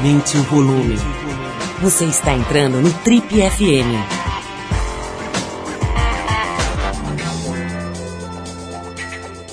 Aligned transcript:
Aumente 0.00 0.38
o 0.38 0.42
volume. 0.44 0.96
Você 1.82 2.06
está 2.06 2.32
entrando 2.32 2.80
no 2.80 2.90
Trip 3.00 3.26
FM. 3.28 4.00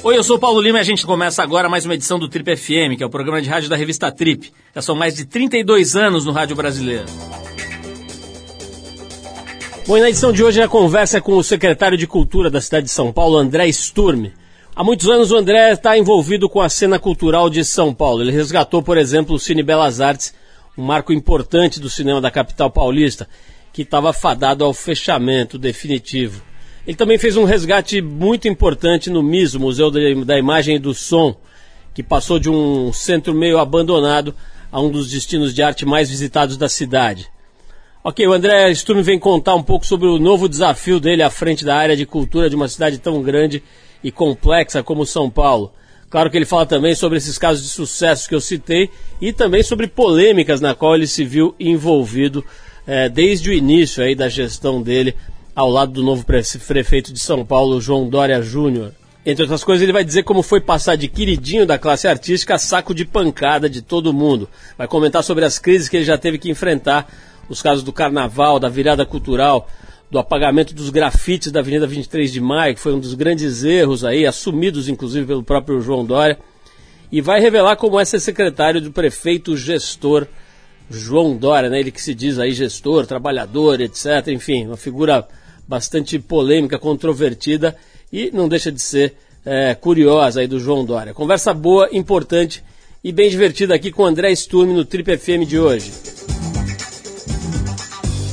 Oi, 0.04 0.18
eu 0.18 0.24
sou 0.24 0.38
o 0.38 0.40
Paulo 0.40 0.62
Lima 0.62 0.78
e 0.78 0.82
a 0.82 0.86
gente 0.86 1.06
começa 1.06 1.44
agora 1.44 1.68
mais 1.68 1.84
uma 1.84 1.96
edição 1.96 2.18
do 2.18 2.30
Trip 2.30 2.56
FM, 2.56 2.96
que 2.96 3.04
é 3.04 3.06
o 3.06 3.10
programa 3.10 3.42
de 3.42 3.50
rádio 3.50 3.70
da 3.70 3.76
revista 3.76 4.10
Trip. 4.10 4.54
Já 4.74 4.82
são 4.82 4.96
mais 4.96 5.16
de 5.16 5.26
32 5.26 5.98
anos 5.98 6.24
no 6.24 6.32
rádio 6.32 6.56
brasileiro. 6.56 7.08
Bom, 9.86 9.98
e 9.98 10.00
na 10.00 10.08
edição 10.08 10.32
de 10.32 10.46
hoje 10.46 10.62
a 10.62 10.68
conversa 10.70 11.18
é 11.18 11.22
com 11.22 11.34
o 11.34 11.44
secretário 11.44 11.98
de 11.98 12.08
Cultura 12.08 12.50
da 12.50 12.62
cidade 12.62 12.86
de 12.86 12.92
São 12.94 13.12
Paulo, 13.12 13.36
André 13.36 13.68
Sturme. 13.74 14.32
Há 14.78 14.84
muitos 14.84 15.10
anos 15.10 15.32
o 15.32 15.36
André 15.36 15.72
está 15.72 15.98
envolvido 15.98 16.48
com 16.48 16.62
a 16.62 16.70
cena 16.70 17.00
cultural 17.00 17.50
de 17.50 17.66
São 17.66 17.92
Paulo. 17.92 18.22
Ele 18.22 18.32
resgatou, 18.32 18.84
por 18.84 18.96
exemplo, 18.96 19.34
o 19.34 19.40
Cine 19.40 19.64
Belas 19.64 20.00
Artes, 20.00 20.36
um 20.78 20.84
marco 20.84 21.12
importante 21.12 21.80
do 21.80 21.90
cinema 21.90 22.22
da 22.22 22.30
capital 22.30 22.70
paulista, 22.70 23.28
que 23.74 23.82
estava 23.82 24.14
fadado 24.14 24.64
ao 24.64 24.76
fechamento 24.76 25.58
definitivo. 25.58 26.44
Ele 26.86 26.96
também 26.96 27.18
fez 27.18 27.36
um 27.36 27.44
resgate 27.44 28.04
muito 28.04 28.48
importante 28.48 29.10
no 29.10 29.24
MIS, 29.24 29.56
Museu 29.56 29.90
da 29.90 30.38
Imagem 30.38 30.76
e 30.76 30.80
do 30.80 30.94
Som, 30.94 31.36
que 31.92 32.04
passou 32.04 32.38
de 32.38 32.48
um 32.48 32.94
centro 32.94 33.34
meio 33.34 33.58
abandonado 33.58 34.36
a 34.72 34.80
um 34.80 34.92
dos 34.92 35.10
destinos 35.10 35.56
de 35.56 35.64
arte 35.64 35.88
mais 35.88 36.08
visitados 36.08 36.56
da 36.56 36.70
cidade. 36.70 37.28
Ok, 38.04 38.28
o 38.28 38.32
André 38.32 38.72
Sturm 38.76 39.02
vem 39.02 39.18
contar 39.18 39.56
um 39.56 39.64
pouco 39.64 39.88
sobre 39.88 40.08
o 40.08 40.20
novo 40.20 40.48
desafio 40.48 41.00
dele 41.00 41.24
à 41.24 41.32
frente 41.32 41.66
da 41.66 41.76
área 41.76 41.98
de 41.98 42.06
cultura 42.06 42.48
de 42.48 42.56
uma 42.56 42.68
cidade 42.68 43.00
tão 43.00 43.24
grande 43.24 43.64
e 44.04 44.12
complexa 44.12 44.84
como 44.84 45.06
São 45.06 45.30
Paulo. 45.30 45.72
Claro 46.10 46.30
que 46.30 46.38
ele 46.38 46.46
fala 46.46 46.66
também 46.66 46.96
sobre 46.96 47.18
esses 47.18 47.38
casos 47.38 47.64
de 47.64 47.70
sucesso 47.70 48.30
que 48.30 48.36
eu 48.36 48.40
citei 48.40 48.90
e 49.20 49.34
também 49.34 49.62
sobre 49.62 49.88
polêmicas 49.88 50.62
na 50.62 50.74
qual 50.74 50.96
ele 50.96 51.08
se 51.08 51.26
viu 51.26 51.54
envolvido 51.60 52.44
é, 52.86 53.10
desde 53.10 53.50
o 53.50 53.54
início 53.54 54.02
aí 54.02 54.16
da 54.16 54.30
gestão 54.30 54.82
dele 54.82 55.14
ao 55.54 55.70
lado 55.70 55.92
do 55.92 56.04
novo 56.04 56.24
prefeito 56.26 57.12
de 57.12 57.20
São 57.20 57.44
Paulo, 57.44 57.82
João 57.82 58.08
Dória 58.08 58.42
Júnior. 58.42 58.94
Entre 59.26 59.44
outras 59.44 59.62
coisas, 59.62 59.84
ele 59.84 59.92
vai 59.92 60.06
dizer 60.06 60.24
como 60.24 60.42
foi 60.42 60.62
passar 60.62 60.96
de 60.96 61.10
queridinho 61.10 61.66
da 61.66 61.78
classe 61.78 62.08
artística 62.08 62.56
a 62.56 62.58
saco 62.58 62.94
de 62.94 63.04
pancada 63.04 63.70
de 63.70 63.82
todo 63.82 64.14
mundo. 64.14 64.48
Vai 64.78 64.88
comentar 64.88 65.22
sobre 65.22 65.44
as 65.44 65.60
crises 65.60 65.90
que 65.90 65.98
ele 65.98 66.06
já 66.06 66.18
teve 66.18 66.38
que 66.38 66.50
enfrentar, 66.50 67.12
os 67.50 67.62
casos 67.62 67.84
do 67.84 67.92
carnaval, 67.92 68.58
da 68.58 68.70
virada 68.70 69.06
cultural, 69.06 69.68
do 70.10 70.20
apagamento 70.20 70.74
dos 70.74 70.90
grafites 70.90 71.52
da 71.52 71.60
Avenida 71.60 71.86
23 71.86 72.32
de 72.32 72.40
Maio, 72.40 72.76
que 72.76 72.80
foi 72.80 72.94
um 72.94 73.00
dos 73.00 73.14
grandes 73.14 73.64
erros 73.64 74.04
aí, 74.04 74.26
assumidos 74.26 74.88
inclusive 74.88 75.26
pelo 75.26 75.44
próprio 75.44 75.82
João 75.82 76.06
Dória, 76.06 76.40
e 77.12 77.22
vai 77.22 77.40
revelar 77.40 77.76
como 77.76 78.00
é 78.00 78.06
ser 78.06 78.20
secretário 78.20 78.82
do 78.82 78.92
prefeito 78.92 79.56
gestor 79.56 80.28
João 80.90 81.36
Dória, 81.36 81.70
né? 81.70 81.80
ele 81.80 81.92
que 81.92 82.02
se 82.02 82.14
diz 82.14 82.40
aí 82.40 82.54
gestor, 82.54 83.06
trabalhador, 83.06 83.82
etc. 83.82 84.28
Enfim, 84.28 84.68
uma 84.68 84.78
figura 84.78 85.28
bastante 85.68 86.18
polêmica, 86.18 86.80
controvertida 86.80 87.76
e 88.12 88.32
não 88.34 88.48
deixa 88.48 88.72
de 88.72 88.82
ser 88.82 89.16
é, 89.46 89.76
curiosa 89.76 90.40
aí 90.40 90.48
do 90.48 90.60
João 90.60 90.86
Dória. 90.86 91.14
Conversa 91.14 91.54
boa, 91.54 91.90
importante 91.92 92.64
e 93.04 93.12
bem 93.12 93.30
divertida 93.30 93.76
aqui 93.76 93.92
com 93.92 94.06
André 94.06 94.34
Sturme 94.34 94.74
no 94.74 94.86
Trip 94.86 95.18
FM 95.18 95.46
de 95.48 95.60
hoje. 95.60 95.92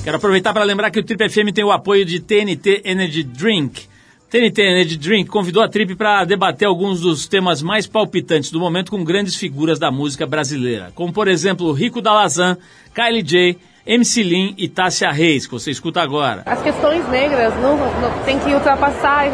Quero 0.05 0.19
aproveitar 0.19 0.52
para 0.52 0.64
lembrar 0.64 0.91
que 0.91 1.00
o 1.00 1.02
Trip 1.02 1.30
FM 1.30 1.50
tem 1.55 1.64
o 1.64 1.72
apoio 1.72 2.05
de 2.05 2.20
TNT 2.20 2.83
Energy 2.84 3.22
Drink. 3.22 3.88
TNT 4.28 4.60
Energy 4.60 4.98
Drink 4.98 5.30
convidou 5.30 5.62
a 5.62 5.69
Trip 5.69 5.94
para 5.94 6.24
debater 6.24 6.69
alguns 6.69 7.00
dos 7.00 7.27
temas 7.27 7.62
mais 7.62 7.87
palpitantes 7.87 8.50
do 8.50 8.60
momento 8.60 8.91
com 8.91 9.03
grandes 9.03 9.34
figuras 9.34 9.78
da 9.78 9.91
música 9.91 10.26
brasileira, 10.26 10.92
como 10.94 11.10
por 11.10 11.26
exemplo 11.26 11.72
Rico 11.72 12.03
Dalazan, 12.03 12.59
Kylie 12.94 13.22
J, 13.22 13.59
MC 13.87 14.22
Lin 14.22 14.54
e 14.59 14.69
Tássia 14.69 15.10
Reis, 15.10 15.47
que 15.47 15.53
você 15.54 15.70
escuta 15.70 16.03
agora. 16.03 16.42
As 16.44 16.60
questões 16.60 17.09
negras 17.09 17.54
não, 17.62 17.78
não 17.78 18.25
tem 18.26 18.38
que 18.38 18.53
ultrapassar 18.53 19.28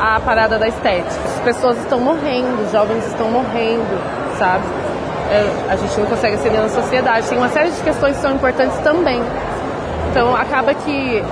a 0.00 0.18
parada 0.18 0.58
da 0.58 0.66
estética. 0.66 1.14
As 1.14 1.40
pessoas 1.42 1.78
estão 1.78 2.00
morrendo, 2.00 2.64
os 2.64 2.72
jovens 2.72 3.06
estão 3.06 3.30
morrendo, 3.30 4.36
sabe? 4.36 4.64
É, 5.30 5.70
a 5.70 5.76
gente 5.76 5.96
não 5.96 6.06
consegue 6.06 6.34
acender 6.34 6.60
na 6.60 6.68
sociedade. 6.68 7.28
Tem 7.28 7.38
uma 7.38 7.50
série 7.50 7.70
de 7.70 7.80
questões 7.82 8.16
que 8.16 8.22
são 8.22 8.34
importantes 8.34 8.78
também. 8.78 9.20
Então 10.10 10.34
acaba 10.34 10.74
que 10.74 11.22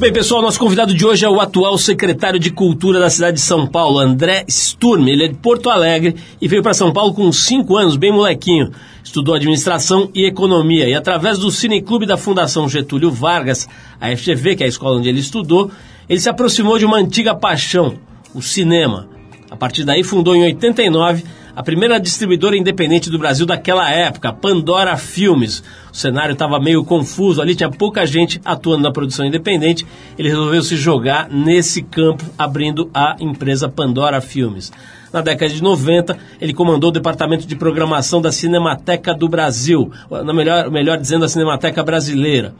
Muito 0.00 0.12
bem, 0.14 0.18
pessoal. 0.18 0.40
Nosso 0.40 0.58
convidado 0.58 0.94
de 0.94 1.04
hoje 1.04 1.26
é 1.26 1.28
o 1.28 1.42
atual 1.42 1.76
secretário 1.76 2.40
de 2.40 2.50
Cultura 2.50 2.98
da 2.98 3.10
cidade 3.10 3.34
de 3.34 3.42
São 3.42 3.66
Paulo, 3.66 3.98
André 3.98 4.46
Sturm. 4.48 5.06
Ele 5.06 5.24
é 5.24 5.28
de 5.28 5.34
Porto 5.34 5.68
Alegre 5.68 6.16
e 6.40 6.48
veio 6.48 6.62
para 6.62 6.72
São 6.72 6.90
Paulo 6.90 7.12
com 7.12 7.30
5 7.30 7.76
anos, 7.76 7.96
bem 7.98 8.10
molequinho. 8.10 8.72
Estudou 9.04 9.34
administração 9.34 10.10
e 10.14 10.24
economia 10.24 10.88
e, 10.88 10.94
através 10.94 11.38
do 11.38 11.50
Cineclube 11.50 12.06
da 12.06 12.16
Fundação 12.16 12.66
Getúlio 12.66 13.10
Vargas, 13.10 13.68
a 14.00 14.08
FGV, 14.16 14.56
que 14.56 14.62
é 14.62 14.66
a 14.66 14.70
escola 14.70 14.96
onde 14.96 15.10
ele 15.10 15.20
estudou, 15.20 15.70
ele 16.08 16.18
se 16.18 16.30
aproximou 16.30 16.78
de 16.78 16.86
uma 16.86 16.96
antiga 16.96 17.34
paixão, 17.34 17.96
o 18.34 18.40
cinema. 18.40 19.06
A 19.50 19.56
partir 19.56 19.84
daí, 19.84 20.02
fundou 20.02 20.34
em 20.34 20.44
89 20.44 21.24
a 21.54 21.62
primeira 21.62 21.98
distribuidora 21.98 22.56
independente 22.56 23.10
do 23.10 23.18
Brasil 23.18 23.44
daquela 23.44 23.90
época, 23.90 24.32
Pandora 24.32 24.96
Filmes. 24.96 25.62
O 25.92 25.96
cenário 25.96 26.32
estava 26.32 26.60
meio 26.60 26.84
confuso, 26.84 27.42
ali 27.42 27.54
tinha 27.54 27.70
pouca 27.70 28.06
gente 28.06 28.40
atuando 28.44 28.82
na 28.82 28.92
produção 28.92 29.26
independente. 29.26 29.86
Ele 30.18 30.28
resolveu 30.28 30.62
se 30.62 30.76
jogar 30.76 31.28
nesse 31.30 31.82
campo, 31.82 32.24
abrindo 32.38 32.88
a 32.94 33.16
empresa 33.18 33.68
Pandora 33.68 34.20
Filmes. 34.20 34.72
Na 35.12 35.20
década 35.20 35.52
de 35.52 35.60
90, 35.60 36.16
ele 36.40 36.54
comandou 36.54 36.90
o 36.90 36.92
departamento 36.92 37.44
de 37.46 37.56
programação 37.56 38.20
da 38.20 38.30
Cinemateca 38.30 39.12
do 39.12 39.28
Brasil, 39.28 39.90
na 40.08 40.32
melhor, 40.32 40.70
melhor 40.70 40.98
dizendo, 40.98 41.24
a 41.24 41.28
Cinemateca 41.28 41.82
Brasileira 41.82 42.54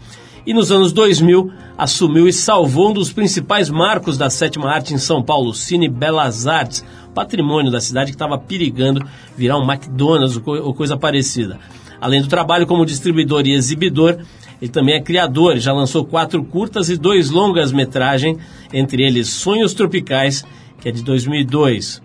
e 0.46 0.54
nos 0.54 0.70
anos 0.70 0.92
2000 0.92 1.52
assumiu 1.76 2.28
e 2.28 2.32
salvou 2.32 2.90
um 2.90 2.92
dos 2.92 3.12
principais 3.12 3.70
marcos 3.70 4.18
da 4.18 4.28
sétima 4.28 4.70
arte 4.70 4.94
em 4.94 4.98
São 4.98 5.22
Paulo, 5.22 5.50
o 5.50 5.54
Cine 5.54 5.88
Belas 5.88 6.46
Artes, 6.46 6.84
patrimônio 7.14 7.70
da 7.70 7.80
cidade 7.80 8.10
que 8.10 8.16
estava 8.16 8.38
perigando 8.38 9.04
virar 9.36 9.58
um 9.58 9.70
McDonald's 9.70 10.36
ou, 10.36 10.42
co 10.42 10.52
ou 10.52 10.74
coisa 10.74 10.96
parecida. 10.96 11.58
Além 12.00 12.22
do 12.22 12.28
trabalho 12.28 12.66
como 12.66 12.86
distribuidor 12.86 13.46
e 13.46 13.52
exibidor, 13.52 14.18
ele 14.60 14.70
também 14.70 14.94
é 14.94 15.00
criador, 15.00 15.58
já 15.58 15.72
lançou 15.72 16.04
quatro 16.04 16.42
curtas 16.44 16.88
e 16.88 16.96
dois 16.96 17.30
longas-metragem, 17.30 18.38
entre 18.72 19.02
eles 19.02 19.28
Sonhos 19.28 19.74
Tropicais, 19.74 20.44
que 20.80 20.88
é 20.88 20.92
de 20.92 21.02
2002. 21.02 22.02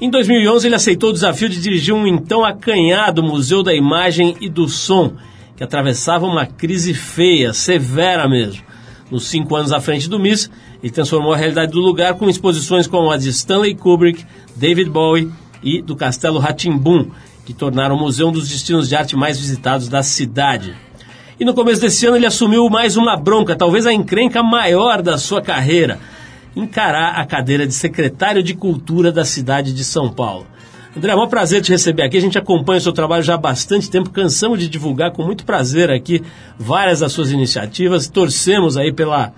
Em 0.00 0.10
2011, 0.10 0.66
ele 0.66 0.74
aceitou 0.74 1.10
o 1.10 1.12
desafio 1.12 1.48
de 1.48 1.60
dirigir 1.60 1.94
um 1.94 2.06
então 2.06 2.44
acanhado 2.44 3.22
Museu 3.22 3.62
da 3.62 3.74
Imagem 3.74 4.36
e 4.40 4.48
do 4.48 4.68
Som, 4.68 5.12
que 5.56 5.64
atravessava 5.64 6.26
uma 6.26 6.46
crise 6.46 6.92
feia, 6.92 7.52
severa 7.52 8.28
mesmo. 8.28 8.62
Nos 9.10 9.28
cinco 9.28 9.56
anos 9.56 9.72
à 9.72 9.80
frente 9.80 10.08
do 10.08 10.18
MIS, 10.18 10.50
ele 10.82 10.92
transformou 10.92 11.32
a 11.32 11.36
realidade 11.36 11.72
do 11.72 11.80
lugar 11.80 12.14
com 12.14 12.28
exposições 12.28 12.86
como 12.86 13.10
a 13.10 13.16
de 13.16 13.30
Stanley 13.30 13.74
Kubrick, 13.74 14.24
David 14.54 14.90
Bowie 14.90 15.32
e 15.62 15.80
do 15.80 15.96
Castelo 15.96 16.38
Ratimbum, 16.38 17.10
que 17.44 17.54
tornaram 17.54 17.96
o 17.96 17.98
museu 17.98 18.28
um 18.28 18.32
dos 18.32 18.48
destinos 18.48 18.88
de 18.88 18.96
arte 18.96 19.16
mais 19.16 19.38
visitados 19.38 19.88
da 19.88 20.02
cidade. 20.02 20.74
E 21.38 21.44
no 21.44 21.54
começo 21.54 21.80
desse 21.80 22.06
ano 22.06 22.16
ele 22.16 22.26
assumiu 22.26 22.68
mais 22.68 22.96
uma 22.96 23.16
bronca, 23.16 23.54
talvez 23.54 23.86
a 23.86 23.92
encrenca 23.92 24.42
maior 24.42 25.00
da 25.00 25.16
sua 25.16 25.40
carreira, 25.40 26.00
encarar 26.54 27.20
a 27.20 27.24
cadeira 27.24 27.66
de 27.66 27.74
secretário 27.74 28.42
de 28.42 28.54
Cultura 28.54 29.12
da 29.12 29.24
cidade 29.24 29.72
de 29.72 29.84
São 29.84 30.10
Paulo. 30.10 30.46
André, 30.96 31.12
é 31.12 31.14
um 31.14 31.28
prazer 31.28 31.60
te 31.60 31.70
receber 31.70 32.04
aqui. 32.04 32.16
A 32.16 32.20
gente 32.20 32.38
acompanha 32.38 32.78
o 32.78 32.80
seu 32.80 32.92
trabalho 32.92 33.22
já 33.22 33.34
há 33.34 33.38
bastante 33.38 33.90
tempo, 33.90 34.08
cansamos 34.08 34.58
de 34.58 34.66
divulgar 34.66 35.12
com 35.12 35.22
muito 35.22 35.44
prazer 35.44 35.90
aqui 35.90 36.22
várias 36.58 37.00
das 37.00 37.12
suas 37.12 37.30
iniciativas. 37.30 38.08
Torcemos 38.08 38.78
aí 38.78 38.90
pela, 38.90 39.34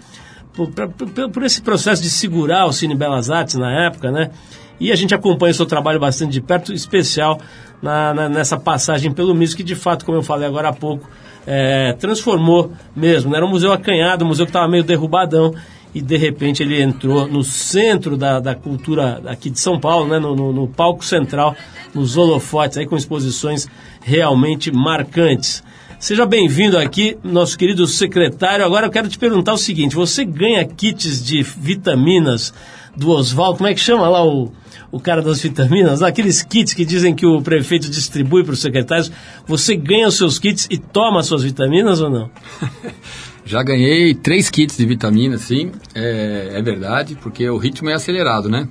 por, 0.55 0.71
por, 0.71 1.31
por 1.31 1.43
esse 1.43 1.61
processo 1.61 2.01
de 2.01 2.11
segurar 2.11 2.67
o 2.67 2.73
Cine 2.73 2.95
Belas 2.95 3.29
Artes 3.29 3.57
na 3.57 3.87
época, 3.87 4.13
né? 4.13 4.31
E 4.79 4.93
a 4.93 4.95
gente 4.95 5.13
acompanha 5.13 5.51
o 5.51 5.55
seu 5.55 5.67
trabalho 5.67 5.99
bastante 5.99 6.31
de 6.31 6.41
perto, 6.41 6.73
especial 6.73 7.41
na, 7.83 8.15
na, 8.15 8.29
nessa 8.29 8.57
passagem 8.57 9.11
pelo 9.11 9.35
MIS, 9.35 9.53
que 9.53 9.65
de 9.65 9.75
fato, 9.75 10.05
como 10.05 10.17
eu 10.17 10.23
falei 10.23 10.47
agora 10.47 10.69
há 10.69 10.73
pouco, 10.73 11.11
é, 11.45 11.93
transformou 11.95 12.71
mesmo. 12.95 13.33
Né? 13.33 13.39
Era 13.39 13.45
um 13.45 13.51
museu 13.51 13.73
acanhado, 13.73 14.25
um 14.25 14.29
museu 14.29 14.47
que 14.47 14.51
estava 14.51 14.69
meio 14.69 14.85
derrubadão 14.85 15.53
e 15.95 16.01
de 16.01 16.17
repente 16.17 16.63
ele 16.63 16.81
entrou 16.81 17.27
no 17.27 17.43
centro 17.43 18.17
da, 18.17 18.41
da 18.41 18.55
cultura 18.55 19.23
aqui 19.27 19.51
de 19.51 19.59
São 19.59 19.81
Paulo, 19.81 20.07
né, 20.07 20.19
no, 20.19 20.35
no, 20.35 20.53
no 20.53 20.69
palco 20.69 21.05
central, 21.05 21.57
nos 21.95 22.17
holofotes, 22.17 22.79
aí 22.79 22.87
com 22.87 22.97
exposições 22.97 23.67
realmente 24.03 24.71
marcantes. 24.71 25.63
Seja 25.99 26.25
bem-vindo 26.25 26.79
aqui, 26.79 27.19
nosso 27.25 27.59
querido 27.59 27.85
secretário. 27.85 28.65
Agora 28.65 28.87
eu 28.87 28.91
quero 28.91 29.09
te 29.09 29.19
perguntar 29.19 29.53
o 29.53 29.59
seguinte: 29.59 29.97
você 29.97 30.25
ganha 30.25 30.65
kits 30.65 31.25
de 31.25 31.43
vitaminas 31.43 32.55
do 32.97 33.11
Oswaldo? 33.11 33.59
Como 33.59 33.69
é 33.69 33.75
que 33.75 33.81
chama 33.81 34.09
lá 34.09 34.25
o, 34.25 34.53
o 34.93 35.01
cara 35.01 35.21
das 35.21 35.43
vitaminas? 35.43 36.01
Aqueles 36.01 36.41
kits 36.41 36.73
que 36.73 36.85
dizem 36.85 37.17
que 37.17 37.27
o 37.27 37.43
prefeito 37.43 37.91
distribui 37.91 38.45
para 38.45 38.53
os 38.53 38.61
secretários. 38.61 39.11
Você 39.45 39.75
ganha 39.75 40.07
os 40.07 40.17
seus 40.17 40.39
kits 40.39 40.69
e 40.71 40.79
toma 40.79 41.19
as 41.19 41.27
suas 41.27 41.43
vitaminas 41.43 42.01
ou 42.01 42.09
não? 42.09 42.31
Já 43.49 43.63
ganhei 43.63 44.13
três 44.13 44.51
kits 44.51 44.77
de 44.77 44.85
vitamina, 44.85 45.39
sim, 45.39 45.73
é, 45.95 46.51
é, 46.53 46.61
verdade, 46.61 47.15
porque 47.15 47.49
o 47.49 47.57
ritmo 47.57 47.89
é 47.89 47.95
acelerado, 47.95 48.47
né? 48.47 48.69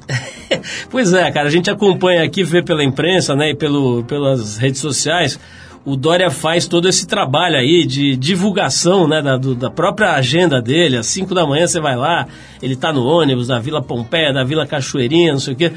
pois 0.91 1.11
é, 1.13 1.31
cara, 1.31 1.47
a 1.47 1.49
gente 1.49 1.67
acompanha 1.67 2.23
aqui, 2.23 2.43
vê 2.43 2.61
pela 2.61 2.83
imprensa, 2.83 3.35
né, 3.35 3.49
e 3.49 3.55
pelo, 3.55 4.03
pelas 4.03 4.57
redes 4.57 4.79
sociais, 4.79 5.39
o 5.83 5.95
Dória 5.95 6.29
faz 6.29 6.67
todo 6.67 6.87
esse 6.87 7.07
trabalho 7.07 7.55
aí 7.57 7.87
de 7.87 8.15
divulgação, 8.15 9.07
né, 9.07 9.19
da, 9.19 9.35
do, 9.35 9.55
da 9.55 9.71
própria 9.71 10.11
agenda 10.11 10.61
dele, 10.61 10.97
às 10.97 11.07
5 11.07 11.33
da 11.33 11.43
manhã 11.43 11.65
você 11.65 11.79
vai 11.79 11.95
lá, 11.95 12.27
ele 12.61 12.75
está 12.75 12.93
no 12.93 13.03
ônibus 13.03 13.47
da 13.47 13.57
Vila 13.57 13.81
Pompeia, 13.81 14.31
da 14.31 14.43
Vila 14.43 14.67
Cachoeirinha, 14.67 15.31
não 15.31 15.39
sei 15.39 15.55
o 15.55 15.57
quê. 15.57 15.73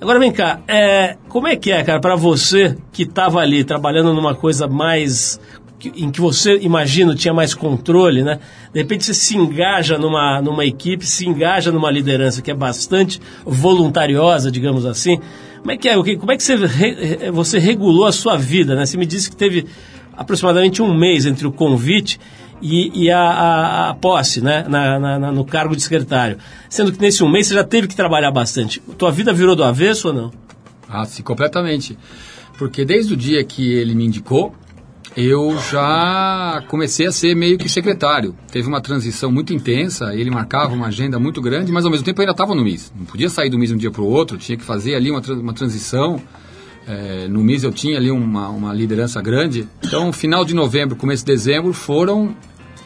Agora 0.00 0.18
vem 0.18 0.32
cá, 0.32 0.58
é, 0.66 1.16
como 1.28 1.46
é 1.46 1.54
que 1.54 1.70
é, 1.70 1.80
cara, 1.84 2.00
para 2.00 2.16
você 2.16 2.76
que 2.92 3.04
estava 3.04 3.38
ali 3.38 3.62
trabalhando 3.62 4.12
numa 4.12 4.34
coisa 4.34 4.66
mais 4.66 5.38
em 5.88 6.10
que 6.10 6.20
você, 6.20 6.58
imagino, 6.58 7.14
tinha 7.14 7.32
mais 7.32 7.54
controle, 7.54 8.22
né? 8.22 8.38
De 8.72 8.80
repente 8.80 9.04
você 9.04 9.14
se 9.14 9.36
engaja 9.36 9.98
numa, 9.98 10.40
numa 10.40 10.64
equipe, 10.64 11.06
se 11.06 11.26
engaja 11.26 11.72
numa 11.72 11.90
liderança 11.90 12.42
que 12.42 12.50
é 12.50 12.54
bastante 12.54 13.20
voluntariosa, 13.44 14.50
digamos 14.50 14.86
assim. 14.86 15.18
Como 15.58 15.70
é 15.72 15.76
que 15.76 15.88
é? 15.88 15.94
Como 15.94 16.32
é 16.32 16.36
que 16.36 16.42
você, 16.42 16.56
você 17.32 17.58
regulou 17.58 18.06
a 18.06 18.12
sua 18.12 18.36
vida, 18.36 18.74
né? 18.74 18.84
Você 18.84 18.96
me 18.96 19.06
disse 19.06 19.30
que 19.30 19.36
teve 19.36 19.66
aproximadamente 20.16 20.82
um 20.82 20.94
mês 20.94 21.26
entre 21.26 21.46
o 21.46 21.52
convite 21.52 22.18
e, 22.60 23.04
e 23.04 23.10
a, 23.10 23.20
a, 23.20 23.90
a, 23.90 23.94
posse, 23.94 24.40
né? 24.40 24.64
Na, 24.68 24.98
na, 24.98 25.32
no 25.32 25.44
cargo 25.44 25.74
de 25.74 25.82
secretário. 25.82 26.38
Sendo 26.68 26.92
que 26.92 27.00
nesse 27.00 27.22
um 27.24 27.28
mês 27.28 27.46
você 27.46 27.54
já 27.54 27.64
teve 27.64 27.88
que 27.88 27.96
trabalhar 27.96 28.30
bastante. 28.30 28.80
Tua 28.98 29.10
vida 29.10 29.32
virou 29.32 29.56
do 29.56 29.64
avesso 29.64 30.08
ou 30.08 30.14
não? 30.14 30.32
Ah, 30.88 31.04
sim, 31.04 31.22
completamente. 31.22 31.98
Porque 32.58 32.84
desde 32.84 33.14
o 33.14 33.16
dia 33.16 33.42
que 33.42 33.72
ele 33.72 33.94
me 33.94 34.04
indicou, 34.04 34.54
eu 35.16 35.56
já 35.70 36.62
comecei 36.68 37.06
a 37.06 37.12
ser 37.12 37.34
meio 37.34 37.58
que 37.58 37.68
secretário. 37.68 38.34
Teve 38.50 38.66
uma 38.68 38.80
transição 38.80 39.30
muito 39.30 39.52
intensa, 39.52 40.14
ele 40.14 40.30
marcava 40.30 40.74
uma 40.74 40.86
agenda 40.86 41.18
muito 41.18 41.40
grande, 41.40 41.70
mas 41.70 41.84
ao 41.84 41.90
mesmo 41.90 42.04
tempo 42.04 42.20
eu 42.20 42.22
ainda 42.22 42.32
estava 42.32 42.54
no 42.54 42.64
MIS. 42.64 42.92
Não 42.96 43.04
podia 43.04 43.28
sair 43.28 43.50
do 43.50 43.58
MIS 43.58 43.72
um 43.72 43.76
dia 43.76 43.90
para 43.90 44.02
o 44.02 44.06
outro, 44.06 44.38
tinha 44.38 44.56
que 44.56 44.64
fazer 44.64 44.94
ali 44.94 45.10
uma, 45.10 45.20
uma 45.20 45.52
transição. 45.52 46.20
É, 46.86 47.28
no 47.28 47.40
MIS 47.44 47.62
eu 47.62 47.72
tinha 47.72 47.96
ali 47.96 48.10
uma, 48.10 48.48
uma 48.48 48.72
liderança 48.72 49.20
grande. 49.20 49.68
Então, 49.84 50.12
final 50.12 50.44
de 50.44 50.54
novembro, 50.54 50.96
começo 50.96 51.24
de 51.24 51.32
dezembro 51.32 51.72
foram. 51.72 52.34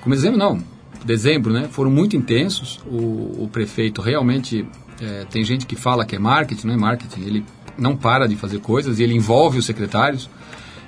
Começo 0.00 0.22
de 0.22 0.28
dezembro 0.28 0.38
não, 0.38 0.62
dezembro, 1.04 1.52
né? 1.52 1.68
Foram 1.70 1.90
muito 1.90 2.16
intensos. 2.16 2.80
O, 2.86 3.44
o 3.44 3.50
prefeito 3.52 4.02
realmente. 4.02 4.66
É, 4.98 5.26
tem 5.26 5.44
gente 5.44 5.66
que 5.66 5.76
fala 5.76 6.06
que 6.06 6.16
é 6.16 6.18
marketing, 6.18 6.66
não 6.68 6.74
é 6.74 6.76
marketing. 6.78 7.20
Ele 7.20 7.44
não 7.78 7.96
para 7.96 8.26
de 8.26 8.34
fazer 8.34 8.60
coisas 8.60 8.98
e 8.98 9.02
ele 9.02 9.14
envolve 9.14 9.58
os 9.58 9.66
secretários. 9.66 10.28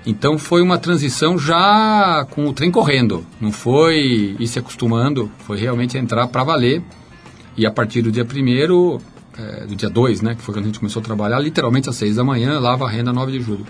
Então 0.07 0.38
foi 0.38 0.62
uma 0.62 0.78
transição 0.78 1.38
já 1.38 2.26
com 2.31 2.47
o 2.47 2.52
trem 2.52 2.71
correndo, 2.71 3.26
não 3.40 3.52
foi 3.52 4.37
ir 4.38 4.47
se 4.47 4.59
acostumando, 4.59 5.31
foi 5.40 5.59
realmente 5.59 5.99
entrar 5.99 6.26
para 6.28 6.45
valer. 6.45 6.83
E 7.57 7.67
a 7.67 7.71
partir 7.71 8.02
do 8.02 8.12
dia 8.12 8.25
primeiro, 8.25 9.00
é, 9.37 9.67
do 9.67 9.75
dia 9.75 9.90
2, 9.90 10.23
né, 10.23 10.35
que 10.35 10.43
foi 10.43 10.55
quando 10.55 10.64
a 10.64 10.69
gente 10.69 10.78
começou 10.78 11.00
a 11.00 11.05
trabalhar, 11.05 11.40
literalmente 11.40 11.88
às 11.88 11.97
6 11.97 12.17
da 12.17 12.25
manhã, 12.25 12.59
lava 12.59 12.87
a 12.87 12.88
renda 12.88 13.12
9 13.12 13.33
de 13.33 13.40
julho. 13.40 13.67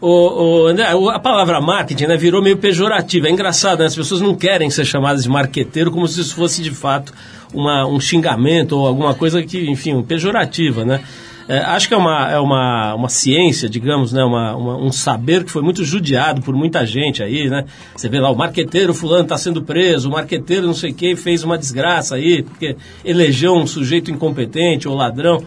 O, 0.00 0.62
o, 0.62 0.66
André, 0.66 0.86
a 0.86 1.18
palavra 1.18 1.60
marketing 1.60 2.06
né, 2.06 2.16
virou 2.16 2.40
meio 2.40 2.56
pejorativa. 2.56 3.26
É 3.26 3.30
engraçado, 3.30 3.80
né? 3.80 3.86
As 3.86 3.96
pessoas 3.96 4.20
não 4.20 4.34
querem 4.34 4.70
ser 4.70 4.84
chamadas 4.84 5.24
de 5.24 5.28
marqueteiro 5.28 5.90
como 5.90 6.06
se 6.06 6.20
isso 6.20 6.36
fosse 6.36 6.62
de 6.62 6.70
fato 6.70 7.12
uma, 7.52 7.84
um 7.86 7.98
xingamento 7.98 8.76
ou 8.76 8.86
alguma 8.86 9.12
coisa 9.14 9.42
que, 9.42 9.68
enfim, 9.68 10.00
pejorativa, 10.02 10.84
né? 10.84 11.02
É, 11.48 11.60
acho 11.60 11.88
que 11.88 11.94
é 11.94 11.96
uma, 11.96 12.30
é 12.30 12.38
uma, 12.38 12.94
uma 12.94 13.08
ciência, 13.08 13.70
digamos, 13.70 14.12
né? 14.12 14.22
Uma, 14.22 14.54
uma, 14.54 14.76
um 14.76 14.92
saber 14.92 15.44
que 15.44 15.50
foi 15.50 15.62
muito 15.62 15.82
judiado 15.82 16.42
por 16.42 16.54
muita 16.54 16.84
gente 16.84 17.22
aí, 17.22 17.48
né? 17.48 17.64
Você 17.96 18.06
vê 18.06 18.20
lá, 18.20 18.30
o 18.30 18.36
marqueteiro 18.36 18.92
fulano 18.92 19.22
está 19.22 19.38
sendo 19.38 19.62
preso, 19.62 20.10
o 20.10 20.12
marqueteiro 20.12 20.66
não 20.66 20.74
sei 20.74 20.92
quem 20.92 21.16
fez 21.16 21.42
uma 21.42 21.56
desgraça 21.56 22.16
aí, 22.16 22.42
porque 22.42 22.76
elegeu 23.02 23.54
um 23.54 23.66
sujeito 23.66 24.10
incompetente 24.10 24.86
ou 24.86 24.94
ladrão. 24.94 25.42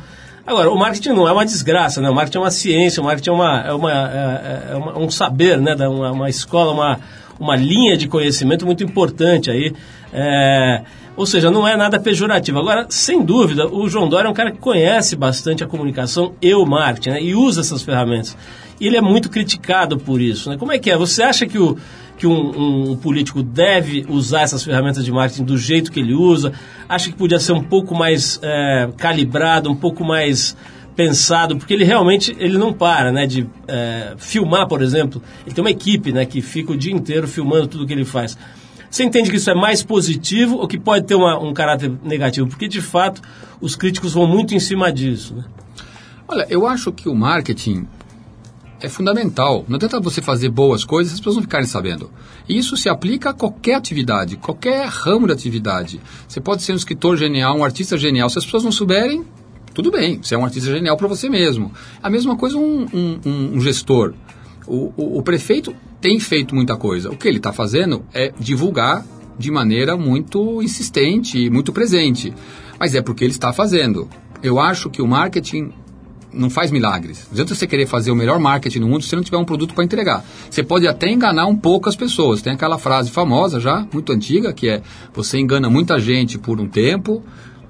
Agora, 0.46 0.72
o 0.72 0.76
marketing 0.76 1.10
não 1.10 1.28
é 1.28 1.32
uma 1.32 1.46
desgraça, 1.46 2.02
né? 2.02 2.10
O 2.10 2.16
marketing 2.16 2.40
é 2.40 2.42
uma 2.42 2.52
ciência, 2.52 3.00
o 3.00 3.06
marketing 3.06 3.30
é, 3.30 3.34
uma, 3.34 3.62
é, 3.62 3.74
uma, 3.74 3.92
é, 3.92 4.68
é 4.72 4.76
uma, 4.76 4.98
um 4.98 5.10
saber, 5.12 5.60
né? 5.60 5.76
Uma, 5.88 6.12
uma 6.12 6.30
escola, 6.32 6.74
uma, 6.74 7.00
uma 7.40 7.56
linha 7.56 7.96
de 7.96 8.08
conhecimento 8.08 8.66
muito 8.66 8.84
importante 8.84 9.52
aí. 9.52 9.72
É, 10.12 10.82
ou 11.22 11.26
seja, 11.28 11.52
não 11.52 11.68
é 11.68 11.78
nada 11.78 12.00
pejorativo. 12.00 12.58
Agora, 12.58 12.88
sem 12.90 13.24
dúvida, 13.24 13.68
o 13.68 13.88
João 13.88 14.10
Dória 14.10 14.28
é 14.28 14.32
um 14.32 14.34
cara 14.34 14.50
que 14.50 14.58
conhece 14.58 15.16
bastante 15.16 15.64
a 15.64 15.68
comunicação 15.68 16.34
e 16.42 16.52
o 16.56 16.66
marketing, 16.66 17.10
né? 17.12 17.22
E 17.22 17.36
usa 17.36 17.62
essas 17.62 17.84
ferramentas. 17.84 18.36
e 18.80 18.88
ele 18.88 18.98
é 18.98 19.02
muito 19.02 19.30
criticado 19.30 20.00
por 20.00 20.20
isso. 20.20 20.50
Né? 20.50 20.58
Como 20.58 20.72
é 20.72 20.80
que 20.80 20.90
é? 20.90 20.98
Você 20.98 21.22
acha 21.22 21.46
que 21.46 21.60
o, 21.60 21.78
que 22.18 22.26
um, 22.26 22.90
um, 22.90 22.96
político 22.96 23.44
deve 23.44 24.04
usar 24.10 24.42
essas 24.42 24.64
ferramentas 24.64 25.06
de 25.06 25.12
marketing 25.12 25.44
do 25.44 25.60
jeito 25.60 25.92
que 25.92 26.00
ele 26.00 26.16
usa? 26.16 26.54
Acha 26.90 27.12
que 27.12 27.16
podia 27.16 27.40
ser 27.40 27.52
um 27.52 27.62
pouco 27.62 27.94
mais 27.94 28.40
é, 28.42 28.90
calibrado, 28.98 29.70
um 29.70 29.76
pouco 29.76 30.04
mais 30.04 30.58
pensado, 30.96 31.56
porque 31.56 31.76
ele 31.76 31.84
realmente 31.84 32.36
ele 32.40 32.58
não 32.58 32.74
para, 32.74 33.12
né, 33.12 33.28
de 33.28 33.48
é, 33.68 34.16
filmar, 34.18 34.68
por 34.68 34.82
exemplo. 34.82 35.22
Ele 35.46 35.54
tem 35.54 35.64
uma 35.64 35.70
equipe, 35.70 36.12
né, 36.12 36.26
que 36.26 36.42
fica 36.42 36.72
o 36.72 36.78
dia 36.78 36.92
inteiro 36.92 37.28
filmando 37.28 37.68
tudo 37.68 37.86
que 37.86 37.94
ele 37.94 38.06
faz. 38.06 38.36
Você 38.92 39.06
entende 39.06 39.32
que 39.32 39.38
isso 39.38 39.50
é 39.50 39.56
mais 39.56 39.82
positivo 39.82 40.58
ou 40.58 40.68
que 40.68 40.78
pode 40.78 41.08
ter 41.08 41.16
uma, 41.16 41.40
um 41.40 41.54
caráter 41.54 41.90
negativo? 42.04 42.48
Porque, 42.48 42.68
de 42.68 42.82
fato, 42.82 43.22
os 43.62 43.74
críticos 43.74 44.12
vão 44.12 44.28
muito 44.28 44.54
em 44.54 44.60
cima 44.60 44.92
disso, 44.92 45.34
né? 45.34 45.46
Olha, 46.28 46.46
eu 46.50 46.68
acho 46.68 46.92
que 46.92 47.08
o 47.08 47.16
marketing 47.16 47.88
é 48.82 48.90
fundamental. 48.90 49.64
Não 49.68 49.78
adianta 49.78 50.00
você 50.02 50.22
fazer 50.22 50.50
boas 50.50 50.84
coisas 50.84 51.14
as 51.14 51.20
pessoas 51.20 51.38
não 51.38 51.44
ficarem 51.44 51.68
sabendo. 51.68 52.12
E 52.50 52.58
isso 52.58 52.76
se 52.76 52.90
aplica 52.90 53.30
a 53.30 53.34
qualquer 53.34 53.76
atividade, 53.76 54.36
qualquer 54.36 54.86
ramo 54.88 55.28
de 55.28 55.34
atividade. 55.34 56.02
Você 56.28 56.42
pode 56.42 56.62
ser 56.62 56.74
um 56.74 56.76
escritor 56.76 57.16
genial, 57.16 57.58
um 57.58 57.64
artista 57.64 57.98
genial. 57.98 58.30
Se 58.30 58.40
as 58.40 58.46
pessoas 58.46 58.64
não 58.66 58.72
souberem, 58.74 59.26
tudo 59.74 59.90
bem, 59.90 60.22
você 60.22 60.36
é 60.36 60.38
um 60.38 60.44
artista 60.44 60.70
genial 60.70 60.98
para 60.98 61.08
você 61.08 61.30
mesmo. 61.30 61.72
A 62.04 62.10
mesma 62.10 62.36
coisa 62.36 62.58
um, 62.58 62.86
um, 62.94 63.52
um 63.54 63.62
gestor. 63.62 64.14
O, 64.72 64.94
o, 64.96 65.18
o, 65.18 65.22
prefeito 65.22 65.76
tem 66.00 66.18
feito 66.18 66.56
muita 66.56 66.78
coisa. 66.78 67.12
O 67.12 67.18
que 67.18 67.28
ele 67.28 67.38
está 67.38 67.52
fazendo 67.52 68.06
é 68.14 68.32
divulgar 68.40 69.06
de 69.38 69.52
maneira 69.52 69.98
muito 69.98 70.62
insistente 70.62 71.38
e 71.38 71.50
muito 71.50 71.74
presente. 71.74 72.34
Mas 72.80 72.96
é 72.96 73.02
porque 73.02 73.26
ele 73.26 73.34
está 73.34 73.52
fazendo. 73.52 74.08
Eu 74.42 74.62
acho 74.62 74.90
que 74.90 75.02
o 75.02 75.08
marketing 75.08 75.74
não 76.32 76.50
faz 76.50 76.72
milagres. 76.72 77.26
Não 77.26 77.34
adianta 77.34 77.54
você 77.54 77.68
querer 77.68 77.86
fazer 77.86 78.12
o 78.12 78.16
melhor 78.16 78.40
marketing 78.40 78.80
no 78.80 78.88
mundo 78.88 79.04
se 79.04 79.14
não 79.14 79.22
tiver 79.22 79.36
um 79.36 79.44
produto 79.44 79.74
para 79.74 79.84
entregar. 79.84 80.24
Você 80.50 80.64
pode 80.64 80.88
até 80.88 81.12
enganar 81.12 81.48
um 81.48 81.58
pouco 81.58 81.90
as 81.90 81.96
pessoas. 81.98 82.42
Tem 82.42 82.54
aquela 82.54 82.78
frase 82.78 83.12
famosa 83.12 83.60
já, 83.60 83.86
muito 83.92 84.14
antiga, 84.14 84.54
que 84.54 84.70
é: 84.70 84.82
você 85.14 85.38
engana 85.38 85.70
muita 85.70 86.00
gente 86.00 86.38
por 86.38 86.62
um 86.62 86.70
tempo, 86.70 87.22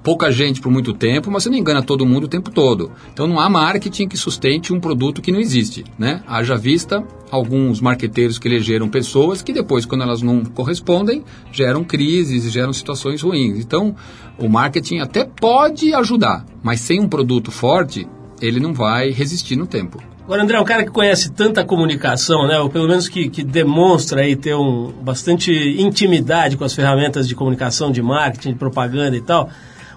pouca 0.02 0.30
gente 0.30 0.60
por 0.60 0.70
muito 0.70 0.92
tempo, 0.92 1.30
mas 1.30 1.42
você 1.42 1.50
não 1.50 1.56
engana 1.56 1.82
todo 1.82 2.04
mundo 2.04 2.24
o 2.24 2.28
tempo 2.28 2.50
todo. 2.50 2.90
Então 3.12 3.26
não 3.26 3.38
há 3.38 3.48
marketing 3.48 4.08
que 4.08 4.16
sustente 4.16 4.72
um 4.72 4.80
produto 4.80 5.22
que 5.22 5.32
não 5.32 5.40
existe, 5.40 5.84
né? 5.98 6.22
Haja 6.26 6.56
vista 6.56 7.02
alguns 7.30 7.80
marqueteiros 7.80 8.38
que 8.38 8.46
elegeram 8.46 8.88
pessoas 8.88 9.40
que 9.40 9.52
depois, 9.52 9.86
quando 9.86 10.02
elas 10.02 10.20
não 10.20 10.44
correspondem, 10.44 11.24
geram 11.50 11.82
crises, 11.82 12.50
geram 12.52 12.72
situações 12.72 13.22
ruins. 13.22 13.58
Então, 13.58 13.96
o 14.38 14.48
marketing 14.48 14.98
até 14.98 15.24
pode 15.24 15.94
ajudar, 15.94 16.44
mas 16.62 16.80
sem 16.80 17.00
um 17.00 17.08
produto 17.08 17.50
forte, 17.50 18.06
ele 18.40 18.60
não 18.60 18.74
vai 18.74 19.10
resistir 19.10 19.56
no 19.56 19.66
tempo. 19.66 20.02
Agora, 20.24 20.44
André, 20.44 20.60
um 20.60 20.64
cara 20.64 20.84
que 20.84 20.90
conhece 20.90 21.32
tanta 21.32 21.64
comunicação, 21.64 22.46
né, 22.46 22.58
ou 22.58 22.70
pelo 22.70 22.86
menos 22.86 23.08
que, 23.08 23.28
que 23.28 23.42
demonstra 23.42 24.20
aí 24.20 24.36
ter 24.36 24.54
um, 24.54 24.92
bastante 25.02 25.52
intimidade 25.80 26.56
com 26.56 26.64
as 26.64 26.74
ferramentas 26.74 27.26
de 27.26 27.34
comunicação, 27.34 27.90
de 27.90 28.00
marketing, 28.00 28.52
de 28.52 28.58
propaganda 28.58 29.16
e 29.16 29.20
tal, 29.20 29.50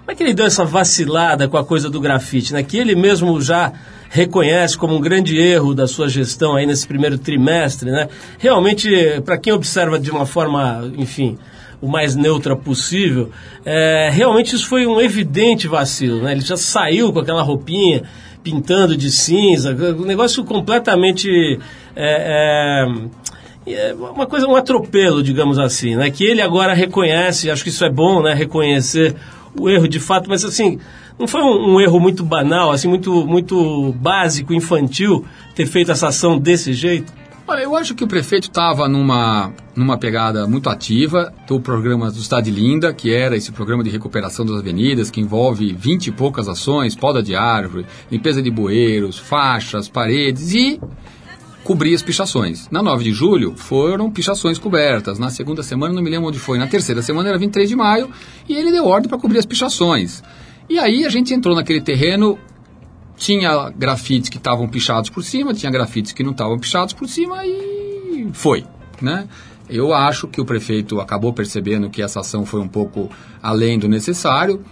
como 0.06 0.12
é 0.12 0.14
que 0.14 0.22
ele 0.22 0.34
deu 0.34 0.46
essa 0.46 0.64
vacilada 0.64 1.48
com 1.48 1.56
a 1.56 1.64
coisa 1.64 1.90
do 1.90 2.00
grafite, 2.00 2.52
né? 2.52 2.62
Que 2.62 2.78
ele 2.78 2.94
mesmo 2.94 3.40
já 3.40 3.72
reconhece 4.08 4.78
como 4.78 4.94
um 4.94 5.00
grande 5.00 5.36
erro 5.36 5.74
da 5.74 5.88
sua 5.88 6.08
gestão 6.08 6.54
aí 6.54 6.64
nesse 6.64 6.86
primeiro 6.86 7.18
trimestre, 7.18 7.90
né? 7.90 8.08
Realmente, 8.38 8.88
para 9.24 9.36
quem 9.36 9.52
observa 9.52 9.98
de 9.98 10.08
uma 10.08 10.24
forma, 10.24 10.88
enfim, 10.96 11.36
o 11.82 11.88
mais 11.88 12.14
neutra 12.14 12.54
possível, 12.54 13.32
é, 13.64 14.08
realmente 14.12 14.54
isso 14.54 14.68
foi 14.68 14.86
um 14.86 15.00
evidente 15.00 15.66
vacilo, 15.66 16.22
né? 16.22 16.30
Ele 16.30 16.40
já 16.40 16.56
saiu 16.56 17.12
com 17.12 17.18
aquela 17.18 17.42
roupinha 17.42 18.04
pintando 18.44 18.96
de 18.96 19.10
cinza, 19.10 19.74
um 19.74 20.04
negócio 20.04 20.44
completamente 20.44 21.58
é, 21.96 22.86
é, 23.66 23.72
é, 23.72 23.92
uma 23.92 24.24
coisa, 24.24 24.46
um 24.46 24.54
atropelo, 24.54 25.20
digamos 25.20 25.58
assim, 25.58 25.96
né? 25.96 26.12
Que 26.12 26.22
ele 26.22 26.40
agora 26.40 26.74
reconhece, 26.74 27.50
acho 27.50 27.64
que 27.64 27.70
isso 27.70 27.84
é 27.84 27.90
bom, 27.90 28.22
né? 28.22 28.34
Reconhecer 28.34 29.16
o 29.58 29.68
erro 29.68 29.88
de 29.88 30.00
fato, 30.00 30.28
mas 30.28 30.44
assim, 30.44 30.78
não 31.18 31.26
foi 31.26 31.42
um, 31.42 31.74
um, 31.74 31.80
erro 31.80 31.98
muito 31.98 32.24
banal, 32.24 32.70
assim, 32.70 32.88
muito, 32.88 33.26
muito 33.26 33.92
básico, 33.94 34.52
infantil, 34.52 35.24
ter 35.54 35.66
feito 35.66 35.90
essa 35.90 36.08
ação 36.08 36.38
desse 36.38 36.72
jeito? 36.72 37.12
Olha, 37.48 37.60
eu 37.60 37.76
acho 37.76 37.94
que 37.94 38.02
o 38.02 38.08
prefeito 38.08 38.48
estava 38.48 38.88
numa, 38.88 39.52
numa 39.76 39.96
pegada 39.96 40.48
muito 40.48 40.68
ativa 40.68 41.32
do 41.46 41.60
programa 41.60 42.10
do 42.10 42.18
Estado 42.18 42.50
Linda, 42.50 42.92
que 42.92 43.14
era 43.14 43.36
esse 43.36 43.52
programa 43.52 43.84
de 43.84 43.90
recuperação 43.90 44.44
das 44.44 44.56
avenidas, 44.56 45.12
que 45.12 45.20
envolve 45.20 45.72
vinte 45.72 46.08
e 46.08 46.12
poucas 46.12 46.48
ações, 46.48 46.96
poda 46.96 47.22
de 47.22 47.36
árvore, 47.36 47.86
limpeza 48.10 48.42
de 48.42 48.50
bueiros, 48.50 49.16
faixas, 49.16 49.88
paredes 49.88 50.54
e 50.54 50.80
cobrir 51.66 51.96
as 51.96 52.02
pichações. 52.02 52.68
Na 52.70 52.80
9 52.80 53.02
de 53.02 53.12
julho 53.12 53.54
foram 53.56 54.08
pichações 54.08 54.56
cobertas. 54.56 55.18
Na 55.18 55.30
segunda 55.30 55.64
semana, 55.64 55.92
não 55.92 56.00
me 56.00 56.08
lembro 56.08 56.28
onde 56.28 56.38
foi. 56.38 56.58
Na 56.58 56.68
terceira 56.68 57.02
semana 57.02 57.28
era 57.28 57.36
23 57.36 57.68
de 57.68 57.74
maio 57.74 58.08
e 58.48 58.54
ele 58.54 58.70
deu 58.70 58.86
ordem 58.86 59.08
para 59.08 59.18
cobrir 59.18 59.40
as 59.40 59.44
pichações. 59.44 60.22
E 60.70 60.78
aí 60.78 61.04
a 61.04 61.08
gente 61.08 61.34
entrou 61.34 61.56
naquele 61.56 61.80
terreno. 61.80 62.38
Tinha 63.16 63.70
grafites 63.70 64.28
que 64.28 64.36
estavam 64.36 64.68
pichados 64.68 65.10
por 65.10 65.24
cima, 65.24 65.54
tinha 65.54 65.72
grafites 65.72 66.12
que 66.12 66.22
não 66.22 66.32
estavam 66.32 66.58
pichados 66.58 66.92
por 66.92 67.08
cima 67.08 67.44
e 67.46 68.28
foi, 68.32 68.62
né? 69.00 69.26
Eu 69.68 69.92
acho 69.92 70.28
que 70.28 70.40
o 70.40 70.44
prefeito 70.44 71.00
acabou 71.00 71.32
percebendo 71.32 71.90
que 71.90 72.00
essa 72.00 72.20
ação 72.20 72.46
foi 72.46 72.60
um 72.60 72.68
pouco 72.68 73.10
além 73.42 73.78
do 73.78 73.88
necessário, 73.88 74.62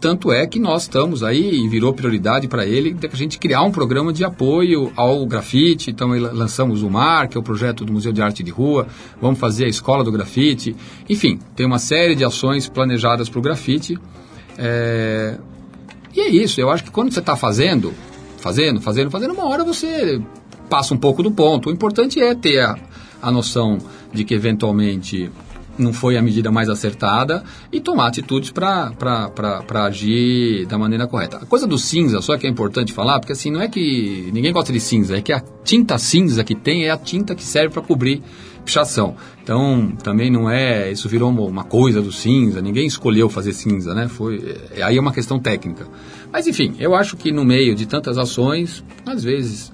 tanto 0.00 0.32
é 0.32 0.46
que 0.46 0.60
nós 0.60 0.82
estamos 0.82 1.24
aí 1.24 1.64
e 1.64 1.68
virou 1.68 1.92
prioridade 1.92 2.46
para 2.46 2.64
ele 2.64 2.96
a 3.02 3.16
gente 3.16 3.38
criar 3.38 3.62
um 3.62 3.72
programa 3.72 4.12
de 4.12 4.24
apoio 4.24 4.92
ao 4.94 5.26
grafite. 5.26 5.90
Então 5.90 6.08
lançamos 6.10 6.82
o 6.82 6.90
MAR, 6.90 7.28
que 7.28 7.36
é 7.36 7.40
o 7.40 7.42
projeto 7.42 7.84
do 7.84 7.92
Museu 7.92 8.12
de 8.12 8.22
Arte 8.22 8.44
de 8.44 8.52
Rua, 8.52 8.86
vamos 9.20 9.40
fazer 9.40 9.64
a 9.64 9.68
Escola 9.68 10.04
do 10.04 10.12
Grafite. 10.12 10.76
Enfim, 11.08 11.38
tem 11.56 11.66
uma 11.66 11.78
série 11.80 12.14
de 12.14 12.24
ações 12.24 12.68
planejadas 12.68 13.28
para 13.28 13.38
o 13.38 13.42
grafite. 13.42 13.98
É... 14.56 15.36
E 16.14 16.20
é 16.20 16.28
isso, 16.28 16.60
eu 16.60 16.70
acho 16.70 16.84
que 16.84 16.92
quando 16.92 17.12
você 17.12 17.18
está 17.18 17.34
fazendo, 17.34 17.92
fazendo, 18.38 18.80
fazendo, 18.80 19.10
fazendo, 19.10 19.34
uma 19.34 19.46
hora 19.46 19.64
você 19.64 20.22
passa 20.70 20.94
um 20.94 20.98
pouco 20.98 21.24
do 21.24 21.30
ponto. 21.30 21.68
O 21.68 21.72
importante 21.72 22.20
é 22.20 22.34
ter 22.36 22.60
a, 22.60 22.76
a 23.20 23.32
noção 23.32 23.78
de 24.14 24.24
que 24.24 24.32
eventualmente 24.32 25.30
não 25.76 25.92
foi 25.92 26.16
a 26.16 26.22
medida 26.22 26.50
mais 26.50 26.68
acertada 26.68 27.42
e 27.72 27.80
tomar 27.80 28.06
atitudes 28.06 28.52
para 28.52 28.92
agir 29.84 30.66
da 30.66 30.78
maneira 30.78 31.06
correta. 31.06 31.38
A 31.38 31.46
coisa 31.46 31.66
do 31.66 31.76
cinza, 31.76 32.20
só 32.20 32.36
que 32.36 32.46
é 32.46 32.50
importante 32.50 32.92
falar, 32.92 33.18
porque 33.18 33.32
assim, 33.32 33.50
não 33.50 33.60
é 33.60 33.68
que 33.68 34.30
ninguém 34.32 34.52
gosta 34.52 34.72
de 34.72 34.80
cinza, 34.80 35.16
é 35.16 35.20
que 35.20 35.32
a 35.32 35.42
tinta 35.64 35.98
cinza 35.98 36.44
que 36.44 36.54
tem 36.54 36.84
é 36.84 36.90
a 36.90 36.96
tinta 36.96 37.34
que 37.34 37.42
serve 37.42 37.70
para 37.70 37.82
cobrir 37.82 38.22
pichação. 38.64 39.16
Então, 39.42 39.92
também 40.02 40.30
não 40.30 40.48
é, 40.48 40.90
isso 40.90 41.08
virou 41.08 41.30
uma 41.30 41.64
coisa 41.64 42.00
do 42.00 42.10
cinza, 42.10 42.62
ninguém 42.62 42.86
escolheu 42.86 43.28
fazer 43.28 43.52
cinza, 43.52 43.92
né? 43.94 44.08
Foi, 44.08 44.56
é, 44.74 44.82
aí 44.82 44.96
é 44.96 45.00
uma 45.00 45.12
questão 45.12 45.38
técnica. 45.38 45.86
Mas 46.32 46.46
enfim, 46.46 46.74
eu 46.78 46.94
acho 46.94 47.16
que 47.16 47.30
no 47.30 47.44
meio 47.44 47.74
de 47.74 47.84
tantas 47.86 48.16
ações, 48.16 48.82
às 49.04 49.22
vezes 49.22 49.73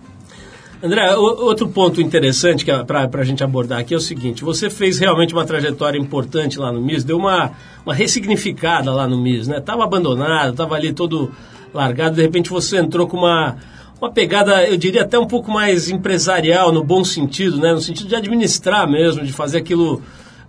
André, 0.83 1.15
outro 1.15 1.69
ponto 1.69 2.01
interessante 2.01 2.65
que 2.65 2.73
para 2.85 3.09
a 3.13 3.25
gente 3.25 3.45
abordar 3.45 3.81
aqui 3.81 3.93
é 3.93 3.97
o 3.97 4.01
seguinte: 4.01 4.43
você 4.43 4.71
fez 4.71 4.99
realmente 4.99 5.35
uma 5.35 5.45
trajetória 5.45 5.99
importante 5.99 6.59
lá 6.59 6.73
no 6.73 6.81
MIS, 6.81 7.05
deu 7.05 7.19
uma, 7.19 7.53
uma 7.85 7.95
ressignificada 7.95 8.91
lá 8.91 9.07
no 9.07 9.21
MIS, 9.21 9.47
né? 9.47 9.59
Estava 9.59 9.85
abandonado, 9.85 10.53
estava 10.53 10.75
ali 10.75 10.93
todo 10.95 11.31
largado, 11.75 12.17
de 12.17 12.23
repente 12.23 12.49
você 12.49 12.79
entrou 12.79 13.07
com 13.07 13.19
uma, 13.19 13.57
uma 14.01 14.11
pegada, 14.11 14.67
eu 14.67 14.79
diria 14.79 15.03
até 15.03 15.19
um 15.19 15.27
pouco 15.27 15.51
mais 15.51 15.91
empresarial, 15.91 16.73
no 16.73 16.83
bom 16.83 17.05
sentido, 17.05 17.59
né? 17.59 17.75
No 17.75 17.81
sentido 17.81 18.09
de 18.09 18.17
administrar 18.17 18.89
mesmo, 18.89 19.23
de 19.23 19.35
fazer 19.35 19.59
aquilo 19.59 20.01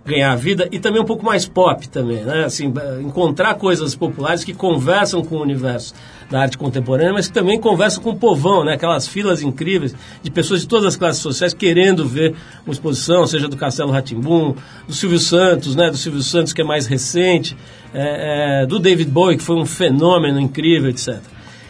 ganhar 0.04 0.34
vida 0.34 0.68
e 0.72 0.80
também 0.80 1.00
um 1.00 1.04
pouco 1.04 1.24
mais 1.24 1.46
pop 1.46 1.88
também, 1.88 2.24
né? 2.24 2.44
Assim, 2.44 2.72
encontrar 3.00 3.54
coisas 3.54 3.94
populares 3.94 4.42
que 4.44 4.54
conversam 4.54 5.22
com 5.22 5.36
o 5.36 5.42
universo 5.42 5.94
da 6.32 6.40
arte 6.40 6.56
contemporânea, 6.56 7.12
mas 7.12 7.26
que 7.26 7.32
também 7.32 7.60
conversam 7.60 8.02
com 8.02 8.10
o 8.10 8.16
povão, 8.16 8.64
né? 8.64 8.72
Aquelas 8.72 9.06
filas 9.06 9.42
incríveis 9.42 9.94
de 10.22 10.30
pessoas 10.30 10.62
de 10.62 10.66
todas 10.66 10.86
as 10.86 10.96
classes 10.96 11.20
sociais 11.20 11.52
querendo 11.52 12.08
ver 12.08 12.34
uma 12.64 12.72
exposição, 12.72 13.26
seja 13.26 13.48
do 13.48 13.56
Castelo 13.56 13.92
Ratimbum, 13.92 14.54
do 14.88 14.94
Silvio 14.94 15.18
Santos, 15.18 15.76
né? 15.76 15.90
Do 15.90 15.96
Silvio 15.98 16.22
Santos 16.22 16.54
que 16.54 16.62
é 16.62 16.64
mais 16.64 16.86
recente, 16.86 17.54
é, 17.92 18.62
é, 18.62 18.66
do 18.66 18.78
David 18.78 19.10
Bowie 19.10 19.36
que 19.36 19.42
foi 19.42 19.56
um 19.56 19.66
fenômeno 19.66 20.40
incrível, 20.40 20.88
etc. 20.88 21.20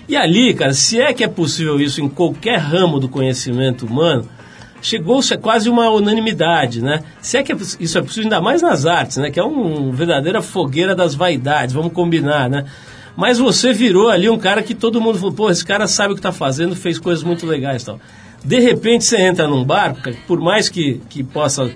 E 0.08 0.16
ali, 0.16 0.54
cara, 0.54 0.72
se 0.72 1.00
é 1.00 1.12
que 1.12 1.24
é 1.24 1.28
possível 1.28 1.80
isso 1.80 2.00
em 2.00 2.08
qualquer 2.08 2.58
ramo 2.58 3.00
do 3.00 3.08
conhecimento 3.08 3.84
humano, 3.84 4.28
chegou-se 4.80 5.34
a 5.34 5.38
quase 5.38 5.68
uma 5.68 5.90
unanimidade, 5.90 6.80
né? 6.80 7.02
Se 7.20 7.36
é 7.36 7.42
que 7.42 7.52
isso 7.52 7.98
é 7.98 8.00
possível, 8.00 8.24
ainda 8.24 8.40
mais 8.40 8.62
nas 8.62 8.86
artes, 8.86 9.16
né? 9.16 9.28
Que 9.28 9.40
é 9.40 9.42
uma 9.42 9.90
verdadeira 9.92 10.40
fogueira 10.40 10.94
das 10.94 11.16
vaidades, 11.16 11.74
vamos 11.74 11.92
combinar, 11.92 12.48
né? 12.48 12.64
Mas 13.16 13.38
você 13.38 13.72
virou 13.72 14.08
ali 14.08 14.28
um 14.28 14.38
cara 14.38 14.62
que 14.62 14.74
todo 14.74 15.00
mundo 15.00 15.18
falou, 15.18 15.32
pô, 15.32 15.50
esse 15.50 15.64
cara 15.64 15.86
sabe 15.86 16.12
o 16.12 16.14
que 16.14 16.20
está 16.20 16.32
fazendo, 16.32 16.74
fez 16.74 16.98
coisas 16.98 17.22
muito 17.22 17.46
legais 17.46 17.82
e 17.82 17.86
tal. 17.86 18.00
De 18.44 18.58
repente 18.58 19.04
você 19.04 19.18
entra 19.18 19.46
num 19.46 19.64
barco, 19.64 20.10
por 20.26 20.40
mais 20.40 20.68
que, 20.68 21.00
que 21.08 21.22
possa 21.22 21.70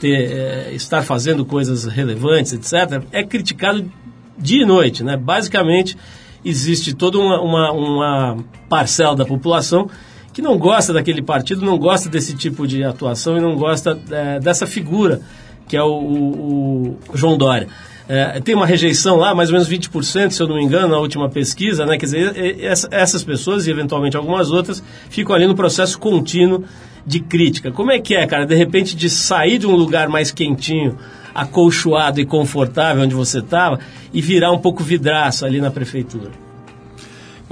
ter, 0.00 0.30
é, 0.30 0.72
estar 0.72 1.02
fazendo 1.02 1.44
coisas 1.44 1.84
relevantes, 1.84 2.52
etc., 2.52 3.02
é 3.12 3.22
criticado 3.22 3.90
dia 4.36 4.62
e 4.62 4.66
noite, 4.66 5.04
né? 5.04 5.16
Basicamente, 5.16 5.96
existe 6.44 6.94
toda 6.94 7.18
uma, 7.18 7.40
uma, 7.40 7.72
uma 7.72 8.44
parcela 8.68 9.14
da 9.14 9.24
população 9.24 9.88
que 10.32 10.40
não 10.40 10.56
gosta 10.56 10.92
daquele 10.92 11.20
partido, 11.20 11.64
não 11.64 11.78
gosta 11.78 12.08
desse 12.08 12.34
tipo 12.34 12.66
de 12.66 12.84
atuação 12.84 13.36
e 13.36 13.40
não 13.40 13.56
gosta 13.56 13.98
é, 14.10 14.38
dessa 14.38 14.66
figura 14.66 15.20
que 15.68 15.76
é 15.76 15.82
o, 15.82 15.92
o, 15.92 16.98
o 17.12 17.16
João 17.16 17.36
Dória. 17.36 17.68
É, 18.08 18.40
tem 18.40 18.54
uma 18.54 18.64
rejeição 18.64 19.16
lá, 19.16 19.34
mais 19.34 19.50
ou 19.50 19.52
menos 19.52 19.68
20%, 19.68 20.30
se 20.30 20.42
eu 20.42 20.48
não 20.48 20.56
me 20.56 20.64
engano, 20.64 20.88
na 20.88 20.98
última 20.98 21.28
pesquisa, 21.28 21.84
né? 21.84 21.98
Quer 21.98 22.06
dizer, 22.06 22.56
essas 22.90 23.22
pessoas 23.22 23.66
e 23.66 23.70
eventualmente 23.70 24.16
algumas 24.16 24.50
outras 24.50 24.82
ficam 25.10 25.36
ali 25.36 25.46
no 25.46 25.54
processo 25.54 25.98
contínuo 25.98 26.64
de 27.04 27.20
crítica. 27.20 27.70
Como 27.70 27.92
é 27.92 27.98
que 27.98 28.14
é, 28.14 28.26
cara, 28.26 28.46
de 28.46 28.54
repente 28.54 28.96
de 28.96 29.10
sair 29.10 29.58
de 29.58 29.66
um 29.66 29.76
lugar 29.76 30.08
mais 30.08 30.30
quentinho, 30.30 30.96
acolchoado 31.34 32.18
e 32.18 32.24
confortável 32.24 33.02
onde 33.02 33.14
você 33.14 33.40
estava 33.40 33.78
e 34.12 34.22
virar 34.22 34.52
um 34.52 34.58
pouco 34.58 34.82
vidraço 34.82 35.44
ali 35.44 35.60
na 35.60 35.70
prefeitura? 35.70 36.30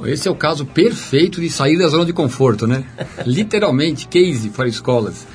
Esse 0.05 0.29
é 0.29 0.31
o 0.31 0.35
caso 0.35 0.65
perfeito 0.65 1.41
de 1.41 1.51
sair 1.51 1.79
da 1.79 1.89
zona 1.89 2.05
de 2.05 2.13
conforto, 2.13 2.67
né? 2.67 2.85
Literalmente, 3.25 4.09
case 4.09 4.51
para 4.51 4.69
escolas. 4.69 5.27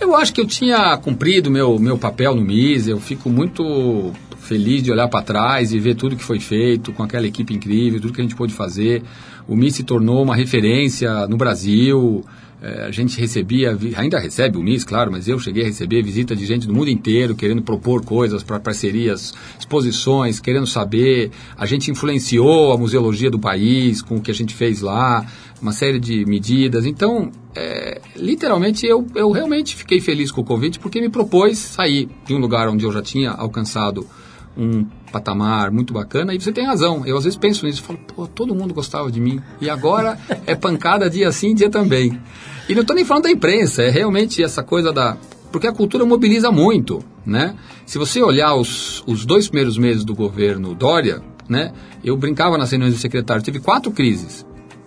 Eu 0.00 0.16
acho 0.16 0.32
que 0.32 0.40
eu 0.40 0.46
tinha 0.46 0.96
cumprido 0.98 1.50
meu, 1.50 1.78
meu 1.78 1.96
papel 1.96 2.34
no 2.34 2.42
MIS, 2.42 2.88
eu 2.88 2.98
fico 2.98 3.30
muito 3.30 4.12
feliz 4.42 4.82
de 4.82 4.90
olhar 4.90 5.08
para 5.08 5.22
trás 5.22 5.72
e 5.72 5.78
ver 5.78 5.94
tudo 5.94 6.16
que 6.16 6.24
foi 6.24 6.40
feito 6.40 6.92
com 6.92 7.02
aquela 7.02 7.26
equipe 7.26 7.54
incrível, 7.54 8.00
tudo 8.00 8.12
que 8.12 8.20
a 8.20 8.24
gente 8.24 8.34
pôde 8.34 8.52
fazer. 8.52 9.02
O 9.46 9.56
MIS 9.56 9.76
se 9.76 9.84
tornou 9.84 10.22
uma 10.22 10.34
referência 10.34 11.26
no 11.28 11.36
Brasil. 11.36 12.24
É, 12.60 12.84
a 12.84 12.90
gente 12.92 13.18
recebia, 13.18 13.76
ainda 13.96 14.20
recebe 14.20 14.56
o 14.56 14.62
MIS, 14.62 14.84
claro, 14.84 15.10
mas 15.10 15.26
eu 15.26 15.38
cheguei 15.38 15.64
a 15.64 15.66
receber 15.66 16.02
visita 16.02 16.34
de 16.36 16.46
gente 16.46 16.66
do 16.66 16.72
mundo 16.72 16.90
inteiro 16.90 17.34
querendo 17.34 17.60
propor 17.60 18.04
coisas 18.04 18.42
para 18.42 18.60
parcerias, 18.60 19.32
exposições, 19.58 20.38
querendo 20.38 20.66
saber. 20.66 21.30
A 21.56 21.66
gente 21.66 21.90
influenciou 21.90 22.72
a 22.72 22.78
museologia 22.78 23.30
do 23.30 23.38
país 23.38 24.02
com 24.02 24.16
o 24.16 24.20
que 24.20 24.30
a 24.30 24.34
gente 24.34 24.54
fez 24.54 24.80
lá, 24.80 25.24
uma 25.60 25.72
série 25.72 25.98
de 25.98 26.24
medidas. 26.24 26.84
Então, 26.84 27.30
é, 27.54 28.00
literalmente, 28.16 28.86
eu, 28.86 29.06
eu 29.14 29.30
realmente 29.30 29.74
fiquei 29.76 30.00
feliz 30.00 30.30
com 30.30 30.40
o 30.40 30.44
convite 30.44 30.78
porque 30.78 31.00
me 31.00 31.08
propôs 31.08 31.58
sair 31.58 32.08
de 32.24 32.34
um 32.34 32.38
lugar 32.38 32.68
onde 32.68 32.84
eu 32.84 32.92
já 32.92 33.02
tinha 33.02 33.30
alcançado 33.30 34.06
um 34.56 34.84
patamar 35.10 35.70
muito 35.70 35.92
bacana, 35.92 36.34
e 36.34 36.40
você 36.40 36.52
tem 36.52 36.66
razão. 36.66 37.06
Eu 37.06 37.16
às 37.16 37.24
vezes 37.24 37.38
penso 37.38 37.66
nisso, 37.66 37.82
falo, 37.82 37.98
pô, 37.98 38.26
todo 38.26 38.54
mundo 38.54 38.74
gostava 38.74 39.10
de 39.10 39.20
mim. 39.20 39.40
E 39.60 39.68
agora 39.68 40.18
é 40.46 40.54
pancada 40.54 41.08
dia 41.08 41.30
sim, 41.32 41.54
dia 41.54 41.70
também. 41.70 42.20
E 42.68 42.74
não 42.74 42.82
estou 42.82 42.94
nem 42.94 43.04
falando 43.04 43.24
da 43.24 43.30
imprensa, 43.30 43.82
é 43.82 43.90
realmente 43.90 44.42
essa 44.42 44.62
coisa 44.62 44.92
da. 44.92 45.16
Porque 45.50 45.66
a 45.66 45.72
cultura 45.72 46.06
mobiliza 46.06 46.50
muito, 46.50 47.04
né? 47.26 47.54
Se 47.84 47.98
você 47.98 48.22
olhar 48.22 48.54
os, 48.54 49.02
os 49.06 49.26
dois 49.26 49.48
primeiros 49.48 49.76
meses 49.76 50.04
do 50.04 50.14
governo 50.14 50.74
Dória, 50.74 51.22
né? 51.48 51.72
Eu 52.02 52.16
brincava 52.16 52.56
nas 52.56 52.70
reuniões 52.70 52.94
do 52.94 53.00
secretário, 53.00 53.42
teve 53.42 53.60
quatro 53.60 53.90
crises. 53.92 54.46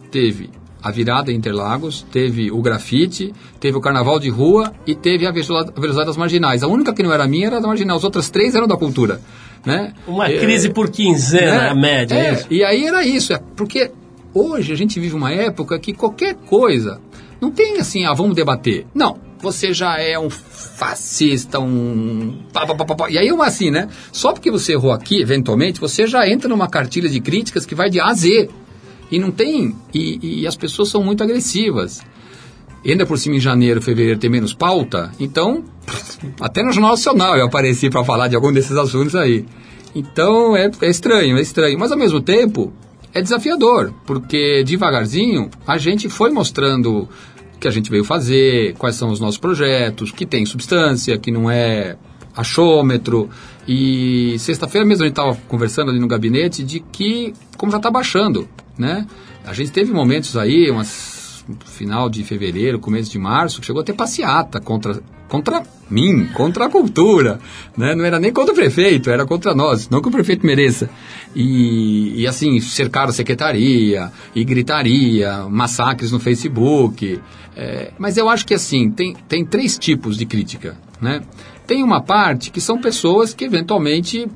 Teve 0.10 0.50
a 0.86 0.92
virada 0.92 1.32
em 1.32 1.36
Interlagos, 1.36 2.06
teve 2.12 2.52
o 2.52 2.62
grafite, 2.62 3.34
teve 3.60 3.76
o 3.76 3.82
carnaval 3.82 4.20
de 4.20 4.30
rua 4.30 4.72
e 4.86 4.94
teve 4.94 5.26
a 5.26 5.32
velocidade 5.32 6.06
das 6.06 6.16
marginais. 6.16 6.62
A 6.62 6.68
única 6.68 6.94
que 6.94 7.02
não 7.02 7.12
era 7.12 7.28
minha 7.28 7.48
era 7.48 7.60
da 7.60 7.68
marginal, 7.68 7.98
as 7.98 8.04
outras 8.04 8.30
três 8.30 8.54
eram 8.54 8.68
da 8.68 8.78
cultura. 8.78 9.20
Né? 9.66 9.96
Uma 10.06 10.28
é, 10.28 10.38
crise 10.38 10.70
por 10.70 10.92
quinzena, 10.92 11.58
né? 11.58 11.70
a 11.70 11.74
média. 11.74 12.14
É, 12.14 12.34
é 12.34 12.46
e 12.52 12.64
aí 12.64 12.86
era 12.86 13.04
isso, 13.04 13.34
é, 13.34 13.42
porque 13.56 13.90
hoje 14.32 14.72
a 14.72 14.76
gente 14.76 15.00
vive 15.00 15.16
uma 15.16 15.32
época 15.32 15.80
que 15.80 15.92
qualquer 15.92 16.36
coisa, 16.36 17.02
não 17.42 17.50
tem 17.50 17.80
assim, 17.80 18.06
ah, 18.06 18.14
vamos 18.14 18.36
debater. 18.36 18.86
Não, 18.94 19.18
você 19.40 19.74
já 19.74 20.00
é 20.00 20.20
um 20.20 20.30
fascista, 20.30 21.60
um. 21.60 22.44
E 23.10 23.18
aí 23.18 23.28
é 23.28 23.42
assim, 23.42 23.72
né? 23.72 23.90
Só 24.12 24.34
porque 24.34 24.52
você 24.52 24.74
errou 24.74 24.92
aqui, 24.92 25.20
eventualmente, 25.20 25.80
você 25.80 26.06
já 26.06 26.30
entra 26.30 26.48
numa 26.48 26.68
cartilha 26.68 27.10
de 27.10 27.20
críticas 27.20 27.66
que 27.66 27.74
vai 27.74 27.90
de 27.90 28.00
A 28.00 28.10
a 28.10 28.14
Z. 28.14 28.50
E 29.12 29.20
não 29.20 29.32
tem. 29.32 29.76
E, 29.94 30.42
e 30.42 30.48
as 30.48 30.56
pessoas 30.56 30.90
são 30.90 31.04
muito 31.04 31.24
agressivas. 31.24 32.02
Ainda 32.86 33.06
por 33.06 33.18
cima 33.18 33.36
em 33.36 33.40
janeiro, 33.40 33.82
fevereiro 33.82 34.20
tem 34.20 34.30
menos 34.30 34.54
pauta, 34.54 35.12
então 35.20 35.64
até 36.40 36.62
no 36.62 36.72
Jornal 36.72 36.92
Nacional 36.92 37.36
eu 37.36 37.48
apareci 37.48 37.90
para 37.90 38.04
falar 38.04 38.28
de 38.28 38.36
algum 38.36 38.54
desses 38.54 38.78
assuntos 38.78 39.16
aí. 39.16 39.44
Então 39.96 40.56
é, 40.56 40.70
é 40.82 40.90
estranho, 40.90 41.38
é 41.38 41.42
estranho. 41.42 41.80
Mas 41.80 41.92
ao 41.92 41.98
mesmo 41.98 42.22
tempo 42.22 42.72
é 43.12 43.22
desafiador, 43.22 43.92
porque 44.06 44.64
devagarzinho 44.64 45.50
a 45.66 45.80
gente 45.80 46.10
foi 46.10 46.30
mostrando 46.30 47.04
o 47.04 47.10
que 47.60 47.68
a 47.68 47.72
gente 47.72 47.90
veio 47.90 48.04
fazer, 48.04 48.76
quais 48.76 48.96
são 48.96 49.10
os 49.10 49.20
nossos 49.20 49.40
projetos, 49.40 50.12
que 50.12 50.26
tem 50.26 50.46
substância, 50.46 51.18
que 51.18 51.32
não 51.32 51.50
é 51.50 51.98
achômetro. 52.36 53.30
E 53.68 54.36
sexta-feira 54.38 54.86
mesmo 54.86 55.06
a 55.06 55.08
gente 55.08 55.18
estava 55.18 55.36
conversando 55.48 55.90
ali 55.90 56.00
no 56.00 56.08
gabinete 56.08 56.64
de 56.64 56.80
que, 56.80 57.34
como 57.58 57.72
já 57.72 57.78
está 57.78 57.90
baixando, 57.90 58.48
né? 58.78 59.06
A 59.46 59.54
gente 59.54 59.72
teve 59.72 59.92
momentos 59.92 60.36
aí, 60.36 60.70
umas 60.70 61.16
final 61.66 62.10
de 62.10 62.24
fevereiro, 62.24 62.80
começo 62.80 63.12
de 63.12 63.20
março, 63.20 63.60
que 63.60 63.68
chegou 63.68 63.82
a 63.82 63.86
ter 63.86 63.94
passeata 63.94 64.60
contra, 64.60 65.02
contra 65.28 65.64
mim, 65.90 66.28
contra 66.34 66.66
a 66.66 66.70
cultura. 66.70 67.40
Né? 67.78 67.94
Não 67.96 68.04
era 68.04 68.20
nem 68.20 68.34
contra 68.34 68.54
o 68.54 68.56
prefeito, 68.56 69.10
era 69.10 69.26
contra 69.26 69.54
nós, 69.54 69.90
não 69.90 70.02
que 70.02 70.08
o 70.08 70.12
prefeito 70.12 70.46
mereça. 70.46 70.90
E, 71.36 72.22
e 72.22 72.28
assim, 72.28 72.60
cercaram 72.60 73.10
a 73.10 73.14
secretaria, 73.14 74.12
e 74.34 74.44
gritaria, 74.44 75.48
massacres 75.50 76.12
no 76.12 76.20
Facebook. 76.20 77.20
É, 77.56 77.92
mas 77.98 78.18
eu 78.18 78.28
acho 78.28 78.46
que 78.46 78.54
assim, 78.54 78.90
tem, 78.90 79.16
tem 79.28 79.46
três 79.46 79.78
tipos 79.78 80.18
de 80.18 80.26
crítica. 80.26 80.76
Né? 81.02 81.22
Tem 81.68 81.84
uma 81.84 82.02
parte 82.02 82.52
que 82.52 82.62
são 82.62 82.80
pessoas 82.80 83.34
que 83.34 83.46
eventualmente 83.46 84.28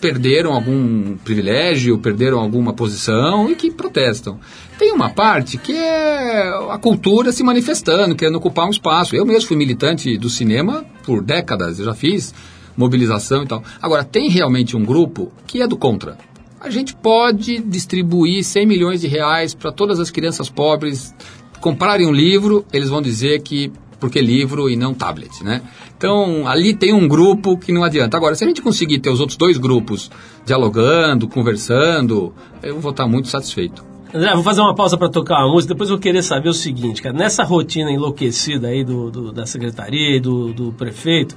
perderam 0.00 0.52
algum 0.52 1.16
privilégio, 1.16 1.98
perderam 1.98 2.38
alguma 2.38 2.72
posição 2.72 3.50
e 3.50 3.54
que 3.54 3.70
protestam. 3.70 4.38
Tem 4.78 4.92
uma 4.92 5.10
parte 5.10 5.58
que 5.58 5.72
é 5.72 6.48
a 6.70 6.78
cultura 6.78 7.32
se 7.32 7.42
manifestando, 7.42 8.14
querendo 8.14 8.36
ocupar 8.36 8.66
um 8.66 8.70
espaço. 8.70 9.16
Eu 9.16 9.26
mesmo 9.26 9.48
fui 9.48 9.56
militante 9.56 10.16
do 10.16 10.30
cinema 10.30 10.84
por 11.04 11.22
décadas, 11.22 11.78
eu 11.78 11.84
já 11.84 11.94
fiz 11.94 12.34
mobilização 12.76 13.42
e 13.42 13.46
tal. 13.46 13.62
Agora, 13.82 14.04
tem 14.04 14.28
realmente 14.28 14.76
um 14.76 14.84
grupo 14.84 15.32
que 15.46 15.60
é 15.60 15.66
do 15.66 15.76
contra. 15.76 16.16
A 16.60 16.70
gente 16.70 16.94
pode 16.94 17.58
distribuir 17.58 18.44
100 18.44 18.66
milhões 18.66 19.00
de 19.00 19.08
reais 19.08 19.54
para 19.54 19.72
todas 19.72 19.98
as 20.00 20.10
crianças 20.10 20.48
pobres 20.48 21.14
comprarem 21.60 22.06
um 22.06 22.12
livro, 22.12 22.64
eles 22.72 22.88
vão 22.88 23.02
dizer 23.02 23.42
que 23.42 23.72
porque 23.98 24.20
livro 24.20 24.70
e 24.70 24.76
não 24.76 24.94
tablet, 24.94 25.42
né? 25.42 25.62
Então, 25.96 26.46
ali 26.46 26.74
tem 26.74 26.92
um 26.92 27.08
grupo 27.08 27.56
que 27.56 27.72
não 27.72 27.82
adianta. 27.82 28.16
Agora, 28.16 28.34
se 28.34 28.44
a 28.44 28.46
gente 28.46 28.62
conseguir 28.62 29.00
ter 29.00 29.10
os 29.10 29.20
outros 29.20 29.36
dois 29.36 29.58
grupos 29.58 30.10
dialogando, 30.46 31.26
conversando, 31.26 32.32
eu 32.62 32.78
vou 32.78 32.92
estar 32.92 33.06
muito 33.06 33.28
satisfeito. 33.28 33.84
André, 34.14 34.32
vou 34.32 34.42
fazer 34.42 34.62
uma 34.62 34.74
pausa 34.74 34.96
para 34.96 35.08
tocar 35.08 35.44
uma 35.44 35.52
música, 35.52 35.74
depois 35.74 35.90
eu 35.90 35.96
vou 35.96 36.02
querer 36.02 36.22
saber 36.22 36.48
o 36.48 36.54
seguinte, 36.54 37.02
cara, 37.02 37.14
nessa 37.14 37.44
rotina 37.44 37.90
enlouquecida 37.90 38.68
aí 38.68 38.82
do, 38.82 39.10
do 39.10 39.32
da 39.32 39.44
secretaria 39.44 40.16
e 40.16 40.20
do, 40.20 40.52
do 40.54 40.72
prefeito, 40.72 41.34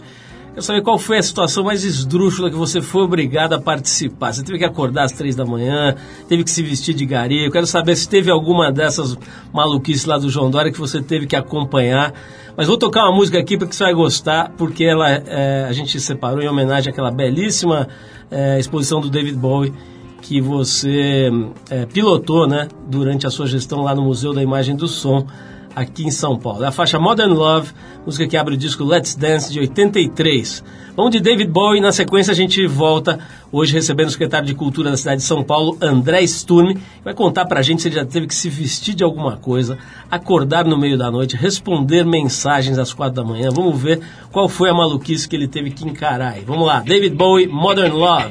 quero 0.52 0.62
saber 0.62 0.82
qual 0.82 1.00
foi 1.00 1.18
a 1.18 1.24
situação 1.24 1.64
mais 1.64 1.84
esdrúxula 1.84 2.50
que 2.50 2.56
você 2.56 2.82
foi 2.82 3.04
obrigado 3.04 3.54
a 3.54 3.60
participar. 3.60 4.34
Você 4.34 4.44
teve 4.44 4.60
que 4.60 4.66
acordar 4.66 5.06
às 5.06 5.12
três 5.12 5.36
da 5.36 5.46
manhã, 5.46 5.96
teve 6.28 6.44
que 6.44 6.52
se 6.52 6.62
vestir 6.62 6.94
de 6.94 7.06
gari. 7.06 7.46
Eu 7.46 7.52
quero 7.52 7.66
saber 7.66 7.96
se 7.96 8.08
teve 8.08 8.30
alguma 8.30 8.72
dessas 8.72 9.18
maluquices 9.54 10.06
lá 10.06 10.18
do 10.18 10.30
João 10.30 10.50
Dória 10.50 10.72
que 10.72 10.80
você 10.80 11.02
teve 11.02 11.26
que 11.26 11.36
acompanhar. 11.36 12.14
Mas 12.56 12.68
vou 12.68 12.78
tocar 12.78 13.04
uma 13.06 13.16
música 13.16 13.40
aqui 13.40 13.58
porque 13.58 13.74
você 13.74 13.84
vai 13.86 13.94
gostar, 13.94 14.52
porque 14.58 14.84
ela, 14.84 15.10
é, 15.10 15.66
a 15.70 15.72
gente 15.72 16.00
separou 16.00 16.42
em 16.42 16.48
homenagem 16.48 16.92
àquela 16.92 17.10
belíssima 17.10 17.88
é, 18.30 18.60
exposição 18.60 19.00
do 19.00 19.10
David 19.10 19.38
Bowie 19.38 19.74
que 20.22 20.40
você 20.40 21.30
é, 21.70 21.86
pilotou 21.86 22.48
né, 22.48 22.68
durante 22.88 23.26
a 23.26 23.30
sua 23.30 23.48
gestão 23.48 23.82
lá 23.82 23.96
no 23.96 24.04
Museu 24.04 24.34
da 24.34 24.42
Imagem 24.42 24.76
do 24.76 24.88
Som, 24.88 25.26
aqui 25.76 26.04
em 26.04 26.12
São 26.12 26.38
Paulo. 26.38 26.64
É 26.64 26.68
a 26.68 26.72
faixa 26.72 27.00
Modern 27.00 27.34
Love, 27.34 27.72
música 28.06 28.28
que 28.28 28.38
abre 28.38 28.56
o 28.56 28.58
disco 28.58 28.84
Let's 28.84 29.16
Dance 29.16 29.52
de 29.52 29.60
83. 29.60 30.64
Vamos 30.96 31.12
de 31.12 31.20
David 31.22 31.50
Bowie, 31.50 31.80
na 31.80 31.92
sequência 31.92 32.32
a 32.32 32.36
gente 32.36 32.68
volta 32.68 33.20
hoje 33.52 33.74
recebendo 33.74 34.08
o 34.08 34.12
secretário 34.12 34.46
de 34.46 34.54
Cultura 34.54 34.92
da 34.92 34.98
cidade 34.98 35.22
de 35.22 35.28
São 35.28 35.42
Paulo, 35.44 35.78
André 35.82 36.22
Sturm, 36.28 36.74
que 36.74 36.82
vai 37.04 37.14
contar 37.14 37.46
pra 37.46 37.62
gente 37.62 37.82
se 37.82 37.88
ele 37.88 37.96
já 37.96 38.06
teve 38.06 38.28
que 38.28 38.36
se 38.36 38.50
vestir 38.50 38.94
de 38.94 39.04
alguma 39.04 39.38
coisa, 39.38 39.78
acordar 40.10 40.66
no 40.66 40.78
meio 40.78 40.98
da 40.98 41.10
noite, 41.10 41.36
responder 41.36 42.06
mensagens 42.06 42.78
às 42.78 42.94
quatro 42.94 43.16
da 43.16 43.24
manhã. 43.24 43.50
Vamos 43.52 43.82
ver 43.82 44.02
qual 44.32 44.50
foi 44.50 44.70
a 44.70 44.74
maluquice 44.74 45.28
que 45.28 45.36
ele 45.36 45.48
teve 45.48 45.72
que 45.72 45.86
encarar 45.86 46.34
aí. 46.34 46.44
Vamos 46.46 46.68
lá, 46.68 46.82
David 46.82 47.16
Bowie, 47.16 47.48
Modern 47.48 47.94
Love. 47.94 48.30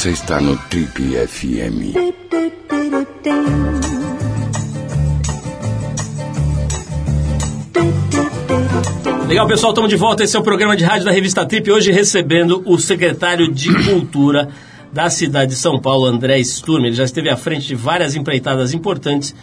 Você 0.00 0.12
está 0.12 0.40
no 0.40 0.56
Trip 0.56 0.98
FM. 1.28 1.94
Legal, 9.28 9.46
pessoal, 9.46 9.72
estamos 9.72 9.90
de 9.90 9.96
volta. 9.96 10.24
Esse 10.24 10.34
é 10.34 10.40
o 10.40 10.42
programa 10.42 10.74
de 10.74 10.84
rádio 10.84 11.04
da 11.04 11.10
revista 11.10 11.44
Trip. 11.44 11.70
Hoje 11.70 11.92
recebendo 11.92 12.62
o 12.64 12.78
secretário 12.78 13.52
de 13.52 13.68
Cultura 13.84 14.48
da 14.90 15.10
cidade 15.10 15.50
de 15.50 15.58
São 15.58 15.78
Paulo, 15.78 16.06
André 16.06 16.42
Sturm. 16.42 16.86
Ele 16.86 16.96
já 16.96 17.04
esteve 17.04 17.28
à 17.28 17.36
frente 17.36 17.66
de 17.66 17.74
várias 17.74 18.16
empreitadas 18.16 18.72
importantes, 18.72 19.34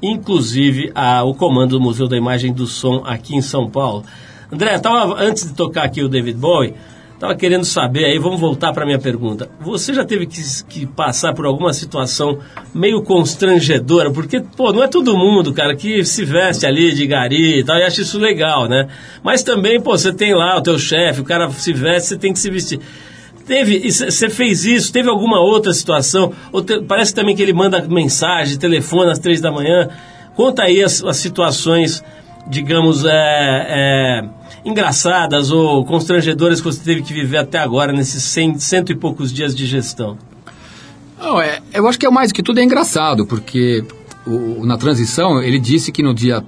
inclusive 0.00 0.90
a, 0.94 1.24
o 1.24 1.34
comando 1.34 1.72
do 1.72 1.80
Museu 1.82 2.08
da 2.08 2.16
Imagem 2.16 2.54
do 2.54 2.66
Som 2.66 3.02
aqui 3.04 3.36
em 3.36 3.42
São 3.42 3.68
Paulo. 3.68 4.02
André, 4.50 4.78
tava, 4.78 5.22
antes 5.22 5.46
de 5.46 5.52
tocar 5.52 5.84
aqui 5.84 6.02
o 6.02 6.08
David 6.08 6.38
Bowie, 6.38 6.72
Estava 7.16 7.34
querendo 7.34 7.64
saber, 7.64 8.04
aí 8.04 8.18
vamos 8.18 8.38
voltar 8.38 8.74
para 8.74 8.82
a 8.82 8.86
minha 8.86 8.98
pergunta. 8.98 9.48
Você 9.60 9.94
já 9.94 10.04
teve 10.04 10.26
que, 10.26 10.38
que, 10.68 10.84
passar 10.84 11.32
por 11.32 11.46
alguma 11.46 11.72
situação 11.72 12.38
meio 12.74 13.02
constrangedora? 13.02 14.10
Porque, 14.10 14.38
pô, 14.38 14.70
não 14.70 14.84
é 14.84 14.86
todo 14.86 15.16
mundo, 15.16 15.54
cara, 15.54 15.74
que 15.74 16.04
se 16.04 16.26
veste 16.26 16.66
ali 16.66 16.92
de 16.92 17.06
gari 17.06 17.60
e 17.60 17.64
tal, 17.64 17.78
e 17.78 17.84
acha 17.84 18.02
isso 18.02 18.18
legal, 18.18 18.68
né? 18.68 18.88
Mas 19.24 19.42
também, 19.42 19.80
pô, 19.80 19.96
você 19.96 20.12
tem 20.12 20.34
lá 20.34 20.58
o 20.58 20.62
teu 20.62 20.78
chefe, 20.78 21.22
o 21.22 21.24
cara 21.24 21.50
se 21.50 21.72
veste, 21.72 22.10
você 22.10 22.18
tem 22.18 22.34
que 22.34 22.38
se 22.38 22.50
vestir. 22.50 22.80
Teve, 23.46 23.90
você 23.90 24.28
fez 24.28 24.66
isso? 24.66 24.92
Teve 24.92 25.08
alguma 25.08 25.40
outra 25.40 25.72
situação? 25.72 26.34
Te, 26.66 26.82
parece 26.82 27.14
também 27.14 27.34
que 27.34 27.40
ele 27.40 27.54
manda 27.54 27.80
mensagem, 27.88 28.58
telefone 28.58 29.10
às 29.10 29.18
três 29.18 29.40
da 29.40 29.50
manhã. 29.50 29.88
Conta 30.34 30.64
aí 30.64 30.82
as, 30.82 31.02
as 31.02 31.16
situações, 31.16 32.04
digamos, 32.46 33.06
é, 33.06 33.10
é 33.10 34.35
engraçadas 34.66 35.52
ou 35.52 35.84
constrangedoras 35.84 36.60
que 36.60 36.66
você 36.66 36.82
teve 36.82 37.02
que 37.02 37.14
viver 37.14 37.38
até 37.38 37.58
agora, 37.58 37.92
nesses 37.92 38.22
cento 38.58 38.90
e 38.90 38.94
poucos 38.96 39.32
dias 39.32 39.54
de 39.54 39.64
gestão? 39.64 40.18
Não, 41.18 41.40
é, 41.40 41.60
eu 41.72 41.86
acho 41.86 41.98
que 41.98 42.04
é 42.04 42.10
mais 42.10 42.32
que 42.32 42.42
tudo 42.42 42.58
é 42.58 42.64
engraçado, 42.64 43.24
porque 43.26 43.84
o, 44.26 44.66
na 44.66 44.76
transição 44.76 45.40
ele 45.40 45.58
disse 45.58 45.92
que 45.92 46.02
no 46.02 46.12
dia 46.12 46.44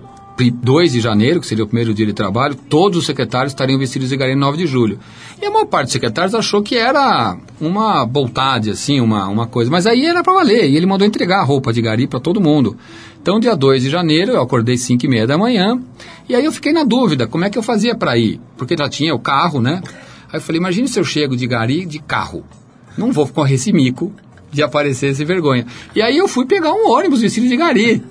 2 0.51 0.93
de 0.93 1.01
janeiro, 1.01 1.41
que 1.41 1.47
seria 1.47 1.65
o 1.65 1.67
primeiro 1.67 1.93
dia 1.93 2.07
de 2.07 2.13
trabalho, 2.13 2.55
todos 2.55 2.99
os 2.99 3.07
secretários 3.07 3.53
estariam 3.53 3.79
vestidos 3.79 4.09
de 4.09 4.17
gari 4.17 4.35
no 4.35 4.43
9 4.43 4.59
de 4.59 4.67
julho. 4.67 4.99
E 5.41 5.45
a 5.45 5.51
maior 5.51 5.67
parte 5.67 5.87
dos 5.87 5.93
secretários 5.93 6.35
achou 6.35 6.63
que 6.63 6.77
era 6.77 7.37
uma 7.61 8.05
vontade, 8.05 8.71
assim, 8.71 9.01
uma, 9.01 9.27
uma 9.27 9.47
coisa. 9.47 9.71
Mas 9.71 9.87
aí 9.87 10.07
era 10.07 10.23
para 10.23 10.33
valer, 10.33 10.71
e 10.71 10.77
ele 10.77 10.87
mandou 10.87 11.07
entregar 11.07 11.41
a 11.41 11.45
roupa 11.45 11.73
de 11.73 11.83
gari 11.83 12.07
para 12.07 12.21
todo 12.21 12.41
mundo. 12.41 12.77
Então, 13.21 13.41
dia 13.41 13.57
2 13.57 13.83
de 13.83 13.91
janeiro, 13.91 14.33
eu 14.33 14.41
acordei 14.41 14.77
5 14.77 15.05
e 15.05 15.09
meia 15.09 15.27
da 15.27 15.37
manhã, 15.37 15.81
e 16.29 16.35
aí 16.35 16.45
eu 16.45 16.53
fiquei 16.53 16.73
na 16.73 16.85
dúvida, 16.85 17.27
como 17.27 17.45
é 17.45 17.51
que 17.51 17.59
eu 17.59 17.63
fazia 17.63 17.97
para 17.97 18.17
ir? 18.17 18.41
Porque 18.57 18.77
já 18.77 18.89
tinha 18.89 19.15
o 19.15 19.19
carro, 19.19 19.61
né? 19.61 19.83
Aí 20.33 20.39
eu 20.39 20.41
falei, 20.41 20.61
imagine 20.61 20.87
se 20.87 21.01
eu 21.01 21.05
chego 21.05 21.37
de 21.37 21.47
gari 21.47 21.85
de 21.85 21.99
carro. 21.99 22.45
Não 22.97 23.13
vou 23.13 23.27
correr 23.27 23.55
esse 23.55 23.73
mico 23.73 24.13
de 24.51 24.63
aparecer 24.63 25.15
sem 25.15 25.27
vergonha. 25.27 25.67
E 25.95 26.03
aí 26.03 26.17
eu 26.17 26.29
fui 26.29 26.47
pegar 26.47 26.73
um 26.73 26.91
ônibus 26.91 27.21
vestido 27.21 27.49
de 27.49 27.57
gari. 27.57 28.03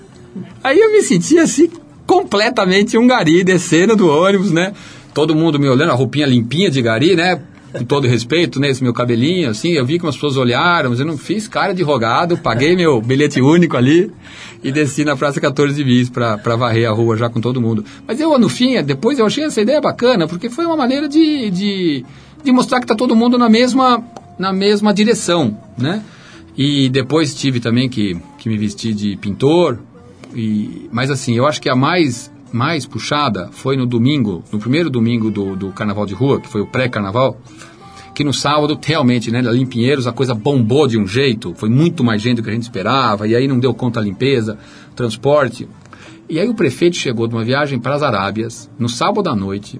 Aí 0.63 0.79
eu 0.79 0.91
me 0.91 1.01
senti 1.01 1.37
assim, 1.37 1.69
completamente 2.07 2.97
um 2.97 3.05
gari, 3.05 3.43
descendo 3.43 3.95
do 3.95 4.07
ônibus, 4.09 4.51
né? 4.51 4.73
Todo 5.13 5.35
mundo 5.35 5.59
me 5.59 5.67
olhando, 5.67 5.91
a 5.91 5.95
roupinha 5.95 6.25
limpinha 6.25 6.71
de 6.71 6.81
gari, 6.81 7.15
né? 7.15 7.39
com 7.77 7.83
todo 7.83 8.07
respeito, 8.07 8.59
né, 8.59 8.69
esse 8.69 8.81
meu 8.81 8.93
cabelinho, 8.93 9.49
assim, 9.49 9.73
eu 9.73 9.85
vi 9.85 9.99
que 9.99 10.07
as 10.07 10.15
pessoas 10.15 10.37
olharam, 10.37 10.89
mas 10.89 10.99
eu 10.99 11.05
não 11.05 11.17
fiz 11.17 11.47
cara 11.47 11.73
de 11.73 11.83
rogado, 11.83 12.37
paguei 12.37 12.75
meu 12.75 13.01
bilhete 13.01 13.41
único 13.41 13.75
ali 13.77 14.11
e 14.63 14.71
desci 14.71 15.03
na 15.03 15.15
Praça 15.15 15.39
14 15.39 15.75
de 15.75 15.83
Bis 15.83 16.09
para 16.09 16.55
varrer 16.55 16.89
a 16.89 16.91
rua 16.91 17.17
já 17.17 17.29
com 17.29 17.39
todo 17.39 17.61
mundo. 17.61 17.83
Mas 18.07 18.19
eu, 18.19 18.37
no 18.39 18.49
fim, 18.49 18.81
depois 18.83 19.19
eu 19.19 19.25
achei 19.25 19.43
essa 19.43 19.61
ideia 19.61 19.81
bacana, 19.81 20.27
porque 20.27 20.49
foi 20.49 20.65
uma 20.65 20.77
maneira 20.77 21.07
de, 21.07 21.51
de, 21.51 22.05
de 22.43 22.51
mostrar 22.51 22.79
que 22.79 22.85
está 22.85 22.95
todo 22.95 23.15
mundo 23.15 23.37
na 23.37 23.49
mesma, 23.49 24.03
na 24.39 24.51
mesma 24.53 24.93
direção, 24.93 25.57
né? 25.77 26.01
E 26.57 26.89
depois 26.89 27.35
tive 27.35 27.59
também 27.59 27.87
que, 27.87 28.17
que 28.39 28.49
me 28.49 28.57
vestir 28.57 28.93
de 28.93 29.15
pintor, 29.17 29.77
e, 30.35 30.89
mas 30.91 31.09
assim, 31.09 31.35
eu 31.35 31.45
acho 31.45 31.61
que 31.61 31.69
a 31.69 31.75
mais 31.75 32.31
mais 32.51 32.85
puxada 32.85 33.49
foi 33.51 33.75
no 33.75 33.85
domingo, 33.85 34.43
no 34.51 34.59
primeiro 34.59 34.89
domingo 34.89 35.29
do, 35.29 35.55
do 35.55 35.69
carnaval 35.71 36.05
de 36.05 36.13
rua, 36.13 36.39
que 36.39 36.47
foi 36.47 36.61
o 36.61 36.65
pré-carnaval, 36.65 37.37
que 38.15 38.23
no 38.23 38.33
sábado, 38.33 38.79
realmente, 38.81 39.29
né, 39.29 39.39
ali 39.39 39.61
em 39.61 39.65
Pinheiros, 39.65 40.07
a 40.07 40.11
coisa 40.11 40.33
bombou 40.33 40.87
de 40.87 40.97
um 40.97 41.05
jeito, 41.05 41.53
foi 41.55 41.69
muito 41.69 42.03
mais 42.03 42.21
gente 42.21 42.37
do 42.37 42.43
que 42.43 42.49
a 42.49 42.53
gente 42.53 42.63
esperava, 42.63 43.27
e 43.27 43.35
aí 43.35 43.47
não 43.47 43.59
deu 43.59 43.73
conta 43.73 43.99
a 43.99 44.03
limpeza, 44.03 44.57
transporte. 44.95 45.67
E 46.29 46.39
aí 46.39 46.49
o 46.49 46.55
prefeito 46.55 46.95
chegou 46.95 47.27
de 47.27 47.35
uma 47.35 47.43
viagem 47.43 47.79
para 47.79 47.95
as 47.95 48.01
Arábias, 48.01 48.69
no 48.79 48.89
sábado 48.89 49.29
à 49.29 49.35
noite, 49.35 49.79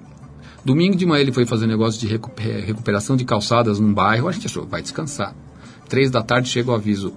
domingo 0.64 0.96
de 0.96 1.04
manhã 1.04 1.22
ele 1.22 1.32
foi 1.32 1.46
fazer 1.46 1.64
um 1.64 1.68
negócio 1.68 2.00
de 2.00 2.06
recuperação 2.06 3.16
de 3.16 3.24
calçadas 3.24 3.80
num 3.80 3.92
bairro, 3.92 4.28
a 4.28 4.32
gente 4.32 4.46
achou, 4.46 4.66
vai 4.66 4.82
descansar. 4.82 5.34
Três 5.88 6.10
da 6.10 6.22
tarde 6.22 6.48
chega 6.48 6.70
o 6.70 6.74
aviso, 6.74 7.14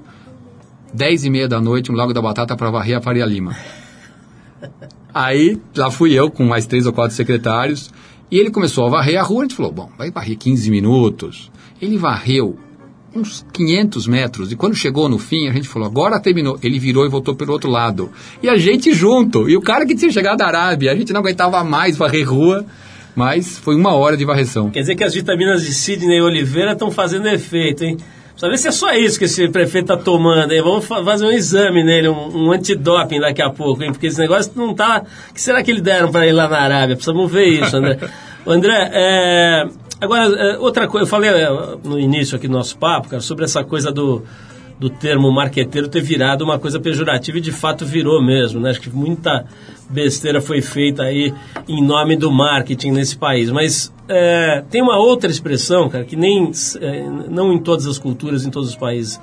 dez 0.94 1.24
e 1.26 1.30
meia 1.30 1.48
da 1.48 1.60
noite, 1.60 1.92
um 1.92 1.96
Lago 1.96 2.14
da 2.14 2.22
Batata 2.22 2.56
para 2.56 2.70
varrer 2.70 2.98
a 2.98 3.02
Faria 3.02 3.26
Lima. 3.26 3.56
Aí 5.14 5.60
lá 5.76 5.92
fui 5.92 6.14
eu 6.14 6.30
com 6.30 6.46
mais 6.46 6.66
três 6.66 6.86
ou 6.86 6.94
quatro 6.94 7.16
secretários 7.16 7.92
e 8.30 8.38
ele 8.38 8.50
começou 8.50 8.86
a 8.86 8.90
varrer 8.90 9.20
a 9.20 9.24
rua. 9.24 9.42
A 9.42 9.44
gente 9.44 9.56
falou: 9.56 9.72
bom, 9.72 9.90
vai 9.98 10.10
varrer 10.10 10.38
15 10.38 10.72
minutos. 10.72 11.52
Ele 11.82 11.98
varreu 11.98 12.58
uns 13.14 13.46
500 13.52 14.08
metros 14.08 14.52
e 14.54 14.56
quando 14.56 14.74
chegou 14.74 15.10
no 15.10 15.18
fim 15.18 15.50
a 15.50 15.52
gente 15.52 15.68
falou: 15.68 15.88
agora 15.88 16.20
terminou. 16.20 16.58
Ele 16.64 16.80
virou 16.80 17.06
e 17.06 17.10
voltou 17.10 17.36
pelo 17.36 17.52
outro 17.52 17.70
lado. 17.70 18.10
E 18.42 18.48
a 18.48 18.58
gente 18.58 18.94
junto. 18.94 19.50
E 19.50 19.58
o 19.58 19.62
cara 19.62 19.86
que 19.86 19.96
tinha 19.96 20.12
chegado 20.12 20.38
da 20.38 20.48
Arábia, 20.48 20.92
a 20.92 20.96
gente 20.96 21.12
não 21.12 21.20
aguentava 21.20 21.64
mais 21.64 21.98
varrer 21.98 22.30
rua. 22.30 22.66
Mas 23.14 23.58
foi 23.58 23.76
uma 23.76 23.94
hora 23.94 24.16
de 24.16 24.24
varreção. 24.24 24.70
Quer 24.70 24.80
dizer 24.80 24.96
que 24.96 25.04
as 25.04 25.14
vitaminas 25.14 25.64
de 25.64 25.74
Sidney 25.74 26.22
Oliveira 26.22 26.72
estão 26.72 26.90
fazendo 26.90 27.28
efeito, 27.28 27.84
hein? 27.84 27.98
Só 28.42 28.50
ver 28.50 28.58
se 28.58 28.70
é 28.70 28.72
só 28.72 28.92
isso 28.94 29.20
que 29.20 29.26
esse 29.26 29.48
prefeito 29.50 29.94
está 29.94 30.04
tomando. 30.04 30.52
Hein? 30.52 30.64
Vamos 30.64 30.84
fazer 30.84 31.28
um 31.28 31.32
exame 31.32 31.84
nele, 31.84 32.10
um, 32.10 32.48
um 32.48 32.52
antidoping 32.52 33.20
daqui 33.20 33.40
a 33.40 33.52
pouco, 33.52 33.84
hein? 33.84 33.92
porque 33.92 34.08
esse 34.08 34.18
negócio 34.18 34.52
não 34.56 34.74
tá. 34.74 35.04
O 35.30 35.34
que 35.36 35.40
será 35.40 35.62
que 35.62 35.70
eles 35.70 35.84
deram 35.84 36.12
para 36.12 36.26
ir 36.26 36.32
lá 36.32 36.48
na 36.48 36.58
Arábia? 36.58 36.96
Precisamos 36.96 37.32
ver 37.32 37.46
isso, 37.46 37.78
André. 37.78 38.00
André, 38.44 38.90
é... 38.94 39.68
agora, 40.02 40.26
é, 40.36 40.58
outra 40.58 40.88
coisa, 40.88 41.04
eu 41.04 41.08
falei 41.08 41.30
é, 41.30 41.50
no 41.84 42.00
início 42.00 42.36
aqui 42.36 42.48
do 42.48 42.54
nosso 42.54 42.76
papo, 42.80 43.10
cara, 43.10 43.22
sobre 43.22 43.46
essa 43.46 43.64
coisa 43.64 43.92
do, 43.92 44.24
do 44.80 44.90
termo 44.90 45.32
marqueteiro 45.32 45.88
ter 45.88 46.02
virado 46.02 46.44
uma 46.44 46.58
coisa 46.58 46.80
pejorativa 46.80 47.38
e 47.38 47.42
de 47.42 47.52
fato 47.52 47.86
virou 47.86 48.24
mesmo, 48.24 48.60
né? 48.60 48.72
Acho 48.72 48.82
que 48.82 48.90
muita 48.90 49.46
besteira 49.92 50.42
foi 50.42 50.62
feita 50.62 51.04
aí 51.04 51.34
em 51.68 51.84
nome 51.84 52.16
do 52.16 52.32
marketing 52.32 52.92
nesse 52.92 53.18
país. 53.18 53.50
Mas 53.50 53.94
é, 54.08 54.64
tem 54.70 54.82
uma 54.82 54.98
outra 54.98 55.30
expressão, 55.30 55.90
cara, 55.90 56.04
que 56.04 56.16
nem 56.16 56.52
é, 56.80 57.04
não 57.30 57.54
em 57.54 57.60
todas 57.60 57.86
as 57.86 57.98
culturas, 57.98 58.46
em 58.46 58.50
todos 58.50 58.70
os 58.70 58.76
países 58.76 59.20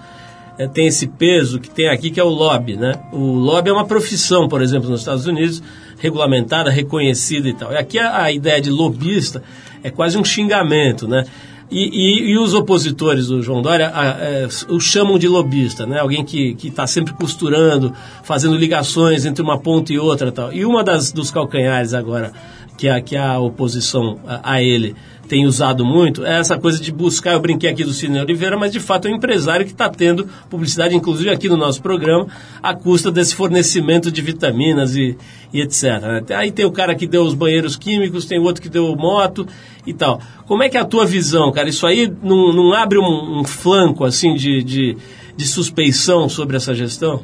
é, 0.59 0.67
tem 0.67 0.89
esse 0.89 1.07
peso 1.07 1.61
que 1.61 1.71
tem 1.71 1.89
aqui, 1.89 2.11
que 2.11 2.19
é 2.19 2.25
o 2.25 2.29
lobby, 2.29 2.77
né? 2.77 2.93
O 3.13 3.19
lobby 3.19 3.71
é 3.71 3.73
uma 3.73 3.87
profissão, 3.87 4.49
por 4.49 4.61
exemplo, 4.61 4.91
nos 4.91 5.01
Estados 5.01 5.25
Unidos, 5.25 5.63
regulamentada, 5.99 6.69
reconhecida 6.69 7.49
e 7.49 7.55
tal. 7.55 7.73
E 7.73 7.77
aqui 7.77 7.99
a, 7.99 8.25
a 8.25 8.33
ideia 8.33 8.61
de 8.61 8.69
lobista 8.69 9.41
é 9.85 9.91
quase 9.91 10.19
um 10.19 10.25
xingamento, 10.25 11.07
né? 11.07 11.25
E, 11.71 11.89
e, 11.89 12.31
e, 12.31 12.39
os 12.39 12.55
opositores 12.55 13.27
do 13.27 13.43
João 13.43 13.61
Dória 13.61 13.89
a, 13.89 14.01
a, 14.01 14.07
é, 14.21 14.49
o 14.71 14.81
chamam 14.81 15.19
de 15.19 15.29
lobista, 15.29 15.85
né? 15.87 15.99
Alguém 16.01 16.25
que 16.25 16.57
está 16.65 16.87
sempre 16.87 17.13
costurando, 17.13 17.93
fazendo 18.23 18.57
ligações 18.57 19.27
entre 19.27 19.43
uma 19.43 19.59
ponta 19.59 19.93
e 19.93 19.99
outra 19.99 20.33
tal. 20.33 20.51
E 20.51 20.65
uma 20.65 20.83
das 20.83 21.13
dos 21.13 21.31
calcanhares 21.31 21.93
agora 21.93 22.33
que 22.79 22.89
a, 22.89 23.01
que 23.03 23.17
a 23.17 23.39
oposição 23.41 24.19
a, 24.25 24.55
a 24.55 24.63
ele 24.63 24.95
tem 25.29 25.45
usado 25.45 25.85
muito 25.85 26.25
é 26.25 26.39
essa 26.39 26.57
coisa 26.57 26.81
de 26.81 26.91
buscar, 26.91 27.33
eu 27.33 27.41
brinquei 27.41 27.69
aqui 27.69 27.85
do 27.85 27.93
Cine 27.93 28.19
Oliveira, 28.19 28.57
mas 28.57 28.73
de 28.73 28.81
fato 28.81 29.07
é 29.07 29.11
um 29.11 29.17
empresário 29.17 29.67
que 29.67 29.73
está 29.73 29.89
tendo 29.91 30.27
publicidade, 30.49 30.97
inclusive 30.97 31.29
aqui 31.29 31.49
no 31.49 31.57
nosso 31.57 31.83
programa, 31.83 32.27
à 32.63 32.73
custa 32.73 33.11
desse 33.11 33.35
fornecimento 33.35 34.11
de 34.11 34.23
vitaminas 34.23 34.97
e, 34.97 35.19
e 35.53 35.61
etc. 35.61 35.83
Né? 36.01 36.23
Aí 36.31 36.51
tem 36.51 36.65
o 36.65 36.73
cara 36.73 36.95
que 36.95 37.07
deu 37.07 37.25
os 37.25 37.35
banheiros 37.35 37.77
químicos, 37.77 38.25
tem 38.25 38.39
outro 38.39 38.63
que 38.63 38.71
deu 38.71 38.97
moto 38.97 39.47
e 39.87 39.93
tal. 39.93 40.21
Como 40.47 40.63
é 40.63 40.69
que 40.69 40.79
é 40.79 40.81
a 40.81 40.85
tua 40.85 41.05
visão, 41.05 41.53
cara? 41.53 41.69
Isso 41.69 41.87
aí 41.87 42.11
não, 42.23 42.55
não 42.55 42.73
abre 42.73 42.99
um, 42.99 43.41
um 43.41 43.45
flanco 43.45 44.05
assim 44.05 44.35
de, 44.35 44.63
de, 44.65 44.97
de 45.37 45.47
suspeição 45.47 46.29
sobre 46.29 46.57
essa 46.57 46.75
gestão? 46.75 47.23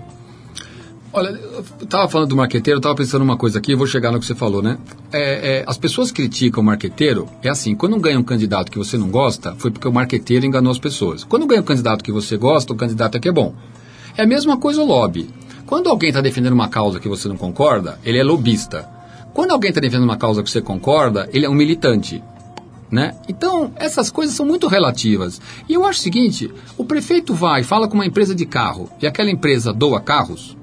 Olha, 1.16 1.28
eu 1.28 1.64
estava 1.80 2.08
falando 2.08 2.30
do 2.30 2.36
marqueteiro, 2.36 2.80
estava 2.80 2.96
pensando 2.96 3.22
uma 3.22 3.36
coisa 3.36 3.60
aqui, 3.60 3.70
eu 3.70 3.78
vou 3.78 3.86
chegar 3.86 4.10
no 4.10 4.18
que 4.18 4.26
você 4.26 4.34
falou, 4.34 4.60
né? 4.60 4.76
É, 5.12 5.58
é, 5.58 5.64
as 5.64 5.78
pessoas 5.78 6.10
criticam 6.10 6.60
o 6.60 6.66
marqueteiro, 6.66 7.28
é 7.40 7.48
assim, 7.48 7.76
quando 7.76 7.96
ganha 8.00 8.18
um 8.18 8.22
candidato 8.24 8.68
que 8.68 8.76
você 8.76 8.98
não 8.98 9.08
gosta, 9.08 9.54
foi 9.56 9.70
porque 9.70 9.86
o 9.86 9.92
marqueteiro 9.92 10.44
enganou 10.44 10.72
as 10.72 10.78
pessoas. 10.80 11.22
Quando 11.22 11.46
ganha 11.46 11.60
um 11.60 11.64
candidato 11.64 12.02
que 12.02 12.10
você 12.10 12.36
gosta, 12.36 12.72
o 12.72 12.76
candidato 12.76 13.16
é 13.16 13.20
que 13.20 13.28
é 13.28 13.32
bom. 13.32 13.54
É 14.16 14.24
a 14.24 14.26
mesma 14.26 14.56
coisa 14.56 14.82
o 14.82 14.84
lobby. 14.84 15.30
Quando 15.64 15.88
alguém 15.88 16.08
está 16.08 16.20
defendendo 16.20 16.52
uma 16.52 16.68
causa 16.68 16.98
que 16.98 17.08
você 17.08 17.28
não 17.28 17.36
concorda, 17.36 17.96
ele 18.04 18.18
é 18.18 18.24
lobista. 18.24 18.90
Quando 19.32 19.52
alguém 19.52 19.68
está 19.68 19.80
defendendo 19.80 20.02
uma 20.02 20.16
causa 20.16 20.42
que 20.42 20.50
você 20.50 20.60
concorda, 20.60 21.30
ele 21.32 21.46
é 21.46 21.48
um 21.48 21.54
militante. 21.54 22.20
Né? 22.90 23.14
Então, 23.28 23.70
essas 23.76 24.10
coisas 24.10 24.34
são 24.34 24.44
muito 24.44 24.66
relativas. 24.66 25.40
E 25.68 25.74
eu 25.74 25.84
acho 25.84 26.00
o 26.00 26.02
seguinte: 26.02 26.52
o 26.76 26.84
prefeito 26.84 27.34
vai 27.34 27.62
fala 27.62 27.86
com 27.86 27.94
uma 27.94 28.06
empresa 28.06 28.34
de 28.34 28.44
carro 28.44 28.90
e 29.00 29.06
aquela 29.06 29.30
empresa 29.30 29.72
doa 29.72 30.00
carros, 30.00 30.56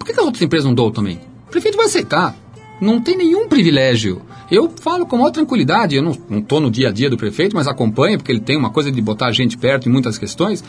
por 0.00 0.06
que, 0.06 0.12
as 0.12 0.18
outras 0.24 0.42
empresas 0.42 0.64
não 0.64 0.74
doam 0.74 0.90
também? 0.90 1.20
O 1.46 1.50
prefeito 1.50 1.76
vai 1.76 1.84
aceitar. 1.84 2.34
não 2.80 3.02
tem 3.02 3.14
nenhum 3.18 3.46
privilégio. 3.46 4.22
Eu 4.50 4.72
falo 4.80 5.06
com 5.06 5.18
maior 5.18 5.30
tranquilidade, 5.30 5.94
eu 5.94 6.02
não 6.02 6.38
estou 6.38 6.58
no 6.58 6.70
dia 6.70 6.88
a 6.88 6.90
dia 6.90 7.10
do 7.10 7.16
prefeito, 7.16 7.54
mas 7.54 7.68
acompanho, 7.68 8.16
porque 8.16 8.32
ele 8.32 8.40
tem 8.40 8.56
uma 8.56 8.70
coisa 8.70 8.90
de 8.90 9.00
botar 9.00 9.26
a 9.26 9.32
gente 9.32 9.58
perto 9.58 9.88
em 9.88 9.92
muitas 9.92 10.16
questões. 10.16 10.64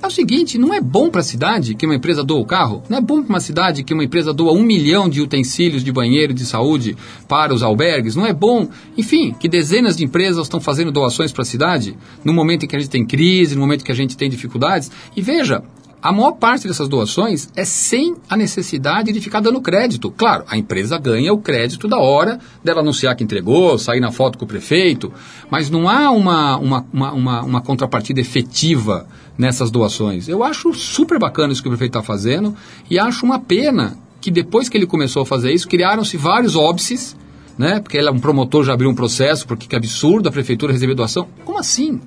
É 0.00 0.06
o 0.06 0.10
seguinte, 0.10 0.56
não 0.56 0.72
é 0.72 0.80
bom 0.80 1.10
para 1.10 1.20
a 1.20 1.24
cidade 1.24 1.74
que 1.74 1.84
uma 1.84 1.96
empresa 1.96 2.22
doa 2.22 2.40
o 2.40 2.46
carro? 2.46 2.82
Não 2.88 2.98
é 2.98 3.00
bom 3.00 3.22
para 3.22 3.30
uma 3.30 3.40
cidade 3.40 3.82
que 3.82 3.92
uma 3.92 4.04
empresa 4.04 4.32
doa 4.32 4.52
um 4.52 4.62
milhão 4.62 5.08
de 5.08 5.20
utensílios 5.20 5.82
de 5.82 5.90
banheiro 5.90 6.32
de 6.32 6.46
saúde 6.46 6.96
para 7.26 7.52
os 7.52 7.62
albergues? 7.62 8.14
Não 8.14 8.24
é 8.24 8.32
bom, 8.32 8.68
enfim, 8.96 9.34
que 9.38 9.48
dezenas 9.48 9.96
de 9.96 10.04
empresas 10.04 10.44
estão 10.44 10.60
fazendo 10.60 10.92
doações 10.92 11.32
para 11.32 11.42
a 11.42 11.46
cidade 11.46 11.96
no 12.24 12.32
momento 12.32 12.64
em 12.64 12.68
que 12.68 12.76
a 12.76 12.78
gente 12.78 12.90
tem 12.90 13.04
crise, 13.04 13.54
no 13.54 13.60
momento 13.60 13.80
em 13.80 13.84
que 13.84 13.92
a 13.92 13.96
gente 13.96 14.16
tem 14.16 14.30
dificuldades? 14.30 14.90
E 15.16 15.20
veja, 15.20 15.62
a 16.06 16.12
maior 16.12 16.32
parte 16.32 16.68
dessas 16.68 16.88
doações 16.88 17.48
é 17.56 17.64
sem 17.64 18.14
a 18.30 18.36
necessidade 18.36 19.12
de 19.12 19.20
ficar 19.20 19.40
dando 19.40 19.60
crédito. 19.60 20.08
Claro, 20.08 20.44
a 20.46 20.56
empresa 20.56 20.96
ganha 20.98 21.32
o 21.32 21.38
crédito 21.38 21.88
da 21.88 21.98
hora 21.98 22.38
dela 22.62 22.80
anunciar 22.80 23.16
que 23.16 23.24
entregou, 23.24 23.76
sair 23.76 23.98
na 23.98 24.12
foto 24.12 24.38
com 24.38 24.44
o 24.44 24.48
prefeito, 24.48 25.12
mas 25.50 25.68
não 25.68 25.88
há 25.88 26.12
uma, 26.12 26.58
uma, 26.58 26.86
uma, 26.92 27.12
uma, 27.12 27.42
uma 27.42 27.60
contrapartida 27.60 28.20
efetiva 28.20 29.08
nessas 29.36 29.68
doações. 29.68 30.28
Eu 30.28 30.44
acho 30.44 30.72
super 30.72 31.18
bacana 31.18 31.52
isso 31.52 31.60
que 31.60 31.68
o 31.68 31.72
prefeito 31.72 31.98
está 31.98 32.06
fazendo 32.06 32.54
e 32.88 33.00
acho 33.00 33.26
uma 33.26 33.40
pena 33.40 33.98
que 34.20 34.30
depois 34.30 34.68
que 34.68 34.78
ele 34.78 34.86
começou 34.86 35.22
a 35.22 35.26
fazer 35.26 35.52
isso, 35.52 35.66
criaram-se 35.66 36.16
vários 36.16 36.54
óbices, 36.54 37.16
né? 37.58 37.80
Porque 37.80 37.96
ele 37.96 38.06
é 38.06 38.12
um 38.12 38.20
promotor, 38.20 38.64
já 38.64 38.74
abriu 38.74 38.88
um 38.88 38.94
processo, 38.94 39.44
porque 39.44 39.66
que 39.66 39.74
absurdo 39.74 40.28
a 40.28 40.32
prefeitura 40.32 40.72
receber 40.72 40.94
doação. 40.94 41.26
Como 41.44 41.58
assim? 41.58 42.00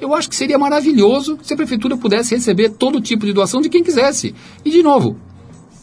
Eu 0.00 0.14
acho 0.14 0.28
que 0.28 0.36
seria 0.36 0.58
maravilhoso 0.58 1.38
se 1.42 1.52
a 1.52 1.56
prefeitura 1.56 1.96
pudesse 1.96 2.34
receber 2.34 2.70
todo 2.70 3.00
tipo 3.00 3.26
de 3.26 3.32
doação 3.32 3.60
de 3.60 3.68
quem 3.68 3.82
quisesse. 3.82 4.34
E, 4.64 4.70
de 4.70 4.82
novo, 4.82 5.16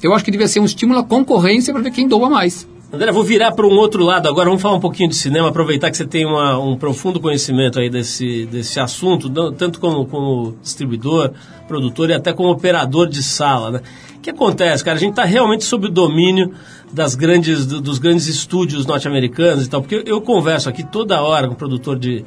eu 0.01 0.13
acho 0.13 0.23
que 0.23 0.31
devia 0.31 0.47
ser 0.47 0.59
um 0.59 0.65
estímulo 0.65 0.99
à 0.99 1.03
concorrência 1.03 1.73
para 1.73 1.83
ver 1.83 1.91
quem 1.91 2.07
doa 2.07 2.29
mais. 2.29 2.67
André, 2.93 3.11
vou 3.11 3.23
virar 3.23 3.51
para 3.51 3.67
um 3.67 3.73
outro 3.73 4.03
lado 4.05 4.29
agora. 4.29 4.47
Vamos 4.47 4.61
falar 4.61 4.75
um 4.75 4.79
pouquinho 4.79 5.09
de 5.09 5.15
cinema, 5.15 5.49
aproveitar 5.49 5.91
que 5.91 5.97
você 5.97 6.05
tem 6.05 6.25
uma, 6.25 6.57
um 6.57 6.77
profundo 6.77 7.19
conhecimento 7.19 7.77
aí 7.77 7.89
desse, 7.89 8.45
desse 8.45 8.79
assunto, 8.79 9.29
tanto 9.51 9.81
como, 9.81 10.05
como 10.05 10.55
distribuidor, 10.61 11.31
produtor 11.67 12.09
e 12.09 12.13
até 12.13 12.31
como 12.31 12.49
operador 12.49 13.09
de 13.09 13.21
sala. 13.21 13.71
Né? 13.71 13.81
O 14.15 14.19
que 14.21 14.29
acontece, 14.29 14.81
cara? 14.81 14.95
A 14.95 14.99
gente 14.99 15.11
está 15.11 15.25
realmente 15.25 15.65
sob 15.65 15.87
o 15.87 15.89
domínio 15.89 16.53
das 16.93 17.15
grandes, 17.15 17.65
dos 17.65 17.99
grandes 17.99 18.27
estúdios 18.27 18.85
norte-americanos 18.85 19.65
e 19.65 19.69
tal, 19.69 19.81
porque 19.81 20.03
eu 20.05 20.21
converso 20.21 20.69
aqui 20.69 20.83
toda 20.83 21.21
hora 21.21 21.49
com 21.49 21.55
produtor 21.55 21.99
de, 21.99 22.23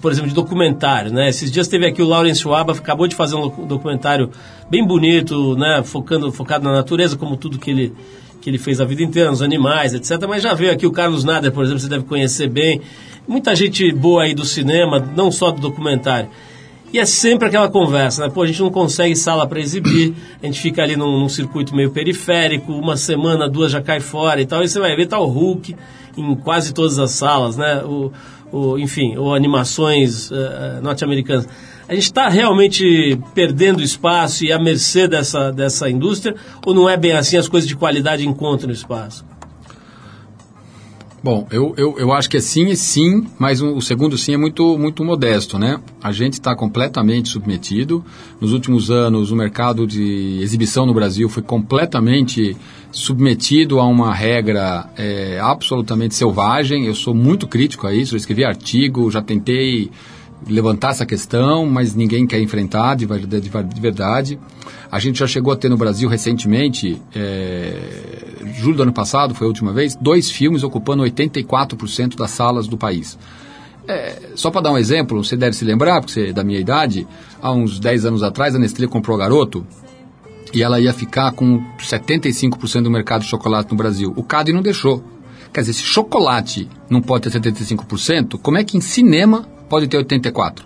por 0.00 0.10
exemplo, 0.10 0.28
de 0.28 0.34
documentário, 0.34 1.12
né? 1.12 1.28
Esses 1.28 1.50
dias 1.50 1.68
teve 1.68 1.86
aqui 1.86 2.02
o 2.02 2.06
Lawrence 2.06 2.40
Schwab, 2.40 2.70
acabou 2.70 3.06
de 3.06 3.14
fazer 3.14 3.36
um 3.36 3.48
documentário 3.66 4.30
bem 4.70 4.86
bonito, 4.86 5.56
né? 5.56 5.82
Focando, 5.84 6.30
focado 6.32 6.64
na 6.64 6.72
natureza, 6.72 7.16
como 7.16 7.36
tudo 7.36 7.58
que 7.58 7.70
ele, 7.70 7.92
que 8.40 8.48
ele 8.48 8.58
fez 8.58 8.80
a 8.80 8.84
vida 8.84 9.02
inteira, 9.02 9.30
nos 9.30 9.42
animais, 9.42 9.94
etc. 9.94 10.26
Mas 10.28 10.42
já 10.42 10.54
veio 10.54 10.72
aqui 10.72 10.86
o 10.86 10.92
Carlos 10.92 11.24
Nader, 11.24 11.52
por 11.52 11.64
exemplo, 11.64 11.80
você 11.80 11.88
deve 11.88 12.04
conhecer 12.04 12.48
bem. 12.48 12.80
Muita 13.28 13.54
gente 13.54 13.92
boa 13.92 14.22
aí 14.22 14.34
do 14.34 14.44
cinema, 14.44 14.98
não 15.14 15.30
só 15.30 15.50
do 15.50 15.60
documentário. 15.60 16.30
E 16.92 16.98
é 16.98 17.04
sempre 17.04 17.46
aquela 17.46 17.68
conversa, 17.68 18.24
né? 18.24 18.32
Pô, 18.32 18.42
a 18.42 18.46
gente 18.46 18.60
não 18.60 18.70
consegue 18.70 19.14
sala 19.14 19.46
para 19.46 19.60
exibir, 19.60 20.12
a 20.42 20.46
gente 20.46 20.60
fica 20.60 20.82
ali 20.82 20.96
num, 20.96 21.20
num, 21.20 21.28
circuito 21.28 21.74
meio 21.74 21.92
periférico, 21.92 22.72
uma 22.72 22.96
semana, 22.96 23.48
duas 23.48 23.70
já 23.70 23.80
cai 23.80 24.00
fora 24.00 24.40
e 24.40 24.46
tal, 24.46 24.60
e 24.64 24.68
você 24.68 24.80
vai 24.80 24.96
ver, 24.96 25.06
tá 25.06 25.20
o 25.20 25.26
Hulk 25.26 25.76
em 26.16 26.34
quase 26.34 26.74
todas 26.74 26.98
as 26.98 27.12
salas, 27.12 27.56
né? 27.56 27.82
O, 27.84 28.10
o, 28.52 28.78
enfim, 28.78 29.16
ou 29.16 29.34
animações 29.34 30.30
uh, 30.30 30.80
norte-americanas. 30.82 31.48
A 31.88 31.94
gente 31.94 32.04
está 32.04 32.28
realmente 32.28 33.18
perdendo 33.34 33.82
espaço 33.82 34.44
e 34.44 34.52
à 34.52 34.58
mercê 34.58 35.08
dessa, 35.08 35.50
dessa 35.50 35.90
indústria, 35.90 36.36
ou 36.64 36.72
não 36.72 36.88
é 36.88 36.96
bem 36.96 37.12
assim, 37.12 37.36
as 37.36 37.48
coisas 37.48 37.68
de 37.68 37.74
qualidade 37.74 38.26
encontram 38.26 38.70
espaço? 38.70 39.24
Bom, 41.22 41.46
eu, 41.50 41.74
eu, 41.76 41.98
eu 41.98 42.12
acho 42.12 42.30
que 42.30 42.38
é 42.38 42.40
sim 42.40 42.68
e 42.68 42.76
sim, 42.76 43.26
mas 43.38 43.60
o 43.60 43.78
segundo 43.82 44.16
sim 44.16 44.32
é 44.32 44.36
muito, 44.38 44.78
muito 44.78 45.04
modesto, 45.04 45.58
né? 45.58 45.78
A 46.02 46.12
gente 46.12 46.34
está 46.34 46.56
completamente 46.56 47.28
submetido. 47.28 48.02
Nos 48.40 48.54
últimos 48.54 48.90
anos, 48.90 49.30
o 49.30 49.36
mercado 49.36 49.86
de 49.86 50.38
exibição 50.40 50.86
no 50.86 50.94
Brasil 50.94 51.28
foi 51.28 51.42
completamente 51.42 52.56
submetido 52.92 53.78
a 53.78 53.86
uma 53.86 54.12
regra 54.14 54.86
é, 54.96 55.38
absolutamente 55.40 56.14
selvagem. 56.14 56.86
Eu 56.86 56.94
sou 56.94 57.14
muito 57.14 57.46
crítico 57.46 57.86
a 57.86 57.94
isso, 57.94 58.14
eu 58.14 58.16
escrevi 58.16 58.44
artigo, 58.44 59.10
já 59.10 59.22
tentei 59.22 59.90
levantar 60.48 60.90
essa 60.90 61.04
questão, 61.04 61.66
mas 61.66 61.94
ninguém 61.94 62.26
quer 62.26 62.40
enfrentar 62.40 62.94
de, 62.94 63.06
de, 63.06 63.40
de 63.40 63.80
verdade. 63.80 64.38
A 64.90 64.98
gente 64.98 65.18
já 65.18 65.26
chegou 65.26 65.52
a 65.52 65.56
ter 65.56 65.68
no 65.68 65.76
Brasil 65.76 66.08
recentemente, 66.08 67.00
é, 67.14 67.76
julho 68.54 68.76
do 68.76 68.82
ano 68.82 68.92
passado, 68.92 69.34
foi 69.34 69.46
a 69.46 69.48
última 69.48 69.72
vez, 69.72 69.94
dois 69.94 70.30
filmes 70.30 70.62
ocupando 70.62 71.02
84% 71.02 72.16
das 72.16 72.30
salas 72.30 72.66
do 72.66 72.76
país. 72.76 73.18
É, 73.86 74.30
só 74.34 74.50
para 74.50 74.62
dar 74.62 74.72
um 74.72 74.78
exemplo, 74.78 75.22
você 75.22 75.36
deve 75.36 75.56
se 75.56 75.64
lembrar, 75.64 76.00
porque 76.00 76.12
você 76.12 76.28
é 76.28 76.32
da 76.32 76.44
minha 76.44 76.58
idade, 76.58 77.06
há 77.40 77.52
uns 77.52 77.78
10 77.78 78.06
anos 78.06 78.22
atrás 78.22 78.54
a 78.54 78.58
Nestlé 78.58 78.86
comprou 78.86 79.16
Garoto 79.16 79.66
e 80.52 80.62
ela 80.62 80.80
ia 80.80 80.92
ficar 80.92 81.32
com 81.32 81.62
75% 81.78 82.82
do 82.82 82.90
mercado 82.90 83.22
de 83.22 83.28
chocolate 83.28 83.70
no 83.70 83.76
Brasil. 83.76 84.12
O 84.16 84.22
CAD 84.22 84.52
não 84.52 84.62
deixou. 84.62 85.02
Quer 85.52 85.60
dizer, 85.60 85.72
se 85.72 85.82
chocolate 85.82 86.68
não 86.88 87.00
pode 87.00 87.28
ter 87.28 87.40
75%, 87.40 88.38
como 88.40 88.58
é 88.58 88.64
que 88.64 88.76
em 88.76 88.80
cinema 88.80 89.42
pode 89.68 89.88
ter 89.88 90.04
84%? 90.04 90.62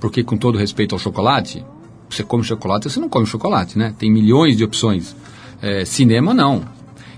Porque, 0.00 0.24
com 0.24 0.36
todo 0.36 0.58
respeito 0.58 0.94
ao 0.94 0.98
chocolate, 0.98 1.64
você 2.08 2.22
come 2.22 2.44
chocolate 2.44 2.90
você 2.90 3.00
não 3.00 3.08
come 3.08 3.26
chocolate, 3.26 3.78
né? 3.78 3.94
Tem 3.96 4.10
milhões 4.10 4.56
de 4.56 4.64
opções. 4.64 5.14
É, 5.60 5.84
cinema, 5.84 6.34
não. 6.34 6.64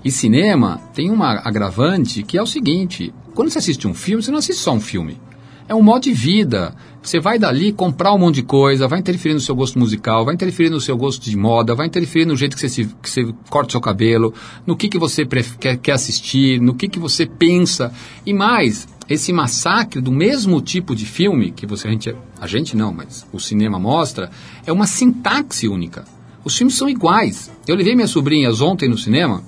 E 0.03 0.11
cinema 0.11 0.79
tem 0.93 1.09
uma 1.09 1.41
agravante 1.43 2.21
que 2.21 2.37
é 2.37 2.41
o 2.41 2.45
seguinte: 2.45 3.13
quando 3.33 3.49
você 3.49 3.57
assiste 3.57 3.87
um 3.87 3.93
filme, 3.93 4.21
você 4.21 4.31
não 4.31 4.37
assiste 4.37 4.61
só 4.61 4.73
um 4.73 4.79
filme. 4.79 5.19
É 5.67 5.73
um 5.73 5.81
modo 5.81 6.03
de 6.03 6.13
vida. 6.13 6.75
Você 7.01 7.19
vai 7.19 7.37
dali 7.37 7.71
comprar 7.71 8.13
um 8.13 8.17
monte 8.17 8.35
de 8.35 8.43
coisa, 8.43 8.87
vai 8.87 8.99
interferir 8.99 9.33
no 9.33 9.39
seu 9.39 9.55
gosto 9.55 9.77
musical, 9.77 10.25
vai 10.25 10.33
interferir 10.33 10.69
no 10.69 10.81
seu 10.81 10.97
gosto 10.97 11.23
de 11.23 11.37
moda, 11.37 11.75
vai 11.75 11.87
interferir 11.87 12.25
no 12.25 12.35
jeito 12.35 12.55
que 12.55 12.61
você, 12.61 12.69
se, 12.69 12.85
que 12.85 13.09
você 13.09 13.33
corta 13.49 13.69
o 13.69 13.71
seu 13.71 13.81
cabelo, 13.81 14.33
no 14.65 14.75
que, 14.75 14.89
que 14.89 14.97
você 14.97 15.25
quer, 15.59 15.77
quer 15.77 15.91
assistir, 15.91 16.59
no 16.59 16.73
que, 16.73 16.87
que 16.87 16.99
você 16.99 17.25
pensa. 17.25 17.93
E 18.25 18.33
mais, 18.33 18.87
esse 19.07 19.31
massacre 19.31 20.01
do 20.01 20.11
mesmo 20.11 20.61
tipo 20.61 20.95
de 20.95 21.05
filme, 21.05 21.51
que 21.51 21.65
você, 21.65 21.87
a, 21.87 21.91
gente, 21.91 22.15
a 22.39 22.47
gente 22.47 22.75
não, 22.75 22.91
mas 22.91 23.25
o 23.31 23.39
cinema 23.39 23.79
mostra, 23.79 24.31
é 24.65 24.71
uma 24.71 24.87
sintaxe 24.87 25.67
única. 25.67 26.05
Os 26.43 26.55
filmes 26.55 26.75
são 26.75 26.87
iguais. 26.87 27.51
Eu 27.67 27.75
levei 27.75 27.95
minhas 27.95 28.11
sobrinhas 28.11 28.61
ontem 28.61 28.89
no 28.89 28.97
cinema 28.97 29.43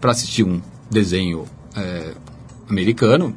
para 0.00 0.12
assistir 0.12 0.44
um 0.44 0.60
desenho 0.90 1.44
é, 1.76 2.14
americano, 2.68 3.36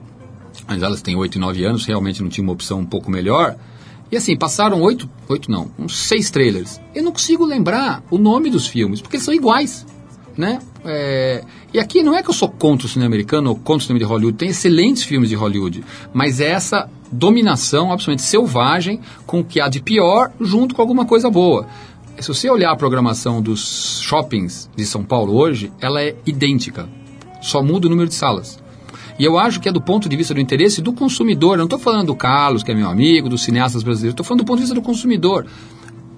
mas 0.69 0.83
elas 0.83 1.01
têm 1.01 1.15
8 1.15 1.35
e 1.35 1.39
9 1.39 1.65
anos, 1.65 1.85
realmente 1.85 2.21
não 2.21 2.29
tinha 2.29 2.43
uma 2.43 2.53
opção 2.53 2.79
um 2.79 2.85
pouco 2.85 3.09
melhor. 3.09 3.55
E 4.11 4.15
assim, 4.15 4.37
passaram 4.37 4.81
oito, 4.81 5.09
oito 5.27 5.51
não, 5.51 5.71
uns 5.77 5.97
seis 5.97 6.29
trailers. 6.29 6.79
Eu 6.93 7.03
não 7.03 7.11
consigo 7.11 7.43
lembrar 7.43 8.03
o 8.09 8.17
nome 8.17 8.49
dos 8.49 8.67
filmes, 8.67 9.01
porque 9.01 9.17
eles 9.17 9.25
são 9.25 9.33
iguais, 9.33 9.85
né? 10.37 10.59
É, 10.85 11.43
e 11.73 11.79
aqui 11.79 12.01
não 12.01 12.15
é 12.15 12.23
que 12.23 12.29
eu 12.29 12.33
sou 12.33 12.49
contra 12.49 12.85
o 12.85 12.89
cinema 12.89 13.07
americano 13.07 13.49
ou 13.49 13.55
contra 13.55 13.77
o 13.77 13.81
cinema 13.81 13.99
de 13.99 14.05
Hollywood, 14.05 14.37
tem 14.37 14.49
excelentes 14.49 15.03
filmes 15.03 15.29
de 15.29 15.35
Hollywood, 15.35 15.83
mas 16.13 16.39
é 16.39 16.49
essa 16.49 16.89
dominação 17.11 17.91
absolutamente 17.91 18.21
selvagem 18.23 18.99
com 19.25 19.39
o 19.39 19.43
que 19.43 19.59
há 19.59 19.67
de 19.67 19.81
pior 19.81 20.31
junto 20.39 20.75
com 20.75 20.81
alguma 20.81 21.05
coisa 21.05 21.29
boa. 21.29 21.67
Se 22.19 22.27
você 22.27 22.49
olhar 22.49 22.71
a 22.71 22.75
programação 22.75 23.41
dos 23.41 24.01
shoppings 24.01 24.69
de 24.75 24.85
São 24.85 25.03
Paulo 25.03 25.35
hoje, 25.35 25.71
ela 25.79 26.01
é 26.01 26.15
idêntica, 26.25 26.89
só 27.41 27.61
muda 27.63 27.87
o 27.87 27.89
número 27.89 28.09
de 28.09 28.15
salas. 28.15 28.59
E 29.19 29.25
eu 29.25 29.37
acho 29.37 29.59
que 29.59 29.67
é 29.67 29.71
do 29.71 29.81
ponto 29.81 30.07
de 30.07 30.15
vista 30.15 30.33
do 30.33 30.39
interesse 30.39 30.81
do 30.81 30.93
consumidor. 30.93 31.55
Eu 31.55 31.57
não 31.57 31.65
estou 31.65 31.77
falando 31.77 32.07
do 32.07 32.15
Carlos, 32.15 32.63
que 32.63 32.71
é 32.71 32.73
meu 32.73 32.89
amigo, 32.89 33.27
dos 33.27 33.43
cineastas 33.43 33.83
brasileiros. 33.83 34.13
Estou 34.13 34.25
falando 34.25 34.43
do 34.43 34.45
ponto 34.45 34.55
de 34.55 34.61
vista 34.61 34.75
do 34.75 34.81
consumidor. 34.81 35.45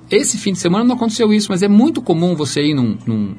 Esse 0.09 0.37
fim 0.37 0.53
de 0.53 0.59
semana 0.59 0.85
não 0.85 0.95
aconteceu 0.95 1.33
isso, 1.33 1.47
mas 1.49 1.63
é 1.63 1.67
muito 1.67 1.99
comum 1.99 2.35
você 2.35 2.61
ir 2.61 2.75
num, 2.75 2.97
num, 3.05 3.33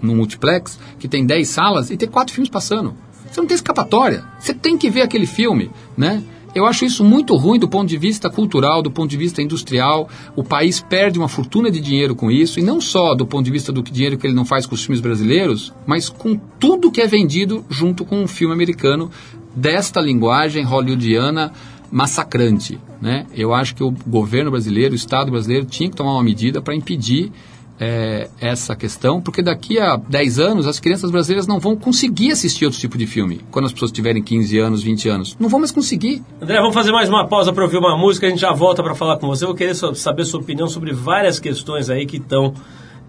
num 0.00 0.16
multiplex 0.16 0.78
que 0.98 1.06
tem 1.06 1.26
10 1.26 1.46
salas 1.46 1.90
e 1.90 1.96
ter 1.98 2.06
quatro 2.06 2.32
filmes 2.32 2.48
passando. 2.48 2.94
Você 3.30 3.40
não 3.40 3.46
tem 3.46 3.54
escapatória. 3.56 4.24
Você 4.38 4.54
tem 4.54 4.78
que 4.78 4.88
ver 4.88 5.02
aquele 5.02 5.26
filme, 5.26 5.70
né? 5.96 6.22
Eu 6.54 6.66
acho 6.66 6.84
isso 6.84 7.04
muito 7.04 7.34
ruim 7.36 7.58
do 7.58 7.68
ponto 7.68 7.88
de 7.88 7.96
vista 7.96 8.30
cultural, 8.30 8.80
do 8.82 8.90
ponto 8.90 9.10
de 9.10 9.16
vista 9.16 9.42
industrial. 9.42 10.08
O 10.36 10.44
país 10.44 10.80
perde 10.80 11.18
uma 11.18 11.28
fortuna 11.28 11.70
de 11.70 11.80
dinheiro 11.80 12.14
com 12.14 12.30
isso, 12.30 12.60
e 12.60 12.62
não 12.62 12.80
só 12.80 13.14
do 13.14 13.26
ponto 13.26 13.44
de 13.44 13.50
vista 13.50 13.72
do 13.72 13.82
dinheiro 13.82 14.16
que 14.16 14.26
ele 14.26 14.34
não 14.34 14.44
faz 14.44 14.66
com 14.66 14.74
os 14.74 14.84
filmes 14.84 15.00
brasileiros, 15.00 15.72
mas 15.86 16.08
com 16.08 16.36
tudo 16.36 16.92
que 16.92 17.00
é 17.00 17.06
vendido 17.06 17.64
junto 17.68 18.04
com 18.04 18.22
um 18.22 18.28
filme 18.28 18.54
americano 18.54 19.10
desta 19.54 20.00
linguagem 20.00 20.64
hollywoodiana 20.64 21.52
massacrante. 21.90 22.78
Né? 23.00 23.26
Eu 23.34 23.52
acho 23.52 23.74
que 23.74 23.84
o 23.84 23.94
governo 24.06 24.50
brasileiro, 24.50 24.92
o 24.92 24.96
Estado 24.96 25.30
brasileiro, 25.30 25.66
tinha 25.66 25.88
que 25.88 25.96
tomar 25.96 26.12
uma 26.12 26.24
medida 26.24 26.62
para 26.62 26.74
impedir 26.74 27.32
é, 27.78 28.28
essa 28.40 28.76
questão, 28.76 29.20
porque 29.20 29.42
daqui 29.42 29.78
a 29.78 29.96
10 29.96 30.38
anos 30.38 30.66
as 30.66 30.78
crianças 30.78 31.10
brasileiras 31.10 31.46
não 31.46 31.58
vão 31.58 31.76
conseguir 31.76 32.32
assistir 32.32 32.64
outro 32.64 32.78
tipo 32.78 32.96
de 32.96 33.06
filme. 33.06 33.40
Quando 33.50 33.66
as 33.66 33.72
pessoas 33.72 33.90
tiverem 33.90 34.22
15 34.22 34.58
anos, 34.58 34.82
20 34.82 35.08
anos. 35.08 35.36
Não 35.38 35.48
vão 35.48 35.58
mais 35.58 35.72
conseguir. 35.72 36.22
André, 36.40 36.58
vamos 36.58 36.74
fazer 36.74 36.92
mais 36.92 37.08
uma 37.08 37.26
pausa 37.26 37.52
para 37.52 37.64
ouvir 37.64 37.78
uma 37.78 37.96
música, 37.96 38.26
a 38.26 38.30
gente 38.30 38.40
já 38.40 38.52
volta 38.52 38.82
para 38.82 38.94
falar 38.94 39.18
com 39.18 39.26
você. 39.26 39.44
Eu 39.44 39.48
vou 39.48 39.56
querer 39.56 39.74
saber 39.74 40.24
sua 40.24 40.40
opinião 40.40 40.68
sobre 40.68 40.92
várias 40.92 41.40
questões 41.40 41.90
aí 41.90 42.06
que 42.06 42.18
estão 42.18 42.54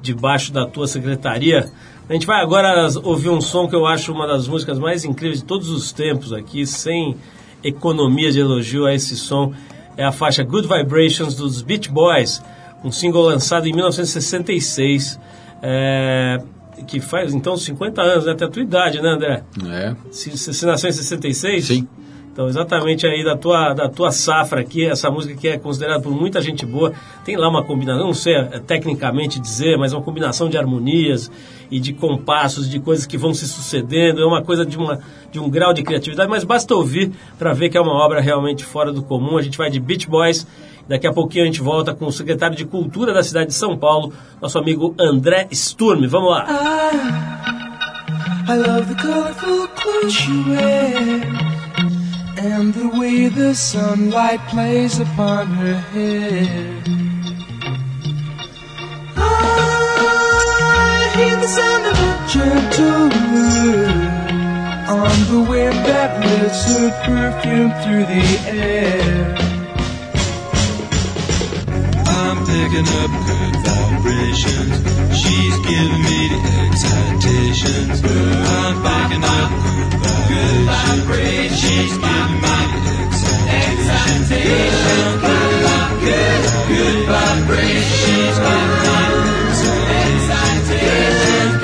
debaixo 0.01 0.51
da 0.51 0.65
tua 0.65 0.88
secretaria. 0.88 1.71
A 2.08 2.13
gente 2.13 2.28
vai 2.28 2.41
agora 2.41 2.88
ouvir 3.04 3.30
um 3.30 3.41
som 3.41 3.67
que 3.67 3.75
eu 3.75 3.86
acho 3.86 4.12
uma 4.12 4.28
das 4.28 4.47
músicas 4.47 4.78
mais 4.78 5.04
incríveis 5.04 5.39
de 5.39 5.45
todos 5.45 5.69
os 5.69 5.91
tempos 5.91 6.32
aqui, 6.32 6.65
sem 6.65 7.15
economia 7.63 8.32
de 8.32 8.39
elogio 8.39 8.86
a 8.86 8.93
esse 8.93 9.15
som. 9.15 9.54
É 9.97 10.04
a 10.04 10.12
faixa 10.12 10.43
Good 10.43 10.67
Vibrations 10.67 11.36
dos 11.36 11.63
Beach 11.63 11.89
Boys, 11.89 12.43
um 12.85 12.91
single 12.91 13.23
lançado 13.23 13.67
em 13.67 13.73
1966. 13.73 15.19
É, 15.61 16.39
que 16.87 16.99
faz 16.99 17.33
então 17.33 17.57
50 17.57 18.01
anos, 18.01 18.25
né? 18.25 18.33
Até 18.33 18.45
a 18.45 18.49
tua 18.49 18.61
idade, 18.61 19.01
né, 19.01 19.09
André? 19.09 19.43
É. 19.67 19.95
Você 20.11 20.65
nasceu 20.65 20.89
em 20.89 20.93
66? 20.93 21.65
Sim. 21.65 21.88
Então, 22.36 22.49
exatamente 22.49 23.07
aí 23.07 23.23
da 23.23 23.38
tua, 23.38 23.73
da 23.73 23.88
tua 23.88 24.11
safra 24.11 24.59
aqui, 24.59 24.86
essa 24.86 25.09
música 25.09 25.33
que 25.39 25.47
é 25.47 25.57
considerada 25.57 26.01
por 26.01 26.11
muita 26.11 26.41
gente 26.41 26.65
boa, 26.65 26.91
tem 27.23 27.38
lá 27.38 27.47
uma 27.47 27.63
combinação, 27.63 28.07
não 28.07 28.13
sei 28.13 28.36
é, 28.36 28.59
tecnicamente 28.59 29.39
dizer, 29.39 29.77
mas 29.77 29.93
uma 29.93 30.01
combinação 30.01 30.49
de 30.49 30.57
harmonias 30.57 31.31
e 31.71 31.79
de 31.79 31.93
compassos, 31.93 32.69
de 32.69 32.77
coisas 32.77 33.05
que 33.05 33.17
vão 33.17 33.33
se 33.33 33.47
sucedendo, 33.47 34.21
é 34.21 34.25
uma 34.25 34.41
coisa 34.41 34.65
de, 34.65 34.77
uma, 34.77 34.99
de 35.31 35.39
um 35.39 35.49
grau 35.49 35.73
de 35.73 35.81
criatividade, 35.81 36.29
mas 36.29 36.43
basta 36.43 36.75
ouvir 36.75 37.09
para 37.39 37.53
ver 37.53 37.69
que 37.69 37.77
é 37.77 37.81
uma 37.81 37.93
obra 37.93 38.19
realmente 38.19 38.65
fora 38.65 38.91
do 38.91 39.01
comum. 39.01 39.38
A 39.38 39.41
gente 39.41 39.57
vai 39.57 39.69
de 39.69 39.79
Beach 39.79 40.05
Boys, 40.09 40.45
daqui 40.88 41.07
a 41.07 41.13
pouquinho 41.13 41.43
a 41.43 41.47
gente 41.47 41.61
volta 41.61 41.93
com 41.93 42.05
o 42.05 42.11
secretário 42.11 42.55
de 42.55 42.65
Cultura 42.65 43.13
da 43.13 43.23
cidade 43.23 43.47
de 43.47 43.53
São 43.55 43.77
Paulo, 43.77 44.13
nosso 44.41 44.57
amigo 44.57 44.93
André 44.99 45.47
Sturm. 45.51 46.07
Vamos 46.07 46.31
lá! 46.31 46.45
I, 48.47 48.51
I 48.51 48.57
love 48.57 48.93
the 48.93 49.01
colorful 49.01 49.67
clothes 49.69 50.27
you 50.27 50.43
wear. 50.51 51.55
and 52.38 52.73
the 52.73 52.88
way 52.99 53.27
the 53.27 53.55
sunlight 53.55 54.39
plays 54.47 54.99
upon 54.99 55.47
her 55.47 55.79
hair. 55.93 56.83
I 59.17 61.11
hear 61.15 61.36
the 61.38 61.47
sound 61.47 61.86
of 61.91 61.97
a 62.09 62.13
gentle 62.36 63.09
word 63.33 64.15
on 64.89 65.15
the 65.33 65.41
wind 65.49 65.77
that 65.89 66.11
lifts 66.23 66.63
her 66.69 66.91
perfume 67.05 67.71
through 67.81 68.05
the 68.05 68.25
air. 68.47 69.55
Picking 72.56 72.88
up 73.03 73.12
good 73.28 73.56
vibrations. 73.68 74.76
She's 75.12 75.56
giving 75.68 76.03
me 76.08 76.20
the 76.32 76.39
excitations. 76.64 77.99
I'm 77.99 78.76
picking 78.86 79.26
up 79.39 79.51
good 80.32 80.64
vibrations. 80.72 81.60
She's 81.60 81.93
giving 81.99 82.39
me 82.45 82.58
the 82.80 82.95
excitations. 83.60 84.45
Good, 86.76 86.99
vibrations. 87.12 87.91
She's 87.99 88.38
me 88.39 89.26
excitations. 90.03 91.56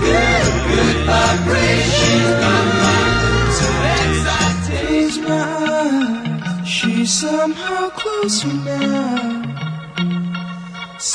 Good, 0.00 0.46
good 0.70 0.98
vibrations. 1.12 1.96
She's 1.98 2.32
me 2.40 2.80
excitations. 4.00 5.16
Close. 5.26 6.68
She's 6.68 7.10
somehow 7.12 7.90
closer 7.90 8.54
now. 8.64 9.35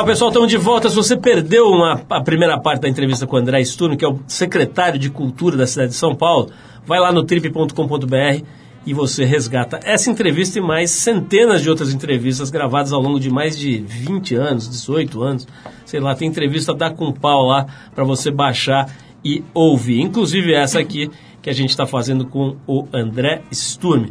Legal, 0.00 0.12
pessoal, 0.12 0.30
estamos 0.30 0.48
de 0.48 0.56
volta. 0.56 0.88
Se 0.88 0.96
você 0.96 1.14
perdeu 1.14 1.66
uma, 1.66 2.00
a 2.08 2.22
primeira 2.22 2.58
parte 2.58 2.80
da 2.80 2.88
entrevista 2.88 3.26
com 3.26 3.36
o 3.36 3.38
André 3.38 3.60
Sturno, 3.60 3.98
que 3.98 4.04
é 4.04 4.08
o 4.08 4.18
secretário 4.26 4.98
de 4.98 5.10
Cultura 5.10 5.58
da 5.58 5.66
cidade 5.66 5.90
de 5.90 5.94
São 5.94 6.14
Paulo, 6.14 6.50
vai 6.86 6.98
lá 6.98 7.12
no 7.12 7.22
trip.com.br 7.22 8.42
e 8.86 8.94
você 8.94 9.26
resgata 9.26 9.78
essa 9.84 10.10
entrevista 10.10 10.58
e 10.58 10.62
mais 10.62 10.90
centenas 10.90 11.60
de 11.60 11.68
outras 11.68 11.92
entrevistas 11.92 12.48
gravadas 12.48 12.94
ao 12.94 13.02
longo 13.02 13.20
de 13.20 13.28
mais 13.28 13.58
de 13.58 13.78
20 13.80 14.36
anos, 14.36 14.70
18 14.70 15.22
anos. 15.22 15.46
Sei 15.84 16.00
lá, 16.00 16.14
tem 16.14 16.28
entrevista 16.28 16.72
da 16.72 16.90
pau 16.90 17.44
lá 17.44 17.66
para 17.94 18.02
você 18.02 18.30
baixar 18.30 18.90
e 19.22 19.44
ouvir. 19.52 20.00
Inclusive 20.00 20.54
essa 20.54 20.80
aqui 20.80 21.10
que 21.42 21.50
a 21.50 21.54
gente 21.54 21.70
está 21.70 21.84
fazendo 21.84 22.24
com 22.24 22.56
o 22.66 22.88
André 22.90 23.42
Sturm. 23.52 24.06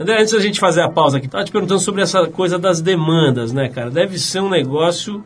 André, 0.00 0.22
antes 0.22 0.32
da 0.32 0.40
gente 0.40 0.58
fazer 0.58 0.80
a 0.80 0.88
pausa 0.88 1.18
aqui, 1.18 1.26
estava 1.26 1.44
te 1.44 1.52
perguntando 1.52 1.80
sobre 1.80 2.00
essa 2.00 2.26
coisa 2.28 2.58
das 2.58 2.80
demandas, 2.80 3.52
né, 3.52 3.68
cara? 3.68 3.90
Deve 3.90 4.18
ser 4.18 4.40
um 4.40 4.48
negócio 4.48 5.22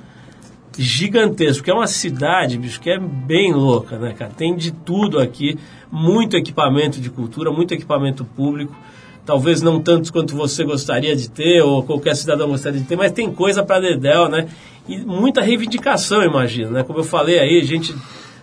gigantesco, 0.79 1.59
porque 1.59 1.71
é 1.71 1.75
uma 1.75 1.87
cidade, 1.87 2.57
bicho, 2.57 2.81
que 2.81 2.91
é 2.91 2.99
bem 2.99 3.53
louca, 3.53 3.99
né, 3.99 4.15
cara? 4.17 4.31
Tem 4.31 4.55
de 4.57 4.71
tudo 4.71 5.19
aqui, 5.19 5.59
muito 5.91 6.37
equipamento 6.37 7.01
de 7.01 7.11
cultura, 7.11 7.51
muito 7.51 7.75
equipamento 7.75 8.25
público. 8.25 8.77
Talvez 9.27 9.61
não 9.61 9.81
tantos 9.81 10.11
quanto 10.11 10.35
você 10.35 10.65
gostaria 10.65 11.15
de 11.15 11.29
ter, 11.29 11.61
ou 11.63 11.83
qualquer 11.83 12.17
cidadão 12.17 12.49
gostaria 12.49 12.81
de 12.81 12.87
ter, 12.87 12.97
mas 12.97 13.13
tem 13.13 13.31
coisa 13.31 13.63
para 13.63 13.81
dedéu, 13.81 14.29
né? 14.29 14.49
E 14.89 14.97
muita 14.99 15.43
reivindicação, 15.43 16.23
imagino, 16.23 16.71
né? 16.71 16.83
Como 16.83 17.01
eu 17.01 17.05
falei 17.05 17.39
aí, 17.39 17.63
gente, 17.63 17.95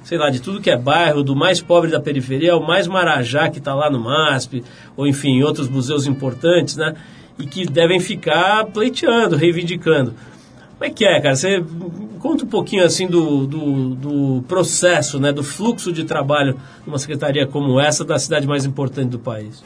sei 0.03 0.17
lá, 0.17 0.29
de 0.29 0.39
tudo 0.39 0.61
que 0.61 0.69
é 0.69 0.77
bairro, 0.77 1.23
do 1.23 1.36
mais 1.36 1.59
pobre 1.59 1.89
da 1.89 1.99
periferia 1.99 2.53
ao 2.53 2.61
mais 2.61 2.86
marajá 2.86 3.49
que 3.49 3.57
está 3.57 3.73
lá 3.73 3.89
no 3.89 3.99
MASP, 3.99 4.63
ou 4.95 5.07
enfim, 5.07 5.41
outros 5.41 5.67
museus 5.67 6.05
importantes, 6.05 6.75
né? 6.75 6.93
E 7.39 7.47
que 7.47 7.65
devem 7.65 7.99
ficar 7.99 8.65
pleiteando, 8.65 9.36
reivindicando. 9.36 10.13
Como 10.78 10.91
é 10.91 10.93
que 10.93 11.05
é, 11.05 11.21
cara? 11.21 11.36
Você 11.36 11.63
conta 12.19 12.43
um 12.43 12.47
pouquinho 12.47 12.84
assim 12.84 13.07
do, 13.07 13.47
do, 13.47 13.95
do, 13.95 14.43
processo, 14.47 15.19
né, 15.19 15.32
do 15.32 15.43
fluxo 15.43 15.91
de 15.91 16.03
trabalho 16.03 16.59
numa 16.86 16.99
secretaria 16.99 17.47
como 17.47 17.80
essa 17.80 18.03
da 18.03 18.19
cidade 18.19 18.45
mais 18.45 18.65
importante 18.65 19.09
do 19.09 19.19
país. 19.19 19.63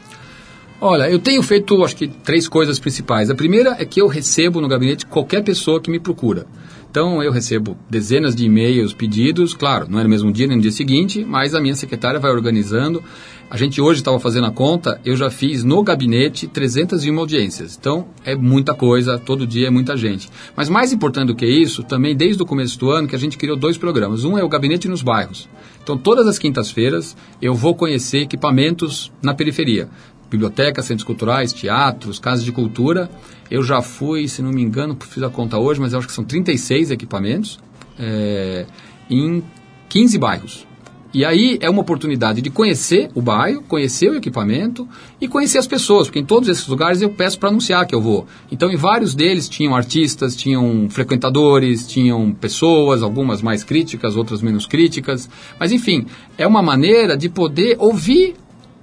Olha, 0.82 1.10
eu 1.10 1.20
tenho 1.20 1.42
feito, 1.44 1.84
acho 1.84 1.96
que, 1.96 2.08
três 2.08 2.48
coisas 2.48 2.80
principais. 2.80 3.30
A 3.30 3.36
primeira 3.36 3.76
é 3.80 3.86
que 3.86 4.00
eu 4.00 4.08
recebo 4.08 4.62
no 4.62 4.68
gabinete 4.68 5.06
qualquer 5.06 5.44
pessoa 5.44 5.82
que 5.82 5.92
me 5.92 6.00
procura. 6.00 6.46
Então, 6.90 7.22
eu 7.22 7.32
recebo 7.32 7.78
dezenas 7.88 8.36
de 8.36 8.46
e-mails, 8.46 8.94
pedidos, 8.94 9.54
claro, 9.54 9.86
não 9.88 10.00
é 10.00 10.04
no 10.04 10.10
mesmo 10.10 10.32
dia 10.32 10.48
nem 10.48 10.58
no 10.58 10.62
dia 10.62 10.72
seguinte, 10.72 11.24
mas 11.24 11.54
a 11.54 11.62
minha 11.62 11.76
secretária 11.76 12.20
vai 12.20 12.32
organizando. 12.32 13.04
A 13.48 13.58
gente 13.58 13.80
hoje 13.80 14.00
estava 14.00 14.20
fazendo 14.20 14.48
a 14.48 14.52
conta, 14.52 15.00
eu 15.06 15.16
já 15.16 15.30
fiz 15.30 15.64
no 15.64 15.84
gabinete 15.84 16.48
301 16.48 17.20
audiências. 17.20 17.78
Então, 17.80 18.08
é 18.26 18.36
muita 18.36 18.74
coisa, 18.74 19.20
todo 19.20 19.46
dia 19.46 19.68
é 19.68 19.70
muita 19.70 19.96
gente. 19.96 20.30
Mas 20.56 20.68
mais 20.68 20.92
importante 20.92 21.28
do 21.28 21.36
que 21.36 21.46
isso, 21.46 21.84
também 21.84 22.16
desde 22.16 22.42
o 22.42 22.46
começo 22.46 22.80
do 22.80 22.90
ano, 22.90 23.08
que 23.08 23.16
a 23.16 23.20
gente 23.20 23.38
criou 23.38 23.56
dois 23.56 23.78
programas. 23.78 24.24
Um 24.24 24.38
é 24.38 24.44
o 24.44 24.50
Gabinete 24.50 24.88
nos 24.88 25.04
Bairros. 25.04 25.48
Então, 25.84 25.96
todas 25.98 26.28
as 26.28 26.40
quintas-feiras, 26.40 27.16
eu 27.40 27.54
vou 27.54 27.76
conhecer 27.76 28.20
equipamentos 28.20 29.12
na 29.22 29.34
periferia. 29.34 29.90
Bibliotecas, 30.30 30.86
centros 30.86 31.06
culturais, 31.06 31.52
teatros, 31.52 32.20
casas 32.20 32.46
de 32.46 32.52
cultura. 32.52 33.10
Eu 33.50 33.64
já 33.64 33.82
fui, 33.82 34.28
se 34.28 34.42
não 34.42 34.52
me 34.52 34.62
engano, 34.62 34.98
fiz 35.00 35.24
a 35.24 35.30
conta 35.30 35.58
hoje, 35.58 35.80
mas 35.80 35.94
acho 35.94 36.08
que 36.08 36.14
são 36.14 36.24
36 36.24 36.92
equipamentos 36.92 37.60
é, 37.98 38.66
em 39.10 39.44
15 39.90 40.18
bairros. 40.18 40.70
E 41.12 41.26
aí 41.26 41.58
é 41.60 41.68
uma 41.68 41.82
oportunidade 41.82 42.40
de 42.40 42.52
conhecer 42.52 43.10
o 43.16 43.22
bairro, 43.22 43.64
conhecer 43.64 44.12
o 44.12 44.16
equipamento 44.16 44.88
e 45.20 45.28
conhecer 45.28 45.58
as 45.58 45.66
pessoas, 45.66 46.08
porque 46.08 46.20
em 46.20 46.26
todos 46.26 46.48
esses 46.48 46.68
lugares 46.68 47.02
eu 47.02 47.10
peço 47.10 47.40
para 47.40 47.50
anunciar 47.50 47.88
que 47.88 47.96
eu 47.96 48.02
vou. 48.02 48.28
Então, 48.52 48.70
em 48.70 48.76
vários 48.76 49.16
deles 49.16 49.50
tinham 49.50 49.76
artistas, 49.76 50.36
tinham 50.36 50.88
frequentadores, 50.88 51.88
tinham 51.88 52.32
pessoas, 52.32 53.02
algumas 53.02 53.42
mais 53.42 53.64
críticas, 53.64 54.16
outras 54.16 54.44
menos 54.44 54.68
críticas. 54.68 55.28
Mas, 55.60 55.72
enfim, 55.72 56.06
é 56.38 56.46
uma 56.46 56.62
maneira 56.62 57.18
de 57.18 57.28
poder 57.28 57.76
ouvir 57.80 58.36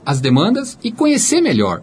as 0.06 0.20
demandas 0.20 0.78
e 0.82 0.92
conhecer 0.92 1.40
melhor. 1.40 1.82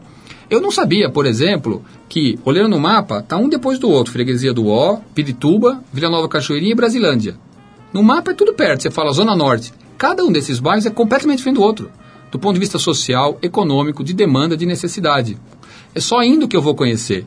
Eu 0.49 0.61
não 0.61 0.71
sabia, 0.71 1.09
por 1.09 1.25
exemplo, 1.25 1.83
que, 2.07 2.39
olhando 2.45 2.69
no 2.69 2.79
mapa, 2.79 3.19
está 3.19 3.37
um 3.37 3.49
depois 3.49 3.77
do 3.77 3.89
outro: 3.89 4.13
Freguesia 4.13 4.53
do 4.53 4.67
Ó, 4.67 4.99
Pirituba, 5.13 5.83
Vila 5.91 6.09
Nova 6.09 6.29
Cachoeirinha 6.29 6.71
e 6.71 6.75
Brasilândia. 6.75 7.35
No 7.91 8.01
mapa 8.01 8.31
é 8.31 8.33
tudo 8.33 8.53
perto, 8.53 8.83
você 8.83 8.91
fala 8.91 9.11
Zona 9.11 9.35
Norte. 9.35 9.73
Cada 9.97 10.23
um 10.23 10.31
desses 10.31 10.59
bairros 10.59 10.85
é 10.85 10.89
completamente 10.89 11.37
diferente 11.37 11.57
do 11.57 11.63
outro, 11.63 11.91
do 12.31 12.39
ponto 12.39 12.53
de 12.53 12.59
vista 12.59 12.79
social, 12.79 13.37
econômico, 13.41 14.03
de 14.03 14.13
demanda, 14.13 14.57
de 14.57 14.65
necessidade. 14.65 15.37
É 15.93 15.99
só 15.99 16.23
indo 16.23 16.47
que 16.47 16.55
eu 16.55 16.61
vou 16.61 16.75
conhecer. 16.75 17.25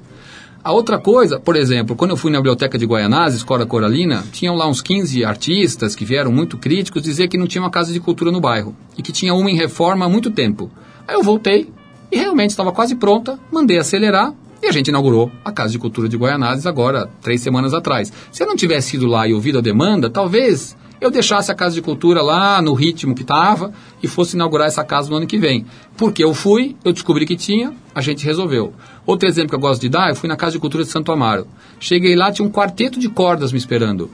A 0.67 0.73
outra 0.73 0.99
coisa, 0.99 1.39
por 1.39 1.55
exemplo, 1.55 1.95
quando 1.95 2.11
eu 2.11 2.17
fui 2.17 2.29
na 2.29 2.39
biblioteca 2.39 2.77
de 2.77 2.85
Guaianazes, 2.85 3.39
Escola 3.39 3.65
Coralina, 3.65 4.25
tinham 4.33 4.57
lá 4.57 4.67
uns 4.67 4.83
15 4.83 5.25
artistas 5.25 5.95
que 5.95 6.05
vieram 6.05 6.33
muito 6.33 6.59
críticos 6.59 7.05
dizer 7.05 7.29
que 7.29 7.39
não 7.39 7.47
tinha 7.47 7.63
uma 7.63 7.71
casa 7.71 7.93
de 7.93 8.01
cultura 8.01 8.33
no 8.33 8.41
bairro 8.41 8.75
e 8.99 9.01
que 9.01 9.13
tinha 9.13 9.33
uma 9.33 9.49
em 9.49 9.55
reforma 9.55 10.07
há 10.07 10.09
muito 10.09 10.29
tempo. 10.29 10.69
Aí 11.07 11.15
eu 11.15 11.23
voltei 11.23 11.73
e 12.11 12.17
realmente 12.17 12.51
estava 12.51 12.73
quase 12.73 12.97
pronta, 12.97 13.39
mandei 13.49 13.79
acelerar 13.79 14.35
e 14.61 14.67
a 14.67 14.73
gente 14.73 14.89
inaugurou 14.89 15.31
a 15.45 15.53
Casa 15.53 15.71
de 15.71 15.79
Cultura 15.79 16.09
de 16.09 16.17
Guaianazes 16.17 16.67
agora, 16.67 17.09
três 17.23 17.41
semanas 17.41 17.73
atrás. 17.73 18.13
Se 18.33 18.43
eu 18.43 18.49
não 18.49 18.57
tivesse 18.57 18.97
ido 18.97 19.07
lá 19.07 19.25
e 19.29 19.33
ouvido 19.33 19.59
a 19.59 19.63
demanda, 19.63 20.11
talvez 20.11 20.77
eu 21.01 21.11
deixasse 21.11 21.51
a 21.51 21.55
Casa 21.55 21.75
de 21.75 21.83
Cultura 21.83 22.23
lá 22.23 22.61
no 22.63 22.73
ritmo 22.73 23.15
que 23.15 23.23
estava 23.23 23.73
e 24.03 24.09
fosse 24.09 24.35
inaugurar 24.35 24.67
essa 24.67 24.85
casa 24.85 25.11
no 25.11 25.17
ano 25.17 25.27
que 25.27 25.39
vem. 25.39 25.67
Porque 25.97 26.23
eu 26.25 26.33
fui, 26.33 26.77
eu 26.85 26.93
descobri 26.93 27.27
que 27.27 27.37
tinha, 27.37 27.73
a 27.95 28.01
gente 28.01 28.25
resolveu. 28.25 28.73
Outro 29.05 29.29
exemplo 29.29 29.51
que 29.51 29.55
eu 29.55 29.61
gosto 29.61 29.81
de 29.81 29.89
dar, 29.89 30.09
eu 30.09 30.17
fui 30.17 30.29
na 30.29 30.37
Casa 30.37 30.53
de 30.53 30.59
Cultura 30.59 30.85
de 30.85 30.91
Santo 30.91 31.13
Amaro. 31.13 31.47
Cheguei 31.79 32.17
lá, 32.17 32.33
tinha 32.33 32.47
um 32.47 32.51
quarteto 32.51 32.99
de 32.99 33.09
cordas 33.09 33.53
me 33.53 33.59
esperando. 33.59 34.11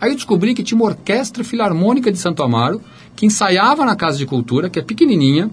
Aí 0.00 0.10
eu 0.10 0.16
descobri 0.16 0.54
que 0.54 0.64
tinha 0.64 0.76
uma 0.76 0.86
orquestra 0.86 1.44
filarmônica 1.44 2.10
de 2.10 2.18
Santo 2.18 2.42
Amaro 2.42 2.80
que 3.14 3.24
ensaiava 3.26 3.84
na 3.84 3.94
Casa 3.94 4.18
de 4.18 4.26
Cultura, 4.26 4.68
que 4.68 4.78
é 4.78 4.82
pequenininha, 4.82 5.50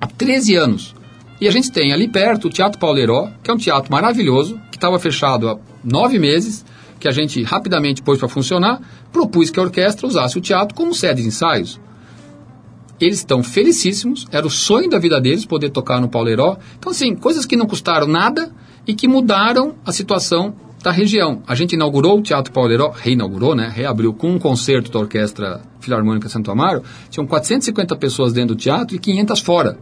há 0.00 0.06
13 0.06 0.54
anos. 0.54 0.94
E 1.40 1.46
a 1.46 1.50
gente 1.50 1.70
tem 1.70 1.92
ali 1.92 2.08
perto 2.08 2.46
o 2.46 2.50
Teatro 2.50 2.78
Pauleiró, 2.78 3.28
que 3.42 3.50
é 3.50 3.54
um 3.54 3.58
teatro 3.58 3.90
maravilhoso, 3.90 4.60
que 4.70 4.76
estava 4.76 4.98
fechado 4.98 5.48
há 5.48 5.58
nove 5.84 6.18
meses, 6.18 6.64
que 6.98 7.08
a 7.08 7.12
gente 7.12 7.42
rapidamente 7.42 8.02
pôs 8.02 8.18
para 8.18 8.28
funcionar, 8.28 8.80
propus 9.12 9.50
que 9.50 9.58
a 9.58 9.62
orquestra 9.62 10.06
usasse 10.06 10.38
o 10.38 10.40
teatro 10.40 10.74
como 10.74 10.94
sede 10.94 11.22
de 11.22 11.28
ensaios. 11.28 11.80
Eles 13.00 13.18
estão 13.18 13.42
felicíssimos, 13.42 14.26
era 14.32 14.46
o 14.46 14.50
sonho 14.50 14.90
da 14.90 14.98
vida 14.98 15.20
deles 15.20 15.46
poder 15.46 15.70
tocar 15.70 16.00
no 16.00 16.08
Pauleiró. 16.08 16.56
Então, 16.78 16.90
assim, 16.90 17.14
coisas 17.14 17.46
que 17.46 17.56
não 17.56 17.66
custaram 17.66 18.08
nada 18.08 18.50
e 18.86 18.94
que 18.94 19.06
mudaram 19.06 19.76
a 19.86 19.92
situação 19.92 20.54
da 20.82 20.90
região. 20.90 21.42
A 21.46 21.54
gente 21.54 21.74
inaugurou 21.74 22.18
o 22.18 22.22
Teatro 22.22 22.52
Pauleiró, 22.52 22.90
reinaugurou, 22.90 23.54
né? 23.54 23.70
Reabriu 23.72 24.12
com 24.12 24.30
um 24.30 24.38
concerto 24.38 24.90
da 24.90 24.98
Orquestra 24.98 25.60
Filarmônica 25.80 26.28
Santo 26.28 26.50
Amaro. 26.50 26.82
Tinham 27.10 27.26
450 27.26 27.96
pessoas 27.96 28.32
dentro 28.32 28.54
do 28.54 28.58
teatro 28.58 28.96
e 28.96 28.98
500 28.98 29.40
fora, 29.40 29.78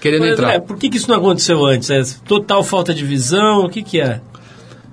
querendo 0.00 0.22
Mas, 0.22 0.32
entrar. 0.32 0.54
é, 0.54 0.58
por 0.60 0.76
que, 0.76 0.88
que 0.88 0.96
isso 0.96 1.08
não 1.08 1.16
aconteceu 1.16 1.64
antes? 1.64 1.90
É 1.90 2.02
total 2.26 2.64
falta 2.64 2.94
de 2.94 3.04
visão? 3.04 3.64
O 3.64 3.68
que, 3.68 3.82
que 3.82 4.00
é? 4.00 4.20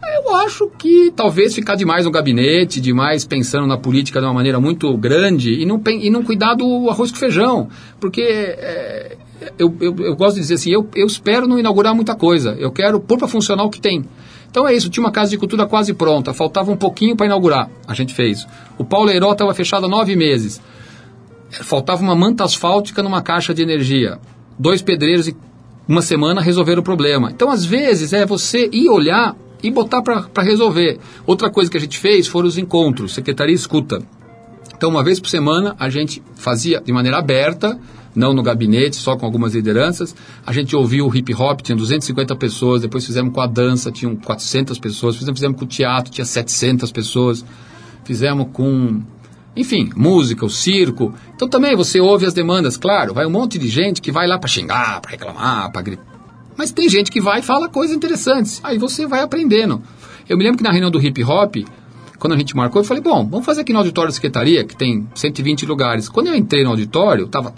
Eu 0.04 0.36
acho 0.36 0.68
que 0.78 1.12
talvez 1.16 1.54
ficar 1.54 1.76
demais 1.76 2.06
no 2.06 2.12
gabinete, 2.12 2.82
demais 2.82 3.24
pensando 3.24 3.68
na 3.68 3.78
política 3.78 4.20
de 4.20 4.26
uma 4.26 4.34
maneira 4.34 4.60
muito 4.60 4.96
grande 4.98 5.54
e 5.54 5.66
não, 5.66 5.82
e 5.88 6.10
não 6.10 6.24
cuidar 6.24 6.56
do 6.56 6.90
arroz 6.90 7.12
com 7.12 7.18
feijão. 7.18 7.70
Porque 8.00 8.22
é, 8.22 9.18
eu, 9.58 9.76
eu, 9.80 9.96
eu 9.98 10.16
gosto 10.16 10.36
de 10.36 10.42
dizer 10.42 10.56
assim, 10.56 10.72
eu, 10.72 10.88
eu 10.96 11.06
espero 11.06 11.48
não 11.48 11.60
inaugurar 11.60 11.96
muita 11.96 12.16
coisa. 12.16 12.56
Eu 12.60 12.72
quero 12.72 13.00
pôr 13.00 13.18
para 13.18 13.28
funcionar 13.28 13.64
o 13.64 13.70
que 13.70 13.80
tem. 13.80 14.04
Então 14.50 14.68
é 14.68 14.74
isso, 14.74 14.90
tinha 14.90 15.04
uma 15.04 15.12
casa 15.12 15.32
de 15.32 15.38
cultura 15.38 15.66
quase 15.66 15.94
pronta, 15.94 16.34
faltava 16.34 16.72
um 16.72 16.76
pouquinho 16.78 17.16
para 17.16 17.26
inaugurar. 17.26 17.70
A 17.88 17.94
gente 17.94 18.14
fez. 18.14 18.46
O 18.78 18.84
Pauleiró 18.84 19.32
estava 19.32 19.54
fechado 19.54 19.86
há 19.86 19.90
nove 19.90 20.16
meses. 20.16 20.62
Faltava 21.50 22.02
uma 22.02 22.16
manta 22.16 22.44
asfáltica 22.44 23.02
numa 23.02 23.22
caixa 23.22 23.54
de 23.54 23.62
energia. 23.62 24.20
Dois 24.60 24.82
pedreiros 24.82 25.28
e 25.28 25.36
uma 25.88 26.02
semana 26.02 26.42
resolveram 26.42 26.82
o 26.82 26.84
problema. 26.84 27.32
Então, 27.32 27.50
às 27.50 27.66
vezes, 27.66 28.14
é 28.14 28.26
você 28.26 28.70
ir 28.72 28.90
olhar 28.90 29.36
e 29.64 29.70
botar 29.70 30.02
para 30.02 30.44
resolver. 30.44 31.00
Outra 31.26 31.50
coisa 31.50 31.70
que 31.70 31.78
a 31.78 31.80
gente 31.80 31.98
fez 31.98 32.28
foram 32.28 32.48
os 32.48 32.58
encontros, 32.58 33.14
secretaria 33.14 33.56
escuta. 33.56 34.02
Então, 34.76 34.90
uma 34.90 35.04
vez 35.04 35.20
por 35.20 35.30
semana, 35.30 35.76
a 35.80 35.90
gente 35.90 36.24
fazia 36.36 36.82
de 36.82 36.92
maneira 36.92 37.20
aberta, 37.20 37.80
não 38.16 38.34
no 38.34 38.42
gabinete, 38.42 38.96
só 38.96 39.16
com 39.16 39.26
algumas 39.26 39.54
lideranças. 39.54 40.16
A 40.46 40.52
gente 40.52 40.76
ouvia 40.76 41.06
o 41.06 41.16
hip 41.16 41.34
hop, 41.34 41.62
tinha 41.62 41.76
250 41.76 42.36
pessoas, 42.36 42.82
depois 42.82 43.06
fizemos 43.06 43.34
com 43.34 43.42
a 43.42 43.48
dança, 43.48 43.92
tinham 43.92 44.16
400 44.16 44.80
pessoas, 44.80 45.16
fizemos, 45.16 45.40
fizemos 45.40 45.60
com 45.60 45.66
o 45.66 45.68
teatro, 45.68 46.12
tinha 46.12 46.26
700 46.26 46.92
pessoas. 46.92 47.46
Fizemos 48.04 48.48
com, 48.52 49.02
enfim, 49.56 49.92
música, 49.96 50.46
o 50.46 50.50
circo. 50.50 51.14
Então 51.36 51.48
também 51.48 51.76
você 51.76 52.00
ouve 52.00 52.26
as 52.26 52.34
demandas, 52.34 52.76
claro, 52.76 53.14
vai 53.14 53.26
um 53.26 53.30
monte 53.30 53.60
de 53.60 53.68
gente 53.68 54.02
que 54.02 54.12
vai 54.12 54.28
lá 54.28 54.40
para 54.40 54.50
xingar, 54.50 55.00
para 55.00 55.12
reclamar, 55.12 55.72
para 55.72 55.82
gritar. 55.82 56.11
Mas 56.62 56.72
tem 56.72 56.88
gente 56.88 57.10
que 57.10 57.20
vai 57.20 57.40
e 57.40 57.42
fala 57.42 57.68
coisas 57.68 57.96
interessantes. 57.96 58.62
Aí 58.64 58.78
você 58.78 59.08
vai 59.08 59.22
aprendendo. 59.22 59.82
Eu 60.30 60.38
me 60.38 60.44
lembro 60.44 60.60
que 60.60 60.64
na 60.64 60.70
reunião 60.70 60.92
do 60.92 61.04
hip 61.04 61.24
hop, 61.24 61.56
quando 62.20 62.34
a 62.34 62.38
gente 62.38 62.56
marcou, 62.56 62.82
eu 62.82 62.86
falei, 62.86 63.02
bom, 63.02 63.28
vamos 63.28 63.48
fazer 63.48 63.62
aqui 63.62 63.74
no 63.74 63.80
auditório 63.80 64.10
da 64.10 64.14
secretaria, 64.14 64.64
que 64.64 64.76
tem 64.76 65.08
120 65.16 65.66
lugares. 65.66 66.08
Quando 66.08 66.28
eu 66.28 66.36
entrei 66.36 66.64
no 66.64 66.70
auditório, 66.70 67.26
estava 67.26 67.52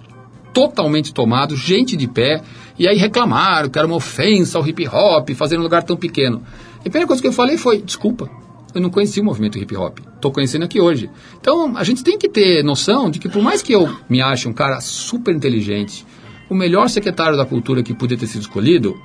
totalmente 0.53 1.13
tomado, 1.13 1.53
gente 1.53 1.97
de 1.97 2.07
pé, 2.07 2.43
e 2.79 2.87
aí 2.87 2.95
reclamaram 2.95 3.69
que 3.69 3.77
era 3.77 3.85
uma 3.85 3.97
ofensa 3.97 4.57
ao 4.57 4.65
hip 4.65 4.87
hop, 4.87 5.31
fazer 5.31 5.59
um 5.59 5.63
lugar 5.63 5.83
tão 5.83 5.97
pequeno. 5.97 6.41
E 6.77 6.87
a 6.87 6.89
primeira 6.89 7.05
coisa 7.05 7.21
que 7.21 7.27
eu 7.27 7.33
falei 7.33 7.57
foi, 7.57 7.81
desculpa, 7.81 8.29
eu 8.73 8.79
não 8.79 8.89
conhecia 8.89 9.21
o 9.21 9.25
movimento 9.25 9.57
hip 9.57 9.75
hop. 9.75 9.99
Estou 10.15 10.31
conhecendo 10.31 10.63
aqui 10.63 10.79
hoje. 10.79 11.09
Então, 11.41 11.75
a 11.75 11.83
gente 11.83 12.05
tem 12.05 12.17
que 12.17 12.29
ter 12.29 12.63
noção 12.63 13.11
de 13.11 13.19
que 13.19 13.27
por 13.27 13.43
mais 13.43 13.61
que 13.61 13.73
eu 13.73 13.97
me 14.09 14.21
ache 14.21 14.47
um 14.47 14.53
cara 14.53 14.79
super 14.79 15.35
inteligente, 15.35 16.05
o 16.53 16.57
melhor 16.57 16.87
secretário 16.89 17.35
da 17.35 17.45
cultura 17.45 17.81
que 17.83 17.93
podia 17.93 18.17
ter 18.17 18.27
sido 18.27 18.41
escolhido, 18.41 18.95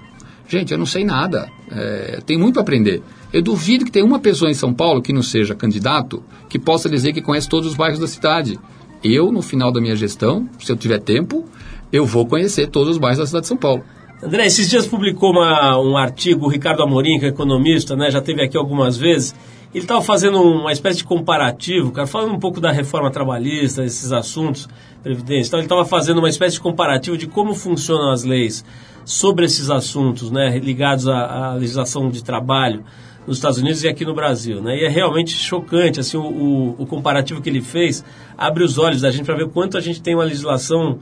gente, 0.46 0.70
eu 0.72 0.78
não 0.78 0.86
sei 0.86 1.04
nada. 1.04 1.48
É, 1.70 2.20
tem 2.24 2.38
muito 2.38 2.58
a 2.58 2.62
aprender. 2.62 3.02
Eu 3.32 3.42
duvido 3.42 3.84
que 3.84 3.90
tenha 3.90 4.04
uma 4.04 4.18
pessoa 4.18 4.50
em 4.50 4.54
São 4.54 4.72
Paulo 4.72 5.02
que 5.02 5.12
não 5.12 5.22
seja 5.22 5.54
candidato 5.54 6.22
que 6.48 6.58
possa 6.58 6.88
dizer 6.88 7.12
que 7.12 7.20
conhece 7.22 7.48
todos 7.48 7.68
os 7.68 7.74
bairros 7.74 7.98
da 7.98 8.06
cidade. 8.06 8.58
Eu, 9.02 9.30
no 9.32 9.42
final 9.42 9.70
da 9.72 9.80
minha 9.80 9.96
gestão, 9.96 10.48
se 10.58 10.70
eu 10.70 10.76
tiver 10.76 10.98
tempo, 10.98 11.44
eu 11.92 12.04
vou 12.04 12.26
conhecer 12.26 12.68
todos 12.68 12.90
os 12.90 12.98
bairros 12.98 13.18
da 13.18 13.26
cidade 13.26 13.42
de 13.42 13.48
São 13.48 13.56
Paulo. 13.56 13.82
André, 14.22 14.46
esses 14.46 14.68
dias 14.68 14.86
publicou 14.86 15.30
uma- 15.30 15.78
um 15.80 15.96
artigo, 15.96 16.46
o 16.46 16.48
Ricardo 16.48 16.82
Amorim, 16.82 17.18
que 17.20 17.26
é 17.26 17.28
economista, 17.28 17.94
né, 17.94 18.10
já 18.10 18.20
teve 18.20 18.42
aqui 18.42 18.56
algumas 18.56 18.96
vezes. 18.96 19.34
Ele 19.74 19.84
estava 19.84 20.00
fazendo 20.02 20.40
uma 20.42 20.72
espécie 20.72 20.98
de 20.98 21.04
comparativo, 21.04 21.92
cara, 21.92 22.06
falando 22.06 22.32
um 22.34 22.38
pouco 22.38 22.58
da 22.60 22.72
reforma 22.72 23.10
trabalhista, 23.10 23.84
esses 23.84 24.12
assuntos, 24.12 24.68
previdência. 25.02 25.48
Então, 25.50 25.58
ele 25.60 25.66
estava 25.66 25.84
fazendo 25.84 26.18
uma 26.18 26.28
espécie 26.28 26.54
de 26.56 26.60
comparativo 26.62 27.18
de 27.18 27.26
como 27.26 27.54
funcionam 27.54 28.10
as 28.10 28.24
leis 28.24 28.64
sobre 29.04 29.44
esses 29.44 29.68
assuntos, 29.70 30.30
né, 30.30 30.58
ligados 30.58 31.06
à, 31.06 31.50
à 31.50 31.54
legislação 31.54 32.10
de 32.10 32.24
trabalho 32.24 32.82
nos 33.26 33.36
Estados 33.36 33.58
Unidos 33.58 33.84
e 33.84 33.88
aqui 33.88 34.06
no 34.06 34.14
Brasil, 34.14 34.62
né? 34.62 34.78
E 34.78 34.84
é 34.84 34.88
realmente 34.88 35.32
chocante, 35.32 36.00
assim, 36.00 36.16
o, 36.16 36.22
o- 36.24 36.74
o 36.78 36.86
comparativo 36.86 37.42
que 37.42 37.48
ele 37.50 37.60
fez 37.60 38.02
abre 38.38 38.64
os 38.64 38.78
olhos 38.78 39.02
da 39.02 39.10
gente 39.10 39.24
para 39.26 39.34
ver 39.36 39.44
o 39.44 39.48
quanto 39.50 39.76
a 39.76 39.80
gente 39.82 40.00
tem 40.00 40.14
uma 40.14 40.24
legislação 40.24 40.98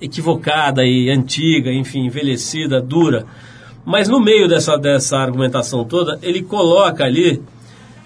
equivocada 0.00 0.84
e 0.84 1.10
antiga, 1.10 1.72
enfim, 1.72 2.06
envelhecida, 2.06 2.80
dura. 2.80 3.26
Mas 3.84 4.08
no 4.08 4.20
meio 4.20 4.46
dessa, 4.48 4.76
dessa 4.76 5.16
argumentação 5.18 5.84
toda, 5.84 6.18
ele 6.22 6.42
coloca 6.42 7.04
ali 7.04 7.42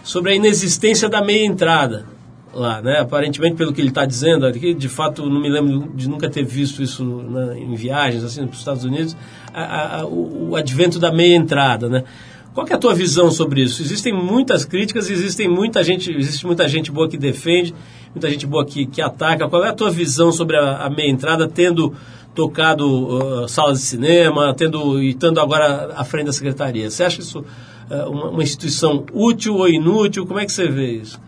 sobre 0.03 0.32
a 0.32 0.34
inexistência 0.34 1.09
da 1.09 1.22
meia 1.22 1.44
entrada 1.46 2.07
lá, 2.55 2.82
né? 2.82 2.98
Aparentemente, 3.00 3.57
pelo 3.57 3.72
que 3.72 3.80
ele 3.80 3.88
está 3.88 4.05
dizendo, 4.05 4.46
aqui, 4.46 4.74
de 4.74 4.88
fato, 4.88 5.24
não 5.28 5.40
me 5.40 5.48
lembro 5.48 5.90
de 5.94 6.09
nunca 6.09 6.28
ter 6.28 6.44
visto 6.44 6.82
isso 6.82 7.03
né, 7.05 7.59
em 7.59 7.74
viagens 7.74 8.22
assim 8.24 8.42
para 8.46 8.53
os 8.53 8.59
Estados 8.59 8.84
Unidos, 8.84 9.16
a- 9.55 10.00
a- 10.00 10.05
o, 10.07 10.50
o 10.50 10.57
advento 10.57 10.98
da 10.98 11.11
meia 11.12 11.34
entrada, 11.36 11.88
né? 11.88 12.05
Qual 12.53 12.66
é 12.68 12.74
a 12.74 12.78
tua 12.78 12.94
visão 12.94 13.30
sobre 13.30 13.62
isso? 13.62 13.80
Existem 13.80 14.12
muitas 14.12 14.66
críticas, 14.66 15.09
existem 15.09 15.48
muita 15.48 15.82
gente, 15.82 16.11
existe 16.14 16.44
muita 16.44 16.68
gente 16.68 16.92
boa 16.92 17.09
que 17.09 17.16
defende, 17.16 17.74
muita 18.14 18.28
gente 18.28 18.46
boa 18.46 18.66
que, 18.66 18.84
que 18.84 19.00
ataca. 19.00 19.48
Qual 19.48 19.64
é 19.64 19.70
a 19.70 19.72
tua 19.72 19.90
visão 19.90 20.30
sobre 20.30 20.59
a, 20.59 20.76
a 20.84 20.90
meia 20.90 21.09
entrada, 21.09 21.48
tendo 21.48 21.94
tocado 22.34 23.44
uh, 23.44 23.48
salas 23.48 23.78
de 23.78 23.84
cinema, 23.86 24.53
tendo 24.55 25.03
e 25.03 25.11
estando 25.11 25.40
agora 25.40 25.94
à 25.96 26.05
frente 26.05 26.26
da 26.26 26.32
secretaria? 26.34 26.90
Você 26.90 27.03
acha 27.03 27.20
isso 27.22 27.42
uma, 27.91 28.30
uma 28.30 28.43
instituição 28.43 29.05
útil 29.12 29.55
ou 29.57 29.68
inútil? 29.68 30.26
Como 30.26 30.39
é 30.41 30.47
que 30.47 30.53
você 30.53 30.68
vê 30.68 30.93
isso? 30.93 31.20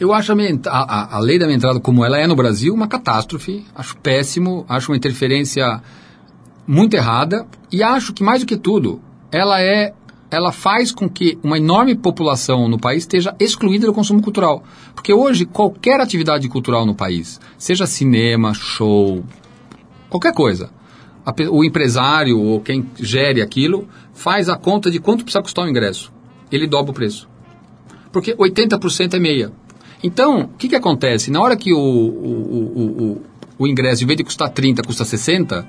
Eu 0.00 0.12
acho 0.12 0.32
a, 0.32 0.36
a- 0.68 1.16
a- 1.16 1.18
lei 1.18 1.38
da 1.38 1.46
minha 1.46 1.56
entrada, 1.56 1.80
como 1.80 2.04
ela 2.04 2.18
é 2.18 2.26
no 2.26 2.36
Brasil, 2.36 2.72
uma 2.72 2.86
catástrofe. 2.86 3.64
Acho 3.74 3.96
péssimo, 3.96 4.64
acho 4.68 4.92
uma 4.92 4.96
interferência 4.96 5.82
muito 6.66 6.94
errada. 6.94 7.46
E 7.72 7.82
acho 7.82 8.12
que, 8.12 8.22
mais 8.22 8.40
do 8.40 8.46
que 8.46 8.56
tudo, 8.56 9.00
ela 9.32 9.60
é. 9.60 9.92
Ela 10.30 10.52
faz 10.52 10.92
com 10.92 11.08
que 11.08 11.38
uma 11.42 11.56
enorme 11.56 11.94
população 11.96 12.68
no 12.68 12.78
país 12.78 13.04
esteja 13.04 13.34
excluída 13.40 13.86
do 13.86 13.94
consumo 13.94 14.20
cultural. 14.20 14.62
Porque 14.94 15.10
hoje, 15.12 15.46
qualquer 15.46 16.00
atividade 16.00 16.46
cultural 16.50 16.84
no 16.84 16.94
país, 16.94 17.40
seja 17.56 17.86
cinema, 17.86 18.52
show, 18.52 19.24
qualquer 20.10 20.34
coisa, 20.34 20.68
o 21.50 21.64
empresário 21.64 22.38
ou 22.38 22.60
quem 22.60 22.86
gere 23.00 23.40
aquilo 23.40 23.88
faz 24.18 24.48
a 24.48 24.56
conta 24.56 24.90
de 24.90 24.98
quanto 24.98 25.24
precisa 25.24 25.42
custar 25.42 25.64
o 25.64 25.68
ingresso. 25.68 26.12
Ele 26.50 26.66
dobra 26.66 26.90
o 26.90 26.94
preço 26.94 27.28
porque 28.12 28.34
80% 28.34 29.14
é 29.14 29.18
meia. 29.18 29.52
Então, 30.02 30.42
o 30.42 30.48
que, 30.48 30.68
que 30.68 30.76
acontece? 30.76 31.30
Na 31.30 31.40
hora 31.40 31.56
que 31.56 31.72
o, 31.72 31.78
o, 31.78 31.80
o, 31.80 33.02
o, 33.04 33.22
o 33.58 33.66
ingresso, 33.66 34.04
em 34.04 34.06
vez 34.06 34.16
de 34.16 34.24
custar 34.24 34.50
30, 34.50 34.82
custa 34.82 35.04
60, 35.04 35.66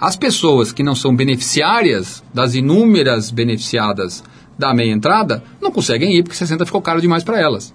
as 0.00 0.16
pessoas 0.16 0.72
que 0.72 0.82
não 0.82 0.94
são 0.94 1.14
beneficiárias 1.14 2.22
das 2.32 2.54
inúmeras 2.54 3.30
beneficiadas 3.30 4.22
da 4.58 4.74
meia 4.74 4.92
entrada 4.92 5.42
não 5.60 5.70
conseguem 5.70 6.14
ir 6.14 6.22
porque 6.22 6.36
60 6.36 6.66
ficou 6.66 6.82
caro 6.82 7.00
demais 7.00 7.24
para 7.24 7.40
elas. 7.40 7.74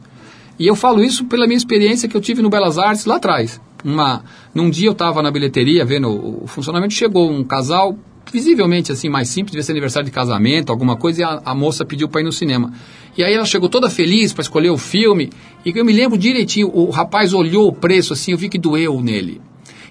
E 0.57 0.67
eu 0.67 0.75
falo 0.75 1.03
isso 1.03 1.25
pela 1.25 1.47
minha 1.47 1.57
experiência 1.57 2.07
que 2.07 2.15
eu 2.15 2.21
tive 2.21 2.41
no 2.41 2.49
Belas 2.49 2.77
Artes 2.77 3.05
lá 3.05 3.17
atrás. 3.17 3.59
Uma, 3.83 4.23
num 4.53 4.69
dia 4.69 4.87
eu 4.87 4.93
estava 4.93 5.21
na 5.21 5.31
bilheteria 5.31 5.83
vendo 5.83 6.09
o, 6.09 6.47
funcionamento, 6.47 6.93
chegou 6.93 7.29
um 7.29 7.43
casal, 7.43 7.97
visivelmente 8.31 8.91
assim, 8.91 9.09
mais 9.09 9.29
simples, 9.29 9.51
devia 9.51 9.63
ser 9.63 9.71
aniversário 9.71 10.05
de 10.05 10.11
casamento, 10.11 10.71
alguma 10.71 10.95
coisa, 10.95 11.21
e 11.21 11.23
a, 11.23 11.41
a 11.45 11.55
moça 11.55 11.85
pediu 11.85 12.07
para 12.07 12.21
ir 12.21 12.23
no 12.23 12.31
cinema. 12.31 12.73
E 13.17 13.23
aí 13.23 13.33
ela 13.33 13.45
chegou 13.45 13.69
toda 13.69 13.89
feliz 13.89 14.33
para 14.33 14.41
escolher 14.41 14.69
o 14.69 14.77
filme, 14.77 15.29
e 15.65 15.71
eu 15.75 15.85
me 15.85 15.93
lembro 15.93 16.17
direitinho, 16.17 16.69
o 16.73 16.89
rapaz 16.89 17.33
olhou 17.33 17.67
o 17.67 17.73
preço 17.73 18.13
assim, 18.13 18.31
eu 18.31 18.37
vi 18.37 18.49
que 18.49 18.57
doeu 18.57 19.01
nele. 19.01 19.41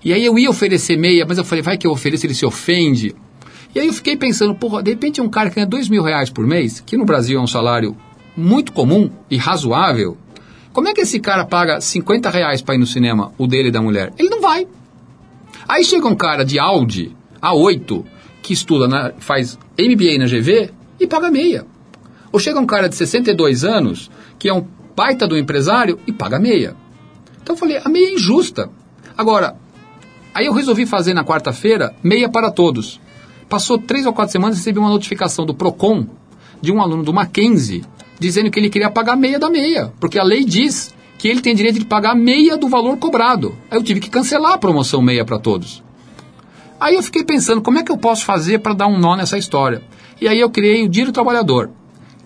E 0.05 0.13
aí 0.13 0.25
eu 0.25 0.39
ia 0.39 0.51
oferecer 0.51 0.99
meia, 0.99 1.25
mas 1.27 1.39
eu 1.39 1.45
falei, 1.45 1.63
vai 1.63 1.79
que 1.79 1.87
eu 1.87 1.91
ofereço, 1.91 2.27
ele 2.27 2.35
se 2.35 2.45
ofende. 2.45 3.15
E 3.75 3.81
aí 3.81 3.87
eu 3.87 3.93
fiquei 3.93 4.17
pensando, 4.17 4.55
porra, 4.55 4.83
de 4.83 4.91
repente 4.91 5.21
um 5.21 5.29
cara 5.29 5.49
que 5.49 5.57
ganha 5.57 5.67
dois 5.67 5.89
mil 5.89 6.03
reais 6.03 6.31
por 6.31 6.47
mês, 6.47 6.81
que 6.81 6.97
no 6.97 7.05
Brasil 7.05 7.39
é 7.39 7.43
um 7.43 7.47
salário 7.47 7.97
muito 8.37 8.73
comum 8.73 9.11
e 9.31 9.37
razoável, 9.37 10.19
como 10.75 10.89
é 10.89 10.93
que 10.93 11.03
esse 11.03 11.21
cara 11.21 11.47
paga 11.47 11.81
50 11.81 12.29
reais 12.31 12.61
para 12.61 12.75
ir 12.75 12.79
no 12.79 12.87
cinema, 12.87 13.33
o 13.39 13.47
dele 13.47 13.69
e 13.69 13.71
da 13.71 13.81
mulher? 13.81 14.13
Ele 14.19 14.29
não 14.29 14.41
vai. 14.41 14.67
Aí 15.69 15.85
chega 15.85 16.09
um 16.09 16.17
cara 16.17 16.45
de 16.45 16.59
Audi 16.59 17.17
A8, 17.41 18.05
que 18.45 18.53
estuda, 18.53 18.87
na, 18.87 19.11
faz 19.19 19.59
MBA 19.79 20.19
na 20.19 20.27
GV 20.27 20.71
e 21.01 21.07
paga 21.07 21.31
meia. 21.31 21.67
Ou 22.31 22.39
chega 22.39 22.61
um 22.61 22.67
cara 22.67 22.91
de 22.91 22.95
62 22.95 23.65
anos, 23.65 24.11
que 24.39 24.51
é 24.51 24.55
um 24.55 24.67
baita 24.95 25.27
do 25.27 25.39
empresário 25.39 25.99
e 26.07 26.13
paga 26.13 26.39
meia. 26.39 26.77
Então 27.43 27.55
eu 27.55 27.59
falei, 27.59 27.81
a 27.83 27.89
meia 27.89 28.11
é 28.11 28.13
injusta. 28.13 28.69
Agora, 29.17 29.57
aí 30.35 30.45
eu 30.45 30.53
resolvi 30.53 30.85
fazer 30.85 31.15
na 31.15 31.25
quarta-feira 31.25 31.95
meia 32.03 32.29
para 32.29 32.51
todos. 32.51 33.01
Passou 33.49 33.79
três 33.79 34.05
ou 34.05 34.13
quatro 34.13 34.33
semanas 34.33 34.59
recebi 34.59 34.79
uma 34.79 34.91
notificação 34.91 35.47
do 35.47 35.55
PROCON, 35.55 36.07
de 36.61 36.71
um 36.71 36.83
aluno 36.83 37.03
do 37.03 37.15
Mackenzie, 37.15 37.83
dizendo 38.21 38.51
que 38.51 38.61
ele 38.61 38.69
queria 38.69 38.91
pagar 38.91 39.17
meia 39.17 39.39
da 39.39 39.49
meia, 39.49 39.91
porque 39.99 40.19
a 40.19 40.23
lei 40.23 40.45
diz 40.45 40.95
que 41.17 41.29
ele 41.29 41.41
tem 41.41 41.55
direito 41.55 41.79
de 41.79 41.87
pagar 41.87 42.15
meia 42.15 42.59
do 42.59 42.69
valor 42.69 42.99
cobrado. 42.99 43.57
Aí 43.71 43.79
eu 43.79 43.83
tive 43.83 44.01
que 44.01 44.11
cancelar 44.11 44.53
a 44.53 44.59
promoção 44.59 45.01
meia 45.01 45.25
para 45.25 45.39
todos. 45.39 45.84
Aí 46.81 46.95
eu 46.95 47.03
fiquei 47.03 47.25
pensando, 47.25 47.63
como 47.63 47.79
é 47.79 47.83
que 47.83 47.91
eu 47.91 47.97
posso 47.97 48.25
fazer 48.25 48.59
para 48.59 48.75
dar 48.75 48.87
um 48.87 48.99
nó 48.99 49.17
nessa 49.17 49.39
história? 49.39 49.83
E 50.21 50.29
aí 50.29 50.39
eu 50.39 50.51
criei 50.51 50.85
o 50.85 50.89
Dia 50.89 51.07
do 51.07 51.13
Trabalhador, 51.13 51.71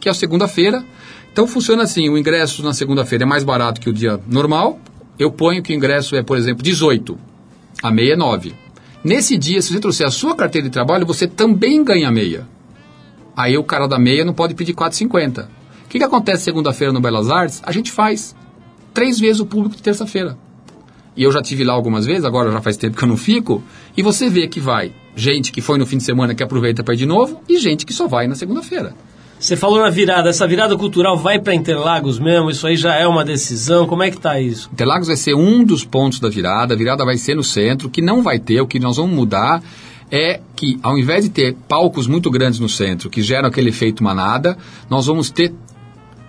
que 0.01 0.09
é 0.09 0.13
a 0.13 0.15
segunda-feira. 0.15 0.85
Então 1.33 1.47
funciona 1.47 1.83
assim, 1.83 2.09
o 2.09 2.19
ingresso 2.19 2.63
na 2.63 2.73
segunda-feira 2.73 3.25
é 3.25 3.27
mais 3.27 3.45
barato 3.45 3.81
que 3.81 3.89
o 3.89 3.93
dia 3.93 4.21
normal. 4.27 4.79
Eu 5.19 5.31
ponho 5.31 5.63
que 5.63 5.73
o 5.73 5.77
ingresso 5.77 6.17
é, 6.17 6.23
por 6.23 6.37
exemplo, 6.37 6.63
18, 6.63 7.19
a 7.83 7.91
meia 7.91 8.15
é 8.15 8.17
9. 8.17 8.55
Nesse 9.05 9.37
dia, 9.37 9.63
se 9.63 9.73
você 9.73 9.81
trouxer 9.81 10.07
a 10.07 10.11
sua 10.11 10.35
carteira 10.35 10.67
de 10.67 10.73
trabalho, 10.73 11.07
você 11.07 11.27
também 11.27 11.85
ganha 11.85 12.11
meia. 12.11 12.47
Aí 13.37 13.57
o 13.57 13.63
cara 13.63 13.87
da 13.87 13.99
meia 13.99 14.25
não 14.25 14.35
pode 14.35 14.55
pedir 14.55 14.75
4,50. 14.75 15.45
O 15.45 15.89
que, 15.89 15.99
que 15.99 16.05
acontece 16.05 16.43
segunda-feira 16.43 16.93
no 16.93 17.01
Belas 17.01 17.31
Artes? 17.31 17.63
A 17.65 17.71
gente 17.71 17.93
faz 17.93 18.35
três 18.93 19.21
vezes 19.21 19.41
o 19.41 19.47
público 19.47 19.77
de 19.77 19.83
terça-feira. 19.83 20.37
E 21.19 21.25
eu 21.25 21.33
já 21.33 21.43
tive 21.43 21.65
lá 21.65 21.73
algumas 21.73 22.07
vezes, 22.07 22.25
agora 22.25 22.53
já 22.53 22.61
faz 22.61 22.77
tempo 22.77 22.97
que 22.97 23.03
eu 23.03 23.09
não 23.09 23.17
fico, 23.17 23.61
e 23.97 24.03
você 24.05 24.31
vê 24.31 24.47
que 24.47 24.61
vai 24.61 24.93
gente 25.17 25.51
que 25.51 25.61
foi 25.61 25.77
no 25.77 25.85
fim 25.85 25.97
de 25.97 26.05
semana 26.05 26.33
que 26.33 26.45
aproveita 26.45 26.85
para 26.85 26.95
ir 26.95 26.99
de 26.99 27.07
novo, 27.07 27.43
e 27.49 27.59
gente 27.59 27.85
que 27.85 27.93
só 27.93 28.07
vai 28.07 28.29
na 28.29 28.37
segunda-feira. 28.37 28.95
Você 29.37 29.57
falou 29.57 29.81
na 29.81 29.91
virada, 29.91 30.31
essa 30.31 30.47
virada 30.47 30.77
cultural 30.77 31.17
vai 31.17 31.41
para 31.41 31.53
Interlagos 31.53 32.21
mesmo? 32.21 32.51
Isso 32.51 32.65
aí 32.69 32.77
já 32.77 32.95
é 32.95 33.05
uma 33.05 33.25
decisão? 33.25 33.85
Como 33.85 34.05
é 34.05 34.13
que 34.13 34.21
tá 34.21 34.41
isso? 34.41 34.71
Interlagos 34.73 35.09
vai 35.09 35.17
ser 35.17 35.35
um 35.35 35.65
dos 35.65 35.85
pontos 35.85 36.21
da 36.21 36.29
virada, 36.29 36.75
a 36.75 36.77
virada 36.77 37.05
vai 37.05 37.17
ser 37.17 37.35
no 37.35 37.43
centro, 37.43 37.91
que 37.91 38.01
não 38.01 38.23
vai 38.23 38.39
ter, 38.39 38.61
o 38.61 38.67
que 38.69 38.79
nós 38.79 38.97
vamos 38.97 39.13
mudar 39.13 39.61
é 40.13 40.41
que 40.55 40.79
ao 40.85 40.97
invés 40.97 41.25
de 41.25 41.31
ter 41.31 41.57
palcos 41.67 42.07
muito 42.07 42.31
grandes 42.31 42.61
no 42.61 42.69
centro, 42.69 43.11
que 43.11 43.23
geram 43.23 43.49
aquele 43.49 43.71
efeito 43.71 44.05
manada, 44.05 44.57
nós 44.89 45.07
vamos 45.07 45.33
ter 45.33 45.53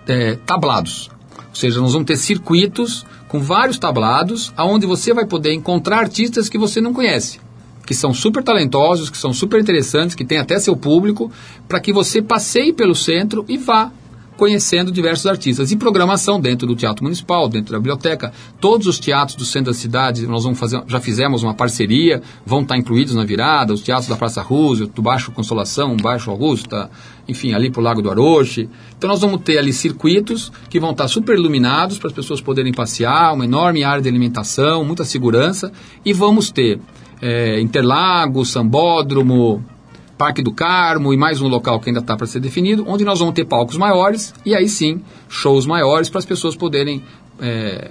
é, 0.08 0.34
tablados. 0.44 1.08
Ou 1.48 1.54
seja, 1.54 1.80
nós 1.80 1.92
vamos 1.92 2.06
ter 2.06 2.16
circuitos 2.16 3.06
com 3.30 3.38
vários 3.38 3.78
tablados, 3.78 4.52
aonde 4.56 4.86
você 4.86 5.14
vai 5.14 5.24
poder 5.24 5.54
encontrar 5.54 6.00
artistas 6.00 6.48
que 6.48 6.58
você 6.58 6.80
não 6.80 6.92
conhece, 6.92 7.38
que 7.86 7.94
são 7.94 8.12
super 8.12 8.42
talentosos, 8.42 9.08
que 9.08 9.16
são 9.16 9.32
super 9.32 9.60
interessantes, 9.60 10.16
que 10.16 10.24
têm 10.24 10.38
até 10.38 10.58
seu 10.58 10.76
público, 10.76 11.30
para 11.68 11.78
que 11.78 11.92
você 11.92 12.20
passeie 12.20 12.72
pelo 12.72 12.94
centro 12.94 13.44
e 13.48 13.56
vá 13.56 13.92
conhecendo 14.40 14.90
diversos 14.90 15.26
artistas. 15.26 15.70
E 15.70 15.76
programação 15.76 16.40
dentro 16.40 16.66
do 16.66 16.74
Teatro 16.74 17.04
Municipal, 17.04 17.46
dentro 17.46 17.72
da 17.72 17.78
biblioteca. 17.78 18.32
Todos 18.58 18.86
os 18.86 18.98
teatros 18.98 19.36
do 19.36 19.44
centro 19.44 19.70
da 19.70 19.78
cidade, 19.78 20.26
nós 20.26 20.44
vamos 20.44 20.58
fazer, 20.58 20.82
já 20.86 20.98
fizemos 20.98 21.42
uma 21.42 21.52
parceria, 21.52 22.22
vão 22.46 22.62
estar 22.62 22.78
incluídos 22.78 23.14
na 23.14 23.22
virada, 23.22 23.74
os 23.74 23.82
teatros 23.82 24.08
da 24.08 24.16
Praça 24.16 24.40
Roosevelt, 24.40 24.94
do 24.94 25.02
Baixo 25.02 25.30
Consolação, 25.30 25.94
Baixo 25.94 26.30
Augusta, 26.30 26.90
enfim, 27.28 27.52
ali 27.52 27.70
para 27.70 27.80
o 27.82 27.84
Lago 27.84 28.00
do 28.00 28.10
Aroche. 28.10 28.66
Então 28.96 29.10
nós 29.10 29.20
vamos 29.20 29.42
ter 29.42 29.58
ali 29.58 29.74
circuitos 29.74 30.50
que 30.70 30.80
vão 30.80 30.92
estar 30.92 31.06
super 31.06 31.36
iluminados 31.36 31.98
para 31.98 32.08
as 32.08 32.14
pessoas 32.14 32.40
poderem 32.40 32.72
passear, 32.72 33.34
uma 33.34 33.44
enorme 33.44 33.84
área 33.84 34.00
de 34.00 34.08
alimentação, 34.08 34.82
muita 34.86 35.04
segurança, 35.04 35.70
e 36.02 36.14
vamos 36.14 36.50
ter 36.50 36.80
é, 37.20 37.60
Interlagos, 37.60 38.48
Sambódromo, 38.48 39.62
Parque 40.20 40.42
do 40.42 40.52
Carmo 40.52 41.14
e 41.14 41.16
mais 41.16 41.40
um 41.40 41.48
local 41.48 41.80
que 41.80 41.88
ainda 41.88 42.00
está 42.00 42.14
para 42.14 42.26
ser 42.26 42.40
definido, 42.40 42.84
onde 42.86 43.06
nós 43.06 43.20
vamos 43.20 43.32
ter 43.32 43.46
palcos 43.46 43.78
maiores 43.78 44.34
e 44.44 44.54
aí 44.54 44.68
sim 44.68 45.00
shows 45.30 45.64
maiores 45.64 46.10
para 46.10 46.18
as 46.18 46.26
pessoas 46.26 46.54
poderem, 46.54 47.02
é, 47.40 47.90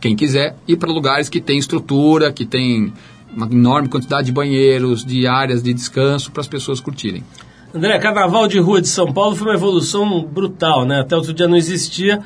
quem 0.00 0.14
quiser, 0.14 0.56
ir 0.68 0.76
para 0.76 0.92
lugares 0.92 1.28
que 1.28 1.40
tem 1.40 1.58
estrutura, 1.58 2.32
que 2.32 2.46
tem 2.46 2.92
uma 3.36 3.46
enorme 3.46 3.88
quantidade 3.88 4.26
de 4.26 4.32
banheiros, 4.32 5.04
de 5.04 5.26
áreas 5.26 5.60
de 5.60 5.74
descanso 5.74 6.30
para 6.30 6.40
as 6.40 6.46
pessoas 6.46 6.78
curtirem. 6.78 7.24
André, 7.74 7.98
Carnaval 7.98 8.48
de 8.48 8.58
Rua 8.58 8.80
de 8.80 8.88
São 8.88 9.12
Paulo 9.12 9.36
foi 9.36 9.48
uma 9.48 9.54
evolução 9.54 10.22
brutal, 10.22 10.86
né? 10.86 11.00
Até 11.00 11.14
outro 11.14 11.34
dia 11.34 11.46
não 11.46 11.56
existia, 11.56 12.20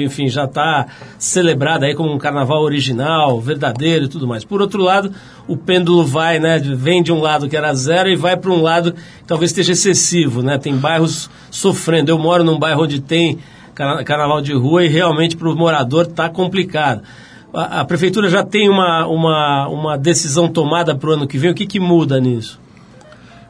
enfim, 0.00 0.28
já 0.28 0.44
está 0.44 0.86
celebrado 1.18 1.84
aí 1.84 1.94
como 1.94 2.10
um 2.10 2.16
carnaval 2.16 2.62
original, 2.62 3.38
verdadeiro 3.38 4.06
e 4.06 4.08
tudo 4.08 4.26
mais. 4.26 4.44
Por 4.44 4.62
outro 4.62 4.80
lado, 4.82 5.12
o 5.46 5.58
pêndulo 5.58 6.06
vai, 6.06 6.38
né? 6.38 6.58
Vem 6.58 7.02
de 7.02 7.12
um 7.12 7.20
lado 7.20 7.48
que 7.48 7.56
era 7.56 7.74
zero 7.74 8.08
e 8.08 8.16
vai 8.16 8.36
para 8.36 8.50
um 8.50 8.62
lado 8.62 8.92
que 8.92 9.24
talvez 9.26 9.50
esteja 9.50 9.72
excessivo, 9.72 10.42
né? 10.42 10.56
Tem 10.56 10.74
bairros 10.74 11.28
sofrendo. 11.50 12.10
Eu 12.10 12.18
moro 12.18 12.42
num 12.42 12.58
bairro 12.58 12.84
onde 12.84 13.00
tem 13.00 13.38
carna- 13.74 14.02
carnaval 14.04 14.40
de 14.40 14.54
rua 14.54 14.84
e 14.84 14.88
realmente 14.88 15.36
para 15.36 15.50
o 15.50 15.56
morador 15.56 16.06
está 16.06 16.30
complicado. 16.30 17.02
A, 17.52 17.80
a 17.80 17.84
prefeitura 17.84 18.30
já 18.30 18.42
tem 18.42 18.70
uma, 18.70 19.06
uma, 19.06 19.68
uma 19.68 19.98
decisão 19.98 20.48
tomada 20.48 20.94
para 20.94 21.10
o 21.10 21.12
ano 21.12 21.26
que 21.26 21.36
vem. 21.36 21.50
O 21.50 21.54
que, 21.54 21.66
que 21.66 21.78
muda 21.78 22.18
nisso? 22.18 22.63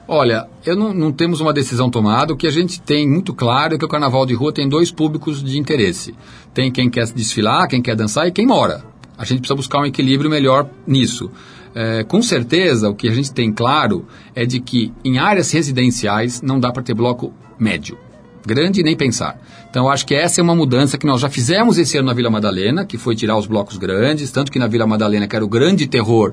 Olha, 0.06 0.46
eu 0.66 0.76
não, 0.76 0.92
não 0.92 1.10
temos 1.10 1.40
uma 1.40 1.52
decisão 1.52 1.88
tomada. 1.88 2.32
O 2.32 2.36
que 2.36 2.46
a 2.46 2.50
gente 2.50 2.80
tem 2.80 3.08
muito 3.08 3.32
claro 3.32 3.74
é 3.74 3.78
que 3.78 3.84
o 3.84 3.88
carnaval 3.88 4.26
de 4.26 4.34
rua 4.34 4.52
tem 4.52 4.68
dois 4.68 4.90
públicos 4.90 5.42
de 5.42 5.58
interesse. 5.58 6.14
Tem 6.52 6.70
quem 6.70 6.90
quer 6.90 7.06
desfilar, 7.06 7.68
quem 7.68 7.80
quer 7.80 7.96
dançar 7.96 8.28
e 8.28 8.32
quem 8.32 8.46
mora. 8.46 8.84
A 9.16 9.24
gente 9.24 9.38
precisa 9.38 9.56
buscar 9.56 9.80
um 9.80 9.86
equilíbrio 9.86 10.28
melhor 10.28 10.68
nisso. 10.86 11.30
É, 11.74 12.04
com 12.04 12.20
certeza, 12.20 12.88
o 12.90 12.94
que 12.94 13.08
a 13.08 13.14
gente 13.14 13.32
tem 13.32 13.52
claro 13.52 14.06
é 14.34 14.44
de 14.44 14.60
que 14.60 14.92
em 15.04 15.18
áreas 15.18 15.50
residenciais 15.50 16.42
não 16.42 16.60
dá 16.60 16.70
para 16.70 16.82
ter 16.82 16.94
bloco 16.94 17.32
médio. 17.58 17.96
Grande 18.46 18.82
nem 18.82 18.94
pensar. 18.94 19.40
Então, 19.70 19.88
acho 19.88 20.06
que 20.06 20.14
essa 20.14 20.40
é 20.40 20.44
uma 20.44 20.54
mudança 20.54 20.98
que 20.98 21.06
nós 21.06 21.20
já 21.20 21.30
fizemos 21.30 21.78
esse 21.78 21.96
ano 21.96 22.08
na 22.08 22.12
Vila 22.12 22.28
Madalena, 22.28 22.84
que 22.84 22.98
foi 22.98 23.16
tirar 23.16 23.38
os 23.38 23.46
blocos 23.46 23.78
grandes, 23.78 24.30
tanto 24.30 24.52
que 24.52 24.58
na 24.58 24.66
Vila 24.66 24.86
Madalena, 24.86 25.26
que 25.26 25.34
era 25.34 25.44
o 25.44 25.48
grande 25.48 25.86
terror, 25.86 26.32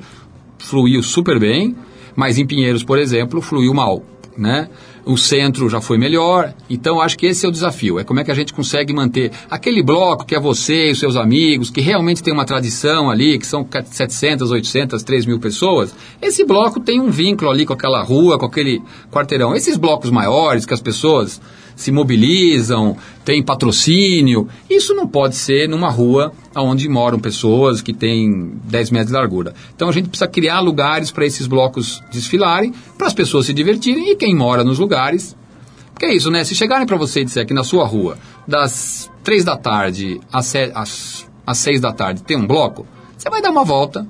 fluiu 0.59 1.01
super 1.01 1.39
bem, 1.39 1.75
mas 2.15 2.37
em 2.37 2.45
Pinheiros, 2.45 2.83
por 2.83 2.99
exemplo, 2.99 3.41
fluiu 3.41 3.73
mal, 3.73 4.03
né? 4.37 4.69
O 5.03 5.17
centro 5.17 5.67
já 5.67 5.81
foi 5.81 5.97
melhor, 5.97 6.53
então 6.69 7.01
acho 7.01 7.17
que 7.17 7.25
esse 7.25 7.43
é 7.45 7.49
o 7.49 7.51
desafio, 7.51 7.99
é 7.99 8.03
como 8.03 8.19
é 8.19 8.23
que 8.23 8.29
a 8.29 8.35
gente 8.35 8.53
consegue 8.53 8.93
manter 8.93 9.31
aquele 9.49 9.81
bloco 9.81 10.25
que 10.25 10.35
é 10.35 10.39
você 10.39 10.89
e 10.89 10.91
os 10.91 10.99
seus 10.99 11.15
amigos, 11.15 11.71
que 11.71 11.81
realmente 11.81 12.21
tem 12.21 12.31
uma 12.31 12.45
tradição 12.45 13.09
ali, 13.09 13.39
que 13.39 13.47
são 13.47 13.67
700, 13.83 14.51
800, 14.51 15.01
3 15.01 15.25
mil 15.25 15.39
pessoas, 15.39 15.95
esse 16.21 16.45
bloco 16.45 16.79
tem 16.79 16.99
um 16.99 17.09
vínculo 17.09 17.49
ali 17.49 17.65
com 17.65 17.73
aquela 17.73 18.03
rua, 18.03 18.37
com 18.37 18.45
aquele 18.45 18.81
quarteirão. 19.11 19.55
Esses 19.55 19.75
blocos 19.75 20.11
maiores, 20.11 20.67
que 20.67 20.73
as 20.73 20.81
pessoas 20.81 21.41
se 21.81 21.91
mobilizam, 21.91 22.95
tem 23.25 23.43
patrocínio. 23.43 24.47
Isso 24.69 24.93
não 24.93 25.07
pode 25.07 25.35
ser 25.35 25.67
numa 25.67 25.89
rua 25.89 26.31
onde 26.55 26.87
moram 26.87 27.19
pessoas 27.19 27.81
que 27.81 27.93
têm 27.93 28.53
10 28.65 28.91
metros 28.91 29.11
de 29.11 29.17
largura. 29.17 29.53
Então 29.75 29.89
a 29.89 29.91
gente 29.91 30.09
precisa 30.09 30.27
criar 30.27 30.59
lugares 30.59 31.11
para 31.11 31.25
esses 31.25 31.47
blocos 31.47 32.01
desfilarem, 32.11 32.73
para 32.97 33.07
as 33.07 33.13
pessoas 33.13 33.45
se 33.45 33.53
divertirem 33.53 34.11
e 34.11 34.15
quem 34.15 34.35
mora 34.35 34.63
nos 34.63 34.79
lugares. 34.79 35.35
Porque 35.93 36.05
é 36.05 36.15
isso, 36.15 36.31
né? 36.31 36.43
Se 36.43 36.55
chegarem 36.55 36.87
para 36.87 36.97
você 36.97 37.21
e 37.21 37.25
disser 37.25 37.45
que 37.45 37.53
na 37.53 37.63
sua 37.63 37.85
rua, 37.85 38.17
das 38.47 39.09
3 39.23 39.43
da 39.43 39.55
tarde 39.57 40.19
às, 40.31 40.53
às, 40.73 41.27
às 41.45 41.57
6 41.59 41.79
da 41.79 41.91
tarde 41.91 42.23
tem 42.23 42.37
um 42.37 42.47
bloco, 42.47 42.85
você 43.17 43.29
vai 43.29 43.41
dar 43.41 43.51
uma 43.51 43.63
volta, 43.63 44.07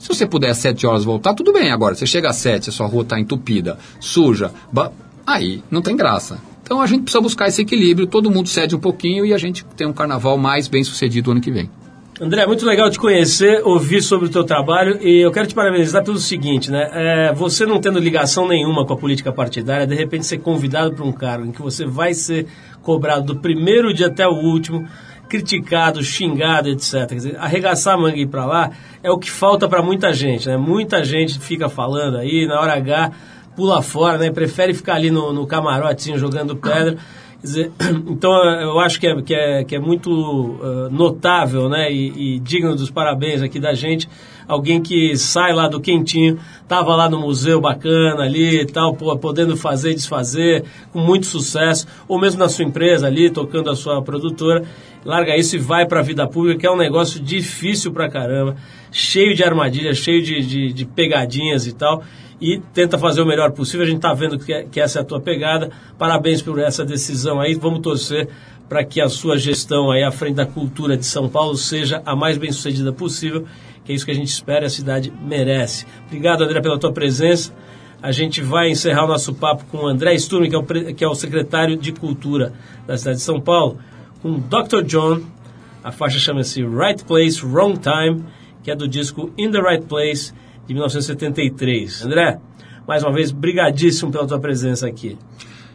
se 0.00 0.08
você 0.08 0.26
puder 0.26 0.50
às 0.50 0.58
7 0.58 0.84
horas 0.86 1.04
voltar, 1.04 1.34
tudo 1.34 1.52
bem. 1.52 1.70
Agora, 1.70 1.94
você 1.94 2.06
chega 2.06 2.28
às 2.30 2.36
7, 2.36 2.70
a 2.70 2.72
sua 2.72 2.86
rua 2.88 3.02
está 3.02 3.20
entupida, 3.20 3.78
suja, 4.00 4.52
ba- 4.72 4.90
aí 5.24 5.62
não 5.70 5.80
tem 5.80 5.96
graça. 5.96 6.38
Então 6.68 6.82
a 6.82 6.86
gente 6.86 7.04
precisa 7.04 7.22
buscar 7.22 7.48
esse 7.48 7.62
equilíbrio, 7.62 8.06
todo 8.06 8.30
mundo 8.30 8.46
cede 8.46 8.76
um 8.76 8.78
pouquinho 8.78 9.24
e 9.24 9.32
a 9.32 9.38
gente 9.38 9.64
tem 9.74 9.86
um 9.86 9.92
carnaval 9.92 10.36
mais 10.36 10.68
bem 10.68 10.84
sucedido 10.84 11.30
ano 11.30 11.40
que 11.40 11.50
vem. 11.50 11.70
André, 12.20 12.46
muito 12.46 12.66
legal 12.66 12.90
te 12.90 12.98
conhecer, 12.98 13.62
ouvir 13.64 14.02
sobre 14.02 14.26
o 14.26 14.30
teu 14.30 14.44
trabalho 14.44 14.98
e 15.00 15.18
eu 15.18 15.32
quero 15.32 15.46
te 15.46 15.54
parabenizar 15.54 16.04
pelo 16.04 16.18
seguinte, 16.18 16.70
né? 16.70 16.90
É, 16.92 17.32
você 17.32 17.64
não 17.64 17.80
tendo 17.80 17.98
ligação 17.98 18.46
nenhuma 18.46 18.84
com 18.84 18.92
a 18.92 18.96
política 18.98 19.32
partidária, 19.32 19.86
de 19.86 19.94
repente 19.94 20.26
ser 20.26 20.40
convidado 20.40 20.92
para 20.94 21.06
um 21.06 21.12
cargo 21.12 21.46
em 21.46 21.52
que 21.52 21.62
você 21.62 21.86
vai 21.86 22.12
ser 22.12 22.46
cobrado 22.82 23.32
do 23.32 23.40
primeiro 23.40 23.94
dia 23.94 24.08
até 24.08 24.28
o 24.28 24.34
último, 24.34 24.86
criticado, 25.26 26.02
xingado, 26.02 26.68
etc. 26.68 27.06
Quer 27.08 27.14
dizer, 27.14 27.36
arregaçar 27.38 27.94
a 27.94 27.96
manga 27.96 28.18
e 28.18 28.22
ir 28.22 28.26
para 28.26 28.44
lá 28.44 28.72
é 29.02 29.10
o 29.10 29.16
que 29.16 29.30
falta 29.30 29.66
para 29.66 29.82
muita 29.82 30.12
gente, 30.12 30.46
né? 30.46 30.58
Muita 30.58 31.02
gente 31.02 31.38
fica 31.38 31.70
falando 31.70 32.18
aí, 32.18 32.46
na 32.46 32.60
hora 32.60 32.74
H, 32.74 33.10
pula 33.58 33.82
fora, 33.82 34.16
né? 34.18 34.30
Prefere 34.30 34.72
ficar 34.72 34.94
ali 34.94 35.10
no, 35.10 35.32
no 35.32 35.44
camarotezinho 35.44 36.16
jogando 36.16 36.54
pedra. 36.54 36.96
Dizer, 37.42 37.72
então 38.06 38.32
eu 38.60 38.78
acho 38.78 39.00
que 39.00 39.06
é, 39.08 39.20
que 39.20 39.34
é, 39.34 39.64
que 39.64 39.74
é 39.74 39.80
muito 39.80 40.10
uh, 40.12 40.88
notável 40.92 41.68
né, 41.68 41.92
e, 41.92 42.36
e 42.36 42.38
digno 42.38 42.76
dos 42.76 42.88
parabéns 42.88 43.42
aqui 43.42 43.58
da 43.58 43.74
gente. 43.74 44.08
Alguém 44.46 44.80
que 44.80 45.16
sai 45.16 45.52
lá 45.52 45.66
do 45.66 45.80
quentinho, 45.80 46.38
estava 46.62 46.94
lá 46.94 47.10
no 47.10 47.18
museu 47.18 47.60
bacana 47.60 48.22
ali 48.22 48.60
e 48.60 48.64
tal, 48.64 48.94
podendo 48.94 49.56
fazer 49.56 49.90
e 49.90 49.94
desfazer, 49.94 50.64
com 50.92 51.00
muito 51.00 51.26
sucesso, 51.26 51.86
ou 52.06 52.18
mesmo 52.18 52.38
na 52.38 52.48
sua 52.48 52.64
empresa 52.64 53.08
ali, 53.08 53.28
tocando 53.28 53.68
a 53.70 53.76
sua 53.76 54.00
produtora, 54.00 54.62
larga 55.04 55.36
isso 55.36 55.56
e 55.56 55.58
vai 55.58 55.84
para 55.84 56.00
a 56.00 56.02
vida 56.02 56.26
pública, 56.26 56.60
que 56.60 56.66
é 56.66 56.70
um 56.70 56.78
negócio 56.78 57.20
difícil 57.20 57.92
pra 57.92 58.08
caramba, 58.08 58.56
cheio 58.90 59.34
de 59.34 59.44
armadilhas, 59.44 59.98
cheio 59.98 60.22
de, 60.22 60.40
de, 60.40 60.72
de 60.72 60.84
pegadinhas 60.86 61.66
e 61.66 61.74
tal 61.74 62.02
e 62.40 62.60
tenta 62.72 62.98
fazer 62.98 63.20
o 63.20 63.26
melhor 63.26 63.50
possível. 63.52 63.84
A 63.84 63.88
gente 63.88 63.96
está 63.96 64.14
vendo 64.14 64.38
que, 64.38 64.64
que, 64.64 64.80
essa 64.80 65.00
é 65.00 65.02
a 65.02 65.04
tua 65.04 65.20
pegada. 65.20 65.70
Parabéns 65.98 66.40
por 66.40 66.58
essa 66.58 66.84
decisão 66.84 67.40
aí. 67.40 67.54
Vamos 67.54 67.80
torcer 67.80 68.28
para 68.68 68.84
que 68.84 69.00
a 69.00 69.08
sua 69.08 69.38
gestão 69.38 69.90
aí 69.90 70.02
à 70.02 70.10
frente 70.10 70.34
da 70.34 70.46
cultura 70.46 70.96
de 70.96 71.06
São 71.06 71.28
Paulo 71.28 71.56
seja 71.56 72.02
a 72.04 72.14
mais 72.14 72.36
bem 72.36 72.52
sucedida 72.52 72.92
possível, 72.92 73.46
que 73.84 73.92
é 73.92 73.94
isso 73.94 74.04
que 74.04 74.10
a 74.10 74.14
gente 74.14 74.28
espera 74.28 74.64
e 74.64 74.66
a 74.66 74.70
cidade 74.70 75.12
merece. 75.22 75.86
Obrigado, 76.06 76.44
André, 76.44 76.60
pela 76.60 76.78
tua 76.78 76.92
presença. 76.92 77.52
A 78.00 78.12
gente 78.12 78.42
vai 78.42 78.70
encerrar 78.70 79.06
o 79.06 79.08
nosso 79.08 79.34
papo 79.34 79.64
com 79.70 79.78
o 79.78 79.88
André 79.88 80.14
Sturm, 80.18 80.48
que 80.48 80.54
é 80.54 80.58
o, 80.58 80.94
que 80.94 81.04
é 81.04 81.08
o 81.08 81.14
secretário 81.14 81.76
de 81.76 81.92
Cultura 81.92 82.52
da 82.86 82.96
cidade 82.96 83.16
de 83.16 83.24
São 83.24 83.40
Paulo, 83.40 83.78
com 84.22 84.32
o 84.32 84.38
Dr. 84.38 84.82
John. 84.84 85.20
A 85.82 85.90
faixa 85.90 86.18
chama-se 86.18 86.62
Right 86.62 87.04
Place, 87.04 87.44
Wrong 87.44 87.78
Time, 87.78 88.24
que 88.62 88.70
é 88.70 88.76
do 88.76 88.86
disco 88.86 89.32
In 89.36 89.50
the 89.50 89.60
Right 89.60 89.84
Place, 89.86 90.32
de 90.68 90.74
1973. 90.74 92.04
André, 92.04 92.38
mais 92.86 93.02
uma 93.02 93.10
vez, 93.10 93.32
brigadíssimo 93.32 94.12
pela 94.12 94.26
tua 94.26 94.38
presença 94.38 94.86
aqui. 94.86 95.16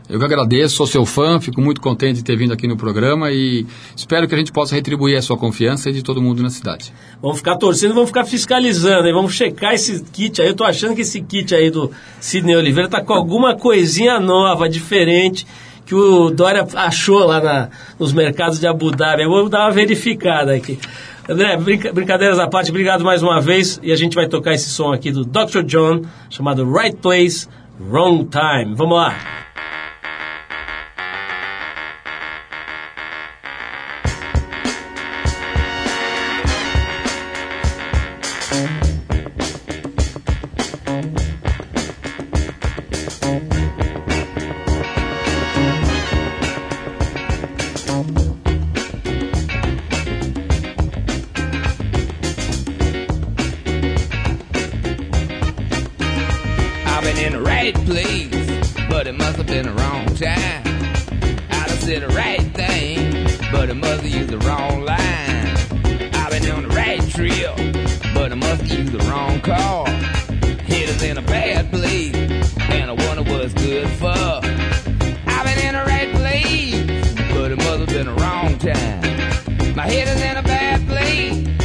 Eu 0.08 0.20
que 0.20 0.26
agradeço, 0.26 0.76
sou 0.76 0.86
seu 0.86 1.06
fã, 1.06 1.40
fico 1.40 1.62
muito 1.62 1.82
contente 1.82 2.18
de 2.18 2.24
ter 2.24 2.36
vindo 2.36 2.54
aqui 2.54 2.68
no 2.68 2.78
programa 2.78 3.32
e 3.32 3.66
espero 3.96 4.28
que 4.28 4.36
a 4.36 4.38
gente 4.38 4.52
possa 4.52 4.76
retribuir 4.76 5.18
a 5.18 5.22
sua 5.22 5.38
confiança 5.38 5.90
e 5.90 5.94
de 5.94 6.04
todo 6.04 6.22
mundo 6.22 6.44
na 6.44 6.50
cidade. 6.50 6.94
Vamos 7.22 7.38
ficar 7.38 7.56
torcendo, 7.56 7.94
vamos 7.94 8.10
ficar 8.10 8.26
fiscalizando, 8.26 9.08
hein? 9.08 9.14
vamos 9.14 9.34
checar 9.34 9.74
esse 9.74 10.04
kit 10.04 10.42
aí. 10.42 10.50
Eu 10.50 10.56
tô 10.56 10.66
achando 10.66 10.94
que 10.94 11.02
esse 11.02 11.22
kit 11.22 11.56
aí 11.56 11.72
do 11.72 11.90
Sidney 12.20 12.56
Oliveira 12.56 12.90
tá 12.90 13.02
com 13.02 13.14
alguma 13.14 13.56
coisinha 13.56 14.20
nova, 14.20 14.68
diferente, 14.70 15.48
que 15.86 15.96
o 15.96 16.30
Dória 16.30 16.68
achou 16.76 17.26
lá 17.26 17.42
na, 17.42 17.70
nos 17.98 18.12
mercados 18.14 18.60
de 18.60 18.68
Abu 18.68 18.92
Dhabi. 18.92 19.24
Eu 19.24 19.30
vou 19.30 19.50
dar 19.50 19.62
uma 19.62 19.72
verificada 19.72 20.54
aqui. 20.54 20.78
André, 21.28 21.56
brinca, 21.56 21.94
brincadeiras 21.94 22.38
à 22.38 22.48
parte, 22.48 22.70
obrigado 22.70 23.04
mais 23.04 23.24
uma 23.24 23.40
vez. 23.40 23.80
E 23.82 23.92
a 23.92 23.96
gente 23.96 24.14
vai 24.14 24.28
tocar 24.28 24.54
esse 24.54 24.70
som 24.70 24.92
aqui 24.92 25.12
do 25.12 25.24
Dr. 25.24 25.64
John, 25.64 26.02
chamado 26.30 26.70
Right 26.70 26.98
Place, 26.98 27.48
Wrong 27.80 28.28
Time. 28.30 28.76
Vamos 28.76 28.98
lá. 28.98 29.16
Right 57.64 57.86
place, 57.86 58.74
but 58.90 59.08
it 59.08 59.14
must 59.14 59.38
have 59.38 59.48
been 59.48 59.66
the 59.66 59.72
wrong 59.72 60.06
time. 60.16 60.64
I'd 61.50 61.70
have 61.70 61.80
said 61.80 62.02
the 62.02 62.10
right 62.10 62.42
thing, 62.54 63.26
but 63.54 63.70
it 63.70 63.76
must 63.76 64.04
have 64.04 64.14
used 64.14 64.32
the 64.32 64.40
wrong 64.40 64.82
line. 64.82 65.48
I've 66.14 66.32
been 66.32 66.52
on 66.52 66.64
the 66.64 66.76
right 66.76 67.00
trip, 67.10 67.56
but 68.14 68.34
I 68.34 68.36
must 68.36 68.64
have 68.64 68.80
used 68.80 68.92
the 68.92 69.00
wrong 69.10 69.40
car. 69.40 69.88
Head 69.88 70.90
is 70.90 71.04
in 71.04 71.18
a 71.18 71.22
bad 71.22 71.72
place, 71.72 72.14
and 72.70 72.92
I 72.92 73.08
wonder 73.08 73.24
what's 73.32 73.54
good 73.54 73.88
for. 73.92 74.42
I've 75.34 75.46
been 75.46 75.60
in 75.66 75.76
the 75.76 75.86
right 75.88 76.12
place, 76.16 77.14
but 77.32 77.50
it 77.50 77.58
must 77.60 77.80
have 77.80 77.88
been 77.88 78.08
the 78.08 78.18
wrong 78.22 78.58
time. 78.58 79.76
My 79.76 79.88
head 79.88 80.10
is 80.10 80.22
in 80.22 80.36
a 80.36 80.44
bad 80.44 80.86
place, 80.86 81.63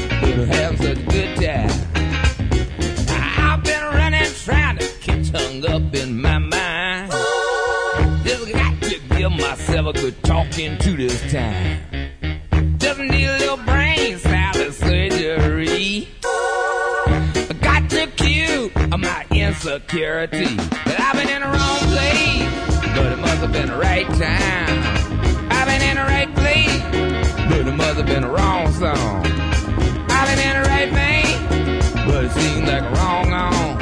give 9.68 9.84
myself 9.84 9.96
a 9.96 10.00
good 10.00 10.22
talking 10.24 10.78
to 10.78 10.96
this 10.96 11.32
time. 11.32 11.80
Just 12.78 13.00
need 13.00 13.26
a 13.26 13.38
little 13.38 13.56
brain 13.58 14.18
salad 14.18 14.72
surgery. 14.74 16.08
I 16.24 17.56
got 17.60 17.90
to 17.90 18.06
cue 18.16 18.70
my 18.96 19.26
insecurity. 19.30 20.56
But 20.56 21.00
I've 21.00 21.14
been 21.14 21.28
in 21.28 21.42
the 21.42 21.48
wrong 21.48 21.78
place, 21.92 22.96
but 22.96 23.12
it 23.12 23.18
must 23.18 23.36
have 23.38 23.52
been 23.52 23.68
the 23.68 23.76
right 23.76 24.06
time. 24.06 25.52
I've 25.52 25.66
been 25.66 25.82
in 25.82 25.96
the 25.96 26.04
right 26.04 26.34
place, 26.34 26.82
but 27.48 27.66
it 27.66 27.76
must 27.76 27.96
have 27.98 28.06
been 28.06 28.22
the 28.22 28.28
wrong 28.28 28.72
song. 28.72 29.26
I've 30.10 30.28
been 30.28 30.38
in 30.38 30.62
the 30.62 30.68
right 30.68 30.90
vein, 30.92 32.06
but 32.06 32.24
it 32.24 32.32
seems 32.32 32.68
like 32.68 32.82
a 32.82 32.90
wrong 32.94 33.32
on. 33.32 33.78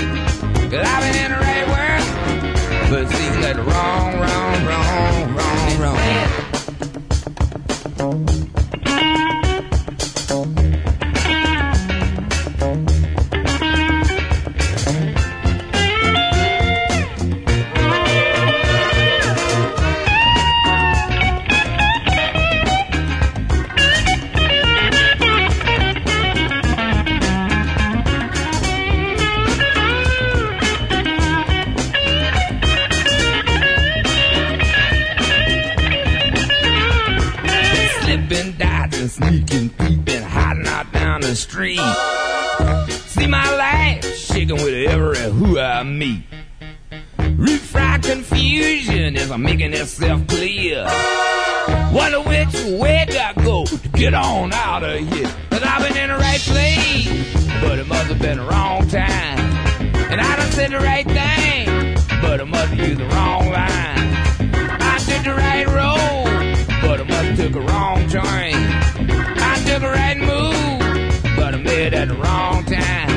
Cause 0.70 0.84
I've 0.84 1.02
been 1.02 1.24
in 1.24 1.30
the 1.30 1.38
right 1.38 1.66
world, 1.68 2.90
but 2.90 3.02
it 3.02 3.10
seems 3.10 3.36
like 3.38 3.56
the 3.56 3.62
wrong, 3.62 4.18
wrong, 4.18 4.66
wrong, 4.66 5.15
Thank 8.06 8.30
you. 8.30 8.35
Slipping, 38.16 38.52
dodging, 38.52 39.08
sneaking, 39.08 39.68
peeping, 39.68 40.22
hiding 40.22 40.66
out 40.66 40.90
down 40.90 41.20
the 41.20 41.36
street. 41.36 41.78
See 42.88 43.26
my 43.26 43.54
life 43.54 44.16
shaking 44.16 44.56
with 44.56 44.88
every 44.88 45.18
who 45.32 45.58
I 45.58 45.82
meet. 45.82 46.22
Root 47.36 47.60
fried 47.60 48.02
confusion 48.04 49.16
is 49.16 49.36
making 49.36 49.74
itself 49.74 50.26
clear. 50.28 50.84
Wonder 51.92 52.22
which 52.22 52.54
way 52.80 53.04
do 53.06 53.18
I 53.18 53.34
go 53.44 53.66
to 53.66 53.88
get 53.90 54.14
on 54.14 54.50
out 54.54 54.82
of 54.82 54.98
here. 54.98 55.30
Cause 55.50 55.62
I've 55.62 55.86
been 55.86 55.98
in 55.98 56.08
the 56.08 56.16
right 56.16 56.40
place, 56.40 57.44
but 57.60 57.78
it 57.78 57.86
must 57.86 58.06
have 58.06 58.18
been 58.18 58.38
the 58.38 58.44
wrong 58.44 58.88
time. 58.88 59.40
And 60.10 60.22
I 60.22 60.36
done 60.36 60.52
said 60.52 60.70
the 60.70 60.78
right 60.78 61.04
thing, 61.04 61.96
but 62.22 62.40
I 62.40 62.44
must 62.44 62.68
have 62.72 62.88
used 62.88 62.98
the 62.98 63.08
wrong 63.08 63.50
line. 63.50 64.16
I 64.80 64.98
took 65.06 65.22
the 65.22 65.34
right 65.34 65.66
road, 65.66 66.15
took 67.36 67.54
a 67.54 67.60
wrong 67.60 68.08
train. 68.08 68.56
I 69.36 69.62
took 69.66 69.82
a 69.82 69.90
right 69.90 70.16
move, 70.16 71.36
but 71.36 71.54
I 71.54 71.58
made 71.58 71.88
it 71.88 71.94
at 71.94 72.08
the 72.08 72.14
wrong 72.14 72.64
time. 72.64 73.10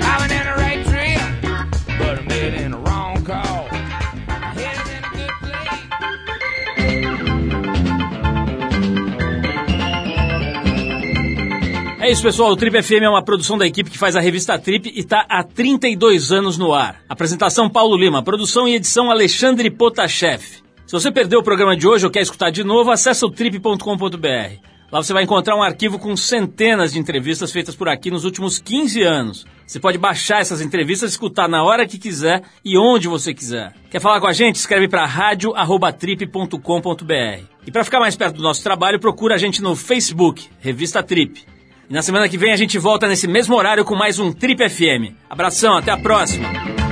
I 0.00 0.16
went 0.18 0.32
in 0.32 0.44
the 0.48 0.56
right 0.56 0.82
trip, 0.86 1.98
but 1.98 2.18
I 2.20 2.22
made 2.22 2.54
it 2.54 2.60
in 2.62 2.70
the 2.70 2.78
wrong 2.78 3.22
call. 3.22 3.68
É 12.00 12.10
isso, 12.10 12.22
pessoal. 12.22 12.50
O 12.52 12.56
Trip 12.56 12.82
FM 12.82 13.02
é 13.02 13.08
uma 13.08 13.22
produção 13.22 13.58
da 13.58 13.66
equipe 13.66 13.90
que 13.90 13.98
faz 13.98 14.16
a 14.16 14.20
revista 14.20 14.58
Trip 14.58 14.90
e 14.94 15.00
está 15.00 15.26
há 15.28 15.42
32 15.42 16.32
anos 16.32 16.56
no 16.56 16.72
ar. 16.72 17.02
Apresentação 17.08 17.68
Paulo 17.68 17.96
Lima, 17.96 18.22
produção 18.22 18.66
e 18.66 18.74
edição 18.74 19.10
Alexandre 19.10 19.70
Potashev. 19.70 20.64
Se 20.86 20.92
você 20.92 21.10
perdeu 21.10 21.40
o 21.40 21.42
programa 21.42 21.76
de 21.76 21.86
hoje 21.86 22.04
ou 22.04 22.10
quer 22.10 22.20
escutar 22.20 22.50
de 22.50 22.62
novo, 22.62 22.90
acessa 22.90 23.24
o 23.24 23.30
trip.com.br. 23.30 24.58
Lá 24.92 25.02
você 25.02 25.12
vai 25.12 25.24
encontrar 25.24 25.56
um 25.56 25.62
arquivo 25.62 25.98
com 25.98 26.16
centenas 26.16 26.92
de 26.92 27.00
entrevistas 27.00 27.50
feitas 27.50 27.74
por 27.74 27.88
aqui 27.88 28.10
nos 28.10 28.24
últimos 28.24 28.58
15 28.58 29.02
anos. 29.02 29.46
Você 29.66 29.80
pode 29.80 29.98
baixar 29.98 30.40
essas 30.40 30.60
entrevistas, 30.60 31.10
escutar 31.10 31.48
na 31.48 31.64
hora 31.64 31.86
que 31.86 31.98
quiser 31.98 32.42
e 32.64 32.78
onde 32.78 33.08
você 33.08 33.34
quiser. 33.34 33.72
Quer 33.90 34.00
falar 34.00 34.20
com 34.20 34.26
a 34.26 34.32
gente? 34.32 34.56
Escreve 34.56 34.86
para 34.86 35.06
radio@trip.com.br. 35.06 37.44
E 37.66 37.72
para 37.72 37.82
ficar 37.82 37.98
mais 37.98 38.14
perto 38.14 38.36
do 38.36 38.42
nosso 38.42 38.62
trabalho, 38.62 39.00
procura 39.00 39.34
a 39.34 39.38
gente 39.38 39.62
no 39.62 39.74
Facebook, 39.74 40.48
Revista 40.60 41.02
Trip. 41.02 41.42
E 41.88 41.92
na 41.92 42.02
semana 42.02 42.28
que 42.28 42.38
vem 42.38 42.52
a 42.52 42.56
gente 42.56 42.78
volta 42.78 43.08
nesse 43.08 43.26
mesmo 43.26 43.56
horário 43.56 43.84
com 43.84 43.96
mais 43.96 44.18
um 44.18 44.32
Trip 44.32 44.68
FM. 44.68 45.14
Abração, 45.28 45.78
até 45.78 45.90
a 45.90 45.98
próxima. 45.98 46.83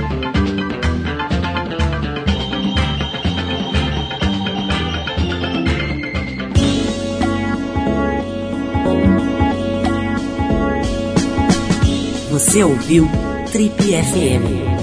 Você 12.43 12.61
ouviu 12.61 13.07
Trip 13.51 13.73
FM. 13.73 14.82